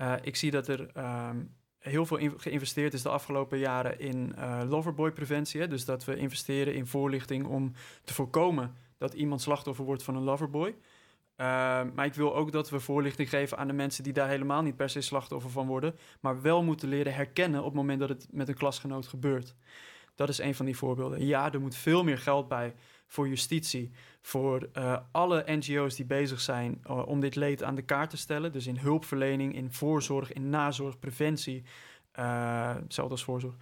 Uh, 0.00 0.14
ik 0.22 0.36
zie 0.36 0.50
dat 0.50 0.68
er 0.68 0.80
um, 0.96 1.54
heel 1.80 2.06
veel 2.06 2.30
geïnvesteerd 2.36 2.94
is 2.94 3.02
de 3.02 3.08
afgelopen 3.08 3.58
jaren 3.58 3.98
in 3.98 4.34
uh, 4.38 4.60
loverboy-preventie. 4.68 5.68
Dus 5.68 5.84
dat 5.84 6.04
we 6.04 6.16
investeren 6.16 6.74
in 6.74 6.86
voorlichting 6.86 7.46
om 7.46 7.72
te 8.04 8.14
voorkomen 8.14 8.74
dat 8.98 9.14
iemand 9.14 9.40
slachtoffer 9.40 9.84
wordt 9.84 10.02
van 10.02 10.16
een 10.16 10.22
loverboy. 10.22 10.68
Uh, 10.68 11.46
maar 11.94 12.04
ik 12.04 12.14
wil 12.14 12.36
ook 12.36 12.52
dat 12.52 12.70
we 12.70 12.80
voorlichting 12.80 13.28
geven 13.28 13.58
aan 13.58 13.66
de 13.66 13.72
mensen 13.72 14.04
die 14.04 14.12
daar 14.12 14.28
helemaal 14.28 14.62
niet 14.62 14.76
per 14.76 14.90
se 14.90 15.00
slachtoffer 15.00 15.50
van 15.50 15.66
worden, 15.66 15.94
maar 16.20 16.42
wel 16.42 16.62
moeten 16.62 16.88
leren 16.88 17.14
herkennen 17.14 17.60
op 17.60 17.66
het 17.66 17.74
moment 17.74 18.00
dat 18.00 18.08
het 18.08 18.26
met 18.30 18.48
een 18.48 18.54
klasgenoot 18.54 19.06
gebeurt. 19.06 19.54
Dat 20.14 20.28
is 20.28 20.38
een 20.38 20.54
van 20.54 20.66
die 20.66 20.76
voorbeelden. 20.76 21.26
Ja, 21.26 21.52
er 21.52 21.60
moet 21.60 21.74
veel 21.74 22.04
meer 22.04 22.18
geld 22.18 22.48
bij 22.48 22.74
voor 23.10 23.28
justitie, 23.28 23.90
voor 24.22 24.68
uh, 24.74 24.98
alle 25.10 25.44
NGO's 25.46 25.96
die 25.96 26.04
bezig 26.04 26.40
zijn 26.40 26.80
uh, 26.86 27.06
om 27.06 27.20
dit 27.20 27.36
leed 27.36 27.62
aan 27.62 27.74
de 27.74 27.82
kaart 27.82 28.10
te 28.10 28.16
stellen. 28.16 28.52
Dus 28.52 28.66
in 28.66 28.76
hulpverlening, 28.76 29.54
in 29.54 29.72
voorzorg, 29.72 30.32
in 30.32 30.50
nazorg, 30.50 30.98
preventie, 30.98 31.62
uh, 32.18 32.74
hetzelfde 32.74 33.12
als 33.12 33.24
voorzorg. 33.24 33.54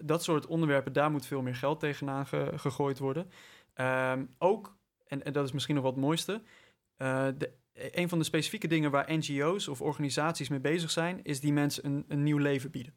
dat 0.00 0.22
soort 0.22 0.46
onderwerpen, 0.46 0.92
daar 0.92 1.10
moet 1.10 1.26
veel 1.26 1.42
meer 1.42 1.54
geld 1.54 1.80
tegenaan 1.80 2.26
ge 2.26 2.52
gegooid 2.56 2.98
worden. 2.98 3.30
Ehm, 3.74 4.24
ook, 4.38 4.76
en, 5.06 5.32
dat 5.32 5.44
is 5.44 5.52
misschien 5.52 5.74
nog 5.74 5.84
wat 5.84 5.92
het 5.92 6.02
mooiste, 6.02 6.42
de, 6.96 7.52
een 7.72 8.08
van 8.08 8.18
de 8.18 8.24
specifieke 8.24 8.68
dingen 8.68 8.90
waar 8.90 9.12
NGO's 9.12 9.68
of 9.68 9.80
organisaties 9.80 10.48
mee 10.48 10.60
bezig 10.60 10.90
zijn, 10.90 11.20
is 11.22 11.40
die 11.40 11.52
mensen 11.52 11.86
een, 11.86 12.04
een 12.08 12.22
nieuw 12.22 12.38
leven 12.38 12.70
bieden. 12.70 12.94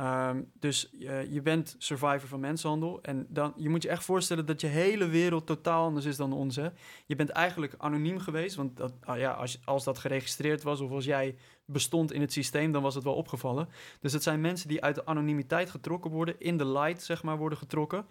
Um, 0.00 0.50
dus 0.58 0.92
uh, 0.92 1.32
je 1.32 1.42
bent 1.42 1.74
survivor 1.78 2.28
van 2.28 2.40
mensenhandel. 2.40 3.02
En 3.02 3.26
dan, 3.28 3.52
je 3.56 3.68
moet 3.68 3.82
je 3.82 3.88
echt 3.88 4.04
voorstellen 4.04 4.46
dat 4.46 4.60
je 4.60 4.66
hele 4.66 5.08
wereld 5.08 5.46
totaal 5.46 5.84
anders 5.84 6.06
is 6.06 6.16
dan 6.16 6.32
onze. 6.32 6.72
Je 7.06 7.16
bent 7.16 7.30
eigenlijk 7.30 7.74
anoniem 7.78 8.18
geweest. 8.18 8.56
Want 8.56 8.76
dat, 8.76 8.92
ah 9.00 9.18
ja, 9.18 9.30
als, 9.30 9.60
als 9.64 9.84
dat 9.84 9.98
geregistreerd 9.98 10.62
was 10.62 10.80
of 10.80 10.90
als 10.90 11.04
jij 11.04 11.36
bestond 11.64 12.12
in 12.12 12.20
het 12.20 12.32
systeem, 12.32 12.72
dan 12.72 12.82
was 12.82 12.94
het 12.94 13.04
wel 13.04 13.14
opgevallen. 13.14 13.68
Dus 14.00 14.12
het 14.12 14.22
zijn 14.22 14.40
mensen 14.40 14.68
die 14.68 14.82
uit 14.82 14.94
de 14.94 15.06
anonimiteit 15.06 15.70
getrokken 15.70 16.10
worden, 16.10 16.40
in 16.40 16.56
de 16.56 16.66
light, 16.66 17.02
zeg 17.02 17.22
maar, 17.22 17.38
worden 17.38 17.58
getrokken. 17.58 18.06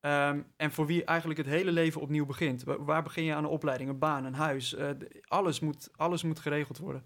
Um, 0.00 0.46
en 0.56 0.72
voor 0.72 0.86
wie 0.86 1.04
eigenlijk 1.04 1.38
het 1.38 1.48
hele 1.48 1.72
leven 1.72 2.00
opnieuw 2.00 2.26
begint. 2.26 2.64
Waar, 2.64 3.02
begin 3.02 3.24
je 3.24 3.34
aan 3.34 3.44
een 3.44 3.50
opleiding, 3.50 3.90
een 3.90 3.98
baan, 3.98 4.24
een 4.24 4.34
huis? 4.34 4.74
Uh, 4.74 4.88
alles, 5.22 5.60
moet, 5.60 5.88
alles 5.96 6.22
moet 6.22 6.38
geregeld 6.38 6.78
worden. 6.78 7.04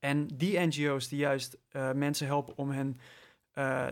En 0.00 0.26
die 0.26 0.58
NGO's 0.58 1.08
die 1.08 1.18
juist 1.18 1.58
uh, 1.72 1.92
mensen 1.92 2.26
helpen 2.26 2.56
om 2.56 2.70
hen 2.70 2.98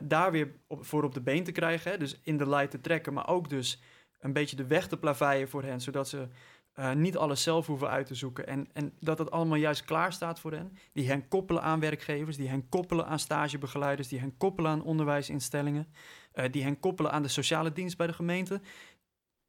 daar 0.04 0.30
weer 0.30 0.52
voor 0.68 1.04
op 1.04 1.14
de 1.14 1.20
been 1.20 1.44
te 1.44 1.52
krijgen. 1.52 1.90
Hè? 1.90 1.98
Dus 1.98 2.20
in 2.22 2.36
de 2.36 2.48
light 2.48 2.70
te 2.70 2.80
trekken, 2.80 3.12
maar 3.12 3.28
ook 3.28 3.48
dus 3.48 3.82
een 4.20 4.32
beetje 4.32 4.56
de 4.56 4.66
weg 4.66 4.88
te 4.88 4.96
plaveien 4.96 5.48
voor 5.48 5.62
hen, 5.62 5.80
zodat 5.80 6.08
ze 6.08 6.28
uh, 6.74 6.92
niet 6.92 7.16
alles 7.16 7.42
zelf 7.42 7.66
hoeven 7.66 7.88
uit 7.88 8.06
te 8.06 8.14
zoeken. 8.14 8.46
En, 8.46 8.68
en 8.72 8.92
dat 9.00 9.18
het 9.18 9.30
allemaal 9.30 9.58
juist 9.58 9.84
klaar 9.84 10.12
staat 10.12 10.40
voor 10.40 10.52
hen. 10.52 10.78
Die 10.92 11.08
hen 11.08 11.28
koppelen 11.28 11.62
aan 11.62 11.80
werkgevers, 11.80 12.36
die 12.36 12.48
hen 12.48 12.68
koppelen 12.68 13.06
aan 13.06 13.18
stagebegeleiders, 13.18 14.08
die 14.08 14.18
hen 14.18 14.36
koppelen 14.36 14.70
aan 14.70 14.82
onderwijsinstellingen, 14.82 15.86
uh, 16.34 16.44
die 16.50 16.62
hen 16.62 16.80
koppelen 16.80 17.12
aan 17.12 17.22
de 17.22 17.28
sociale 17.28 17.72
dienst 17.72 17.96
bij 17.96 18.06
de 18.06 18.12
gemeente. 18.12 18.60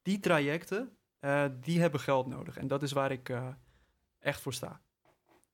Die 0.02 0.20
trajecten, 0.20 0.98
die 1.62 1.80
hebben 1.80 2.00
geld 2.00 2.28
nodig. 2.28 2.58
En 2.58 2.68
dat 2.68 2.84
is 2.84 2.92
waar 2.92 3.12
ik 3.12 3.34
echt 4.20 4.42
voor 4.42 4.54
sta. 4.54 4.82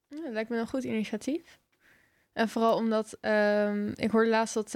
Ja, 0.07 0.21
dat 0.21 0.33
lijkt 0.33 0.49
me 0.49 0.57
een 0.57 0.67
goed 0.67 0.83
initiatief. 0.83 1.59
En 2.33 2.49
vooral 2.49 2.75
omdat 2.75 3.17
um, 3.21 3.93
ik 3.95 4.11
hoorde 4.11 4.29
laatst 4.29 4.53
dat 4.53 4.75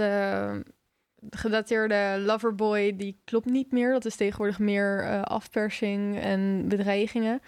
gedateerde 1.29 2.23
loverboy, 2.25 2.95
die 2.95 3.21
klopt 3.23 3.45
niet 3.45 3.71
meer. 3.71 3.91
Dat 3.91 4.05
is 4.05 4.15
tegenwoordig 4.15 4.59
meer 4.59 5.03
uh, 5.03 5.21
afpersing 5.21 6.19
en 6.19 6.67
bedreigingen. 6.67 7.41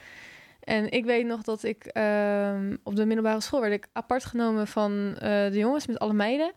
En 0.59 0.91
ik 0.91 1.05
weet 1.05 1.25
nog 1.25 1.41
dat 1.41 1.63
ik 1.63 1.91
uh, 1.97 2.55
op 2.83 2.95
de 2.95 3.05
middelbare 3.05 3.41
school 3.41 3.61
werd 3.61 3.73
ik 3.73 3.87
apart 3.93 4.25
genomen 4.25 4.67
van 4.67 4.91
uh, 4.91 5.19
de 5.19 5.57
jongens 5.57 5.87
met 5.87 5.99
alle 5.99 6.13
meiden. 6.13 6.51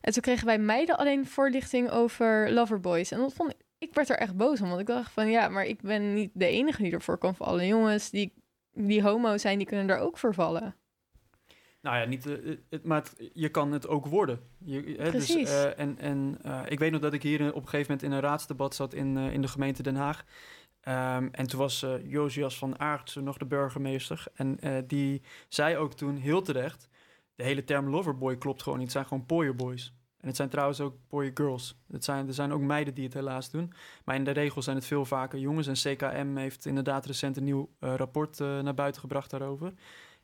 En 0.00 0.12
toen 0.12 0.22
kregen 0.22 0.46
wij 0.46 0.58
meiden 0.58 0.96
alleen 0.96 1.26
voorlichting 1.26 1.90
over 1.90 2.52
loverboys. 2.52 3.10
En 3.10 3.18
dat 3.18 3.32
vond 3.32 3.50
ik, 3.50 3.56
ik 3.78 3.94
werd 3.94 4.08
er 4.08 4.16
echt 4.16 4.36
boos 4.36 4.60
om. 4.60 4.68
Want 4.68 4.80
ik 4.80 4.86
dacht 4.86 5.12
van 5.12 5.30
ja, 5.30 5.48
maar 5.48 5.64
ik 5.64 5.80
ben 5.80 6.14
niet 6.14 6.30
de 6.34 6.46
enige 6.46 6.82
die 6.82 6.92
ervoor 6.92 7.18
kan 7.18 7.34
vallen. 7.34 7.66
Jongens 7.66 8.10
die, 8.10 8.32
die 8.72 9.02
homo 9.02 9.36
zijn, 9.36 9.58
die 9.58 9.66
kunnen 9.66 9.88
er 9.88 9.98
ook 9.98 10.18
voor 10.18 10.34
vallen. 10.34 10.74
Nou 11.84 11.96
ja, 11.96 12.04
niet, 12.04 12.26
uh, 12.26 12.56
het, 12.70 12.84
maar 12.84 13.04
je 13.32 13.48
kan 13.48 13.72
het 13.72 13.88
ook 13.88 14.06
worden. 14.06 14.40
Je, 14.58 14.76
hè, 14.76 15.10
dus, 15.10 15.10
Precies. 15.10 15.34
Dus, 15.34 15.64
uh, 15.64 15.78
en 15.78 15.98
en 15.98 16.38
uh, 16.46 16.60
ik 16.68 16.78
weet 16.78 16.90
nog 16.90 17.00
dat 17.00 17.12
ik 17.12 17.22
hier 17.22 17.40
op 17.40 17.62
een 17.62 17.68
gegeven 17.68 17.92
moment 17.92 18.02
in 18.02 18.12
een 18.12 18.20
raadsdebat 18.20 18.74
zat 18.74 18.94
in, 18.94 19.16
in 19.16 19.40
de 19.40 19.48
gemeente 19.48 19.82
Den 19.82 19.96
Haag. 19.96 20.24
Um, 20.88 21.28
en 21.32 21.46
toen 21.46 21.58
was 21.58 21.86
Josias 22.04 22.58
van 22.58 22.78
Aartsen 22.78 23.24
nog 23.24 23.36
de 23.36 23.44
burgemeester. 23.44 24.24
En 24.34 24.58
die 24.86 25.22
zei 25.48 25.76
ook 25.76 25.94
toen 25.94 26.16
heel 26.16 26.42
terecht: 26.42 26.88
de 27.34 27.42
hele 27.42 27.64
term 27.64 27.88
loverboy 27.88 28.36
klopt 28.36 28.62
gewoon 28.62 28.78
niet. 28.78 28.86
Het 28.86 28.96
zijn 28.96 29.06
gewoon 29.06 29.26
pooierboys. 29.26 29.94
En 30.20 30.26
het 30.26 30.36
zijn 30.36 30.48
trouwens 30.48 30.80
ook 30.80 30.96
girls. 31.34 31.78
Het 31.90 32.04
zijn, 32.04 32.26
er 32.26 32.34
zijn 32.34 32.52
ook 32.52 32.60
meiden 32.60 32.94
die 32.94 33.04
het 33.04 33.14
helaas 33.14 33.50
doen. 33.50 33.72
Maar 34.04 34.14
in 34.14 34.24
de 34.24 34.30
regel 34.30 34.62
zijn 34.62 34.76
het 34.76 34.86
veel 34.86 35.04
vaker 35.04 35.38
jongens. 35.38 35.66
En 35.66 35.96
CKM 35.96 36.36
heeft 36.36 36.66
inderdaad 36.66 37.06
recent 37.06 37.36
een 37.36 37.44
nieuw 37.44 37.70
rapport 37.78 38.38
naar 38.38 38.74
buiten 38.74 39.00
gebracht 39.00 39.30
daarover. 39.30 39.72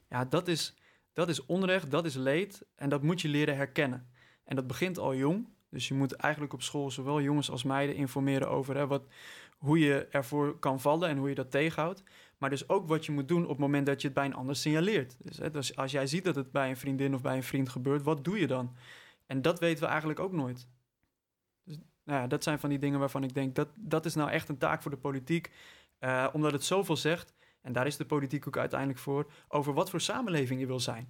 Ja, 0.09 0.25
dat 0.25 0.49
is 0.49 0.75
dat 1.13 1.29
is 1.29 1.47
onrecht, 1.47 1.91
dat 1.91 2.05
is 2.05 2.15
leed 2.15 2.67
en 2.77 2.89
dat 2.89 3.03
moet 3.03 3.21
je 3.21 3.29
leren 3.29 3.57
herkennen. 3.57 4.11
En 4.45 4.57
dat 4.57 4.67
begint 4.67 4.99
al 4.99 5.15
jong. 5.15 5.49
Dus 5.71 5.89
je 5.89 5.95
moet 5.95 6.13
eigenlijk 6.13 6.53
op 6.53 6.63
school 6.63 6.91
zowel 6.91 7.21
jongens 7.21 7.51
als 7.51 7.63
meiden 7.63 7.97
informeren 7.97 8.49
over 8.49 8.77
hè, 8.77 8.87
wat, 8.87 9.07
hoe 9.59 9.79
je 9.79 10.07
ervoor 10.11 10.59
kan 10.59 10.81
vallen 10.81 11.09
en 11.09 11.17
hoe 11.17 11.29
je 11.29 11.35
dat 11.35 11.51
tegenhoudt. 11.51 12.03
Maar 12.39 12.51
dus 12.51 12.69
ook 12.69 12.89
wat 12.89 13.07
je 13.07 13.13
moet 13.13 13.29
doen 13.29 13.43
op 13.43 13.49
het 13.49 13.59
moment 13.59 13.87
dat 13.87 14.01
je 14.01 14.07
het 14.07 14.17
bij 14.17 14.25
een 14.25 14.35
ander 14.35 14.57
signaleert. 14.57 15.17
Dus, 15.19 15.39
hè, 15.39 15.51
dus 15.51 15.77
als 15.77 15.93
jij 15.93 16.07
ziet 16.07 16.25
dat 16.25 16.35
het 16.35 16.53
bij 16.53 16.69
een 16.69 16.77
vriendin 16.77 17.15
of 17.15 17.23
bij 17.23 17.37
een 17.37 17.43
vriend 17.43 17.69
gebeurt, 17.69 18.03
wat 18.03 18.25
doe 18.25 18.39
je 18.39 18.47
dan? 18.47 18.77
En 19.27 19.43
dat 19.43 19.59
weten 19.59 19.83
we 19.83 19.89
eigenlijk 19.89 20.21
ook 20.21 20.33
nooit. 20.33 20.69
Dus 21.65 21.79
nou 22.05 22.21
ja, 22.21 22.27
dat 22.27 22.43
zijn 22.43 22.59
van 22.59 22.69
die 22.69 22.79
dingen 22.79 22.99
waarvan 22.99 23.25
ik 23.25 23.35
denk 23.35 23.55
dat 23.55 23.69
dat 23.75 24.05
is 24.05 24.15
nou 24.15 24.31
echt 24.31 24.49
een 24.49 24.59
taak 24.59 24.83
voor 24.83 24.91
de 24.91 24.97
politiek. 24.97 25.51
Uh, 26.01 26.29
omdat 26.33 26.53
het 26.53 26.65
zoveel 26.65 26.97
zegt 26.97 27.35
en 27.61 27.73
daar 27.73 27.87
is 27.87 27.97
de 27.97 28.07
politiek 28.07 28.47
ook 28.47 28.57
uiteindelijk 28.57 29.01
voor, 29.01 29.31
over 29.49 29.75
wat 29.75 29.91
voor 29.91 30.01
samenleving 30.01 30.61
je 30.61 30.67
wil 30.67 30.81
zijn. 30.81 31.09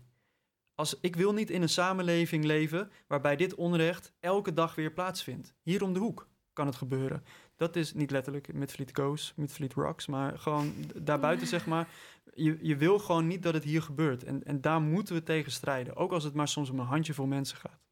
Als, 0.74 1.01
ik 1.01 1.16
wil 1.16 1.32
niet 1.32 1.51
in 1.51 1.62
een 1.62 1.68
samenleving 1.68 2.44
leven 2.44 2.90
waarbij 3.07 3.36
dit 3.36 3.55
onrecht 3.55 4.12
elke 4.20 4.53
dag 4.53 4.74
weer 4.74 4.92
plaatsvindt. 4.92 5.55
Hier 5.62 5.82
om 5.82 5.92
de 5.92 5.98
hoek 5.98 6.28
kan 6.53 6.66
het 6.66 6.76
gebeuren. 6.76 7.24
Dat 7.57 7.76
is 7.76 7.94
niet 7.94 8.11
letterlijk 8.11 8.53
met 8.53 8.72
Fleet 8.72 8.98
Goes, 8.98 9.32
met 9.36 9.53
Fleet 9.53 9.72
Rocks, 9.72 10.07
maar 10.07 10.38
gewoon 10.38 10.74
daarbuiten 10.94 11.46
zeg 11.46 11.66
maar. 11.66 11.88
Je, 12.34 12.59
je 12.61 12.76
wil 12.76 12.98
gewoon 12.98 13.26
niet 13.26 13.42
dat 13.42 13.55
het 13.55 13.64
hier 13.64 13.82
gebeurt. 13.82 14.24
En, 14.24 14.44
en 14.44 14.61
daar 14.61 14.80
moeten 14.80 15.14
we 15.14 15.22
tegen 15.22 15.53
strijden. 15.53 15.96
Ook 15.96 16.12
als 16.12 16.24
het 16.24 16.34
maar 16.34 16.48
soms 16.48 16.70
om 16.70 16.78
een 16.78 16.86
handjevol 16.86 17.26
mensen 17.26 17.57
gaat. 17.57 17.88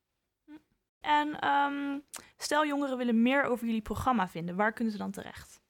En 1.01 1.49
um, 1.49 2.03
stel 2.37 2.67
jongeren 2.67 2.97
willen 2.97 3.23
meer 3.23 3.45
over 3.45 3.67
jullie 3.67 3.83
programma 3.83 4.29
vinden. 4.29 4.57
Waar 4.57 4.73
kunnen 4.73 4.93
ze 4.93 4.99
dan 4.99 5.11
terecht? 5.11 5.61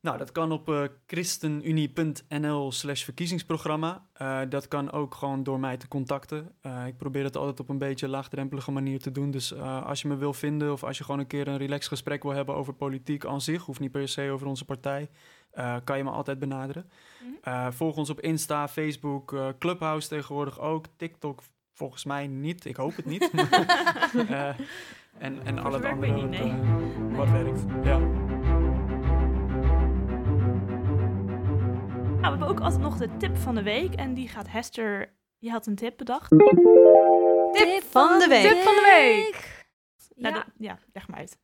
Nou, 0.00 0.18
dat 0.18 0.32
kan 0.32 0.52
op 0.52 0.68
uh, 0.68 0.82
christenunie.nl 1.06 2.72
slash 2.72 3.04
verkiezingsprogramma. 3.04 4.06
Uh, 4.22 4.40
dat 4.48 4.68
kan 4.68 4.90
ook 4.90 5.14
gewoon 5.14 5.42
door 5.42 5.60
mij 5.60 5.76
te 5.76 5.88
contacten. 5.88 6.54
Uh, 6.62 6.86
ik 6.86 6.96
probeer 6.96 7.24
het 7.24 7.36
altijd 7.36 7.60
op 7.60 7.68
een 7.68 7.78
beetje 7.78 8.08
laagdrempelige 8.08 8.70
manier 8.70 9.00
te 9.00 9.12
doen. 9.12 9.30
Dus 9.30 9.54
als 9.58 10.02
je 10.02 10.08
me 10.08 10.16
wil 10.16 10.32
vinden 10.32 10.72
of 10.72 10.84
als 10.84 10.98
je 10.98 11.04
gewoon 11.04 11.20
een 11.20 11.26
keer 11.26 11.48
een 11.48 11.56
relaxed 11.56 11.88
gesprek 11.88 12.22
wil 12.22 12.32
hebben 12.32 12.54
over 12.54 12.74
politiek 12.74 13.26
aan 13.26 13.40
zich, 13.40 13.64
hoeft 13.64 13.80
niet 13.80 13.92
per 13.92 14.08
se 14.08 14.30
over 14.30 14.46
onze 14.46 14.64
partij, 14.64 15.10
kan 15.84 15.96
je 15.96 16.04
me 16.04 16.10
altijd 16.10 16.38
benaderen. 16.38 16.90
Mm 17.22 17.38
-hmm. 17.42 17.72
volg 17.72 17.96
ons 17.96 18.10
op 18.10 18.20
Insta, 18.20 18.68
Facebook, 18.68 19.36
Clubhouse 19.58 20.08
tegenwoordig 20.08 20.60
ook, 20.60 20.86
TikTok 20.96 21.42
volgens 21.72 22.04
mij 22.04 22.26
niet. 22.26 22.64
Ik 22.64 22.76
hoop 22.76 22.96
het 22.96 23.06
niet. 23.06 23.30
en 25.18 25.44
en 25.44 25.58
al 25.58 25.72
het 25.72 25.84
andere 25.84 26.12
niet, 26.12 26.28
nee. 26.30 26.52
wat 27.16 27.28
nee. 27.28 27.42
werkt. 27.42 27.60
Ja. 27.84 28.00
Nou, 32.20 32.32
we 32.32 32.38
hebben 32.38 32.56
ook 32.56 32.64
altijd 32.64 32.80
nog 32.80 32.96
de 32.96 33.16
tip 33.16 33.36
van 33.36 33.54
de 33.54 33.62
week. 33.62 33.94
En 33.94 34.14
die 34.14 34.28
gaat 34.28 34.48
Hester. 34.48 35.12
Je 35.38 35.50
had 35.50 35.66
een 35.66 35.74
tip 35.74 35.96
bedacht. 35.96 36.30
Tip 36.30 37.82
van 37.82 38.18
de 38.18 38.26
week. 38.28 38.50
Tip 38.50 38.62
van 38.62 38.74
de 38.74 38.82
week. 38.96 39.66
Ja, 40.14 40.28
ja, 40.28 40.46
ja 40.58 40.78
leg 40.92 41.08
maar 41.08 41.18
uit. 41.18 41.38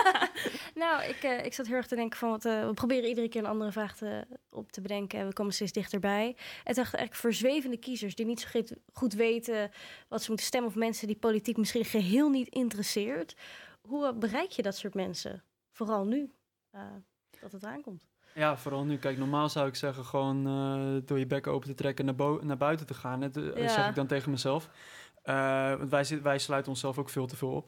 nou, 0.82 1.04
ik, 1.04 1.24
uh, 1.24 1.44
ik 1.44 1.54
zat 1.54 1.66
heel 1.66 1.76
erg 1.76 1.86
te 1.86 1.94
denken 1.94 2.18
van... 2.18 2.30
Wat, 2.30 2.44
uh, 2.44 2.66
we 2.66 2.74
proberen 2.74 3.08
iedere 3.08 3.28
keer 3.28 3.40
een 3.40 3.48
andere 3.48 3.72
vraag 3.72 3.96
te, 3.96 4.26
op 4.50 4.72
te 4.72 4.80
bedenken. 4.80 5.18
En 5.18 5.26
we 5.26 5.32
komen 5.32 5.52
steeds 5.52 5.72
dichterbij. 5.72 6.36
En 6.64 6.74
dacht 6.74 6.94
eigenlijk 6.94 7.14
voor 7.14 7.32
zwevende 7.32 7.76
kiezers... 7.76 8.14
die 8.14 8.26
niet 8.26 8.40
zo 8.40 8.62
goed 8.92 9.12
weten 9.12 9.70
wat 10.08 10.22
ze 10.22 10.28
moeten 10.28 10.46
stemmen... 10.46 10.70
of 10.70 10.76
mensen 10.76 11.06
die 11.06 11.16
politiek 11.16 11.56
misschien 11.56 11.84
geheel 11.84 12.28
niet 12.28 12.48
interesseert. 12.48 13.36
Hoe 13.80 14.14
bereik 14.14 14.50
je 14.50 14.62
dat 14.62 14.76
soort 14.76 14.94
mensen? 14.94 15.44
Vooral 15.72 16.04
nu 16.04 16.32
uh, 16.74 16.80
dat 17.40 17.52
het 17.52 17.64
aankomt. 17.64 18.06
Ja, 18.38 18.56
vooral 18.56 18.84
nu. 18.84 18.96
Kijk, 18.96 19.18
normaal 19.18 19.48
zou 19.48 19.68
ik 19.68 19.74
zeggen 19.74 20.04
gewoon 20.04 20.46
uh, 20.46 21.00
door 21.04 21.18
je 21.18 21.26
bek 21.26 21.46
open 21.46 21.68
te 21.68 21.74
trekken 21.74 22.04
naar, 22.04 22.14
naar 22.40 22.56
buiten 22.56 22.86
te 22.86 22.94
gaan. 22.94 23.20
Dat 23.20 23.36
uh, 23.36 23.56
ja. 23.56 23.68
zeg 23.68 23.88
ik 23.88 23.94
dan 23.94 24.06
tegen 24.06 24.30
mezelf. 24.30 24.68
Uh, 25.24 25.74
want 25.74 25.90
wij, 25.90 26.20
wij 26.22 26.38
sluiten 26.38 26.70
onszelf 26.70 26.98
ook 26.98 27.08
veel 27.08 27.26
te 27.26 27.36
veel 27.36 27.50
op. 27.50 27.66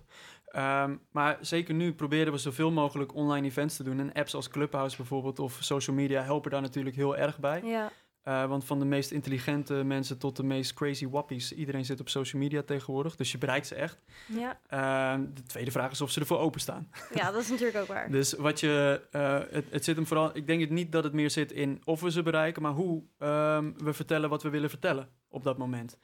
Um, 0.57 1.01
maar 1.11 1.39
zeker 1.41 1.75
nu 1.75 1.93
proberen 1.93 2.33
we 2.33 2.39
zoveel 2.39 2.71
mogelijk 2.71 3.15
online 3.15 3.47
events 3.47 3.77
te 3.77 3.83
doen. 3.83 4.01
En 4.01 4.13
apps 4.13 4.35
als 4.35 4.49
Clubhouse 4.49 4.97
bijvoorbeeld 4.97 5.39
of 5.39 5.59
social 5.61 5.97
media 5.97 6.23
helpen 6.23 6.51
daar 6.51 6.61
natuurlijk 6.61 6.97
heel 6.97 7.17
erg 7.17 7.39
bij. 7.39 7.63
Ja. 7.65 7.91
Uh, 8.31 8.47
want 8.47 8.65
van 8.65 8.79
de 8.79 8.85
meest 8.85 9.11
intelligente 9.11 9.75
mensen 9.75 10.19
tot 10.19 10.37
de 10.37 10.43
meest 10.43 10.75
crazy 10.75 11.09
wappies, 11.09 11.53
iedereen 11.53 11.85
zit 11.85 12.01
op 12.01 12.09
social 12.09 12.43
media 12.43 12.63
tegenwoordig. 12.63 13.17
Dus 13.17 13.33
je 13.33 13.39
bereikt 13.39 13.67
ze 13.67 13.75
echt. 13.75 14.03
Ja. 14.27 14.61
Uh, 14.71 15.25
de 15.35 15.43
tweede 15.43 15.71
vraag 15.71 15.91
is 15.91 16.01
of 16.01 16.11
ze 16.11 16.21
ervoor 16.21 16.39
openstaan. 16.39 16.91
Ja, 17.15 17.31
dat 17.31 17.43
is 17.43 17.49
natuurlijk 17.51 17.79
ook 17.79 17.87
waar. 17.87 18.11
dus 18.11 18.33
wat 18.33 18.61
je, 18.61 19.03
uh, 19.13 19.39
het, 19.51 19.65
het, 19.71 19.85
zit 19.85 19.97
hem 19.97 20.07
vooral, 20.07 20.37
ik 20.37 20.47
denk 20.47 20.61
het 20.61 20.71
niet 20.71 20.93
dat 20.93 21.05
het 21.05 21.13
meer 21.13 21.31
zit 21.31 21.53
in 21.53 21.81
of 21.85 22.01
we 22.01 22.11
ze 22.11 22.23
bereiken, 22.23 22.63
maar 22.63 22.73
hoe 22.73 23.03
um, 23.19 23.75
we 23.79 23.93
vertellen 23.93 24.29
wat 24.29 24.43
we 24.43 24.51
willen 24.51 24.71
vertellen 24.71 25.09
op 25.29 25.43
dat 25.43 25.59
moment. 25.59 25.99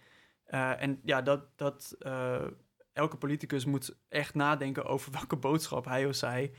en 0.46 1.00
ja, 1.02 1.22
dat, 1.22 1.40
dat 1.56 1.96
elke 2.92 3.16
politicus 3.16 3.64
moet 3.64 3.96
echt 4.08 4.34
nadenken 4.34 4.84
over 4.84 5.12
welke 5.18 5.36
boodschap 5.36 5.84
hij 5.84 6.06
of 6.06 6.14
zij 6.14 6.52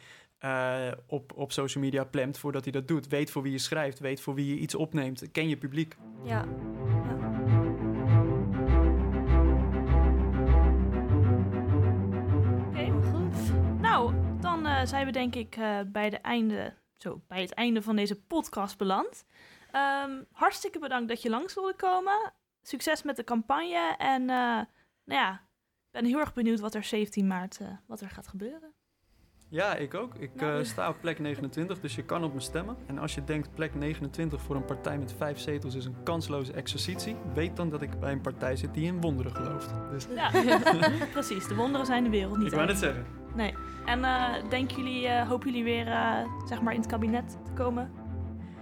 uh, 0.46 0.92
op, 1.08 1.34
op 1.36 1.52
social 1.52 1.84
media 1.84 2.04
plemt 2.04 2.38
voordat 2.38 2.64
hij 2.64 2.72
dat 2.72 2.88
doet. 2.88 3.08
Weet 3.08 3.32
voor 3.32 3.42
wie 3.42 3.52
je 3.52 3.58
schrijft, 3.58 4.00
weet 4.00 4.22
voor 4.22 4.34
wie 4.34 4.56
je 4.56 4.60
iets 4.60 4.76
opneemt. 4.76 5.32
Ken 5.32 5.50
je 5.50 5.58
publiek. 5.58 5.98
Ja. 6.24 6.30
ja. 6.30 6.42
Oké, 12.60 12.68
okay, 12.68 12.92
goed. 13.12 13.52
Nou, 13.82 14.14
dan 14.40 14.66
uh, 14.66 14.86
zijn 14.86 15.06
we 15.06 15.12
denk 15.12 15.36
ik 15.36 15.58
uh, 15.58 15.80
bij, 15.88 16.10
de 16.10 16.18
einde, 16.18 16.74
zo, 16.98 17.22
bij 17.28 17.42
het 17.42 17.54
einde 17.54 17.82
van 17.82 17.96
deze 17.96 18.22
podcast 18.22 18.78
beland. 18.78 19.26
Um, 20.06 20.26
hartstikke 20.32 20.80
bedankt 20.80 21.08
dat 21.08 21.22
je 21.22 21.30
langs 21.30 21.54
wilde 21.54 21.76
komen. 21.76 22.34
Succes 22.62 23.04
met 23.04 23.16
de 23.16 23.24
campagne. 23.24 23.96
En 23.98 24.26
nou 24.26 24.66
ja, 25.06 25.34
ik 25.34 25.92
ben 25.92 26.06
heel 26.06 26.20
erg 26.20 26.34
benieuwd 26.34 26.60
wat 26.60 26.76
er 26.76 26.84
17 26.84 27.28
maart 27.28 27.60
wat 27.86 28.02
er 28.02 28.10
gaat 28.10 28.28
gebeuren. 28.28 28.74
Ja, 29.50 29.76
ik 29.76 29.94
ook. 29.94 30.16
Ik 30.16 30.30
nou, 30.36 30.60
uh, 30.60 30.66
sta 30.66 30.90
op 30.90 30.96
plek 31.02 31.20
29, 31.20 31.80
dus 31.80 31.96
je 31.96 32.04
kan 32.04 32.24
op 32.24 32.34
me 32.34 32.40
stemmen. 32.40 32.76
En 32.86 32.98
als 32.98 33.16
je 33.16 33.24
denkt 33.24 33.50
plek 33.54 33.76
29 33.76 34.42
voor 34.42 34.56
een 34.56 34.66
partij 34.66 34.98
met 34.98 35.14
vijf 35.18 35.40
zetels 35.40 35.76
is 35.76 35.86
een 35.86 35.96
kansloze 36.04 36.54
exercitie, 36.54 37.16
weet 37.34 37.56
dan 37.56 37.70
dat 37.70 37.82
ik 37.82 38.00
bij 38.00 38.12
een 38.12 38.22
partij 38.22 38.56
zit 38.56 38.74
die 38.74 38.86
in 38.86 39.02
wonderen 39.02 39.36
gelooft. 39.36 39.74
Dus... 39.92 40.08
Ja, 40.16 40.32
precies. 41.12 41.48
De 41.48 41.56
wonderen 41.56 41.86
zijn 41.86 42.04
de 42.04 42.10
wereld 42.10 42.38
niet. 42.38 42.48
Ik 42.48 42.54
wou 42.54 42.68
het 42.68 42.78
zeggen. 42.78 43.06
Nee. 43.36 43.54
En 43.86 44.00
uh, 44.00 44.50
denken 44.50 44.78
jullie, 44.78 45.04
uh, 45.04 45.28
hopen 45.28 45.48
jullie 45.48 45.64
weer 45.64 45.86
zeg 46.46 46.62
maar 46.62 46.74
in 46.74 46.80
het 46.80 46.90
kabinet 46.90 47.38
te 47.46 47.52
komen 47.52 47.92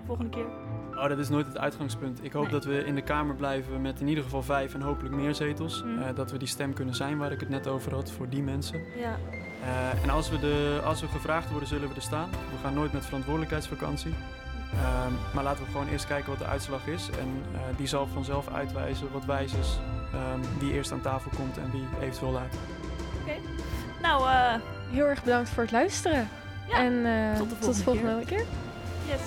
volgende 0.06 0.30
keer? 0.30 0.46
Oh, 0.92 1.08
dat 1.08 1.18
is 1.20 1.30
nooit 1.30 1.48
het 1.48 1.58
uitgangspunt. 1.58 2.24
Ik 2.24 2.32
hoop 2.32 2.44
Nee. 2.44 2.52
dat 2.52 2.66
we 2.66 2.86
in 2.86 2.96
de 2.96 3.02
Kamer 3.02 3.36
blijven 3.36 3.82
met 3.82 4.02
in 4.02 4.08
ieder 4.08 4.24
geval 4.24 4.44
vijf 4.44 4.74
en 4.74 4.82
hopelijk 4.82 5.16
meer 5.16 5.36
zetels. 5.36 5.84
Mm. 5.84 6.02
Eh, 6.02 6.16
dat 6.16 6.32
we 6.32 6.38
die 6.38 6.48
stem 6.48 6.74
kunnen 6.74 6.96
zijn 6.96 7.18
waar 7.18 7.32
ik 7.32 7.40
het 7.40 7.50
net 7.50 7.68
over 7.68 7.94
had 7.94 8.12
voor 8.12 8.30
die 8.30 8.44
mensen. 8.44 8.82
Ja. 8.98 9.18
Eh, 9.64 10.04
en 10.04 10.10
als 10.10 10.30
we, 10.30 10.40
de, 10.40 10.82
als 10.86 11.02
we 11.02 11.08
gevraagd 11.08 11.50
worden, 11.50 11.68
zullen 11.70 11.90
we 11.90 11.96
er 11.96 12.02
staan. 12.02 12.30
We 12.30 12.58
gaan 12.64 12.74
nooit 12.74 12.94
met 12.94 13.06
verantwoordelijkheidsvakantie. 13.06 14.14
Ehm, 14.74 15.12
maar 15.34 15.44
laten 15.44 15.64
we 15.66 15.72
gewoon 15.72 15.88
eerst 15.88 16.08
kijken 16.08 16.30
wat 16.30 16.40
de 16.40 16.46
uitslag 16.46 16.88
is. 16.88 17.10
En 17.20 17.44
eh, 17.54 17.60
die 17.78 17.88
zal 17.88 18.08
vanzelf 18.08 18.48
uitwijzen 18.54 19.12
wat 19.12 19.26
wijs 19.26 19.54
is. 19.54 19.80
ehm, 20.14 20.40
wie 20.60 20.74
eerst 20.74 20.92
aan 20.92 21.02
tafel 21.02 21.32
komt 21.36 21.58
en 21.58 21.72
wie 21.72 21.88
eventueel 22.02 22.32
later. 22.32 22.60
Nou, 24.02 24.30
eh, 24.30 24.54
Heel 24.92 25.06
erg 25.06 25.24
bedankt 25.24 25.50
voor 25.50 25.64
het 25.64 25.72
luisteren. 25.72 26.28
Ja, 26.68 26.78
en 26.78 27.06
eh, 27.06 27.38
tot 27.38 27.50
de 27.50 27.58
tot 27.60 27.76
de 27.76 27.84
volgende 27.84 28.10
volgende 28.12 28.26
keer. 28.36 28.46
yes. 29.08 29.22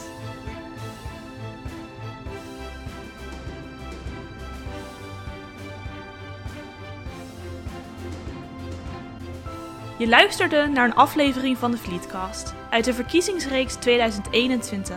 Je 9.99 10.09
luisterde 10.09 10.67
naar 10.67 10.85
een 10.85 10.95
aflevering 10.95 11.59
van 11.59 11.71
de 11.71 11.77
Vlietcast 11.77 12.55
uit 12.71 12.85
de 12.85 12.95
verkiezingsreeks 12.95 13.75
2021. 13.75 14.97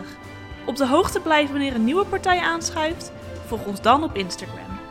Op 0.66 0.76
de 0.76 0.86
hoogte 0.86 1.20
blijven 1.20 1.52
wanneer 1.52 1.74
een 1.74 1.84
nieuwe 1.84 2.04
partij 2.04 2.38
aanschuift? 2.38 3.12
Volg 3.46 3.66
ons 3.66 3.80
dan 3.80 4.02
op 4.02 4.16
Instagram. 4.16 4.81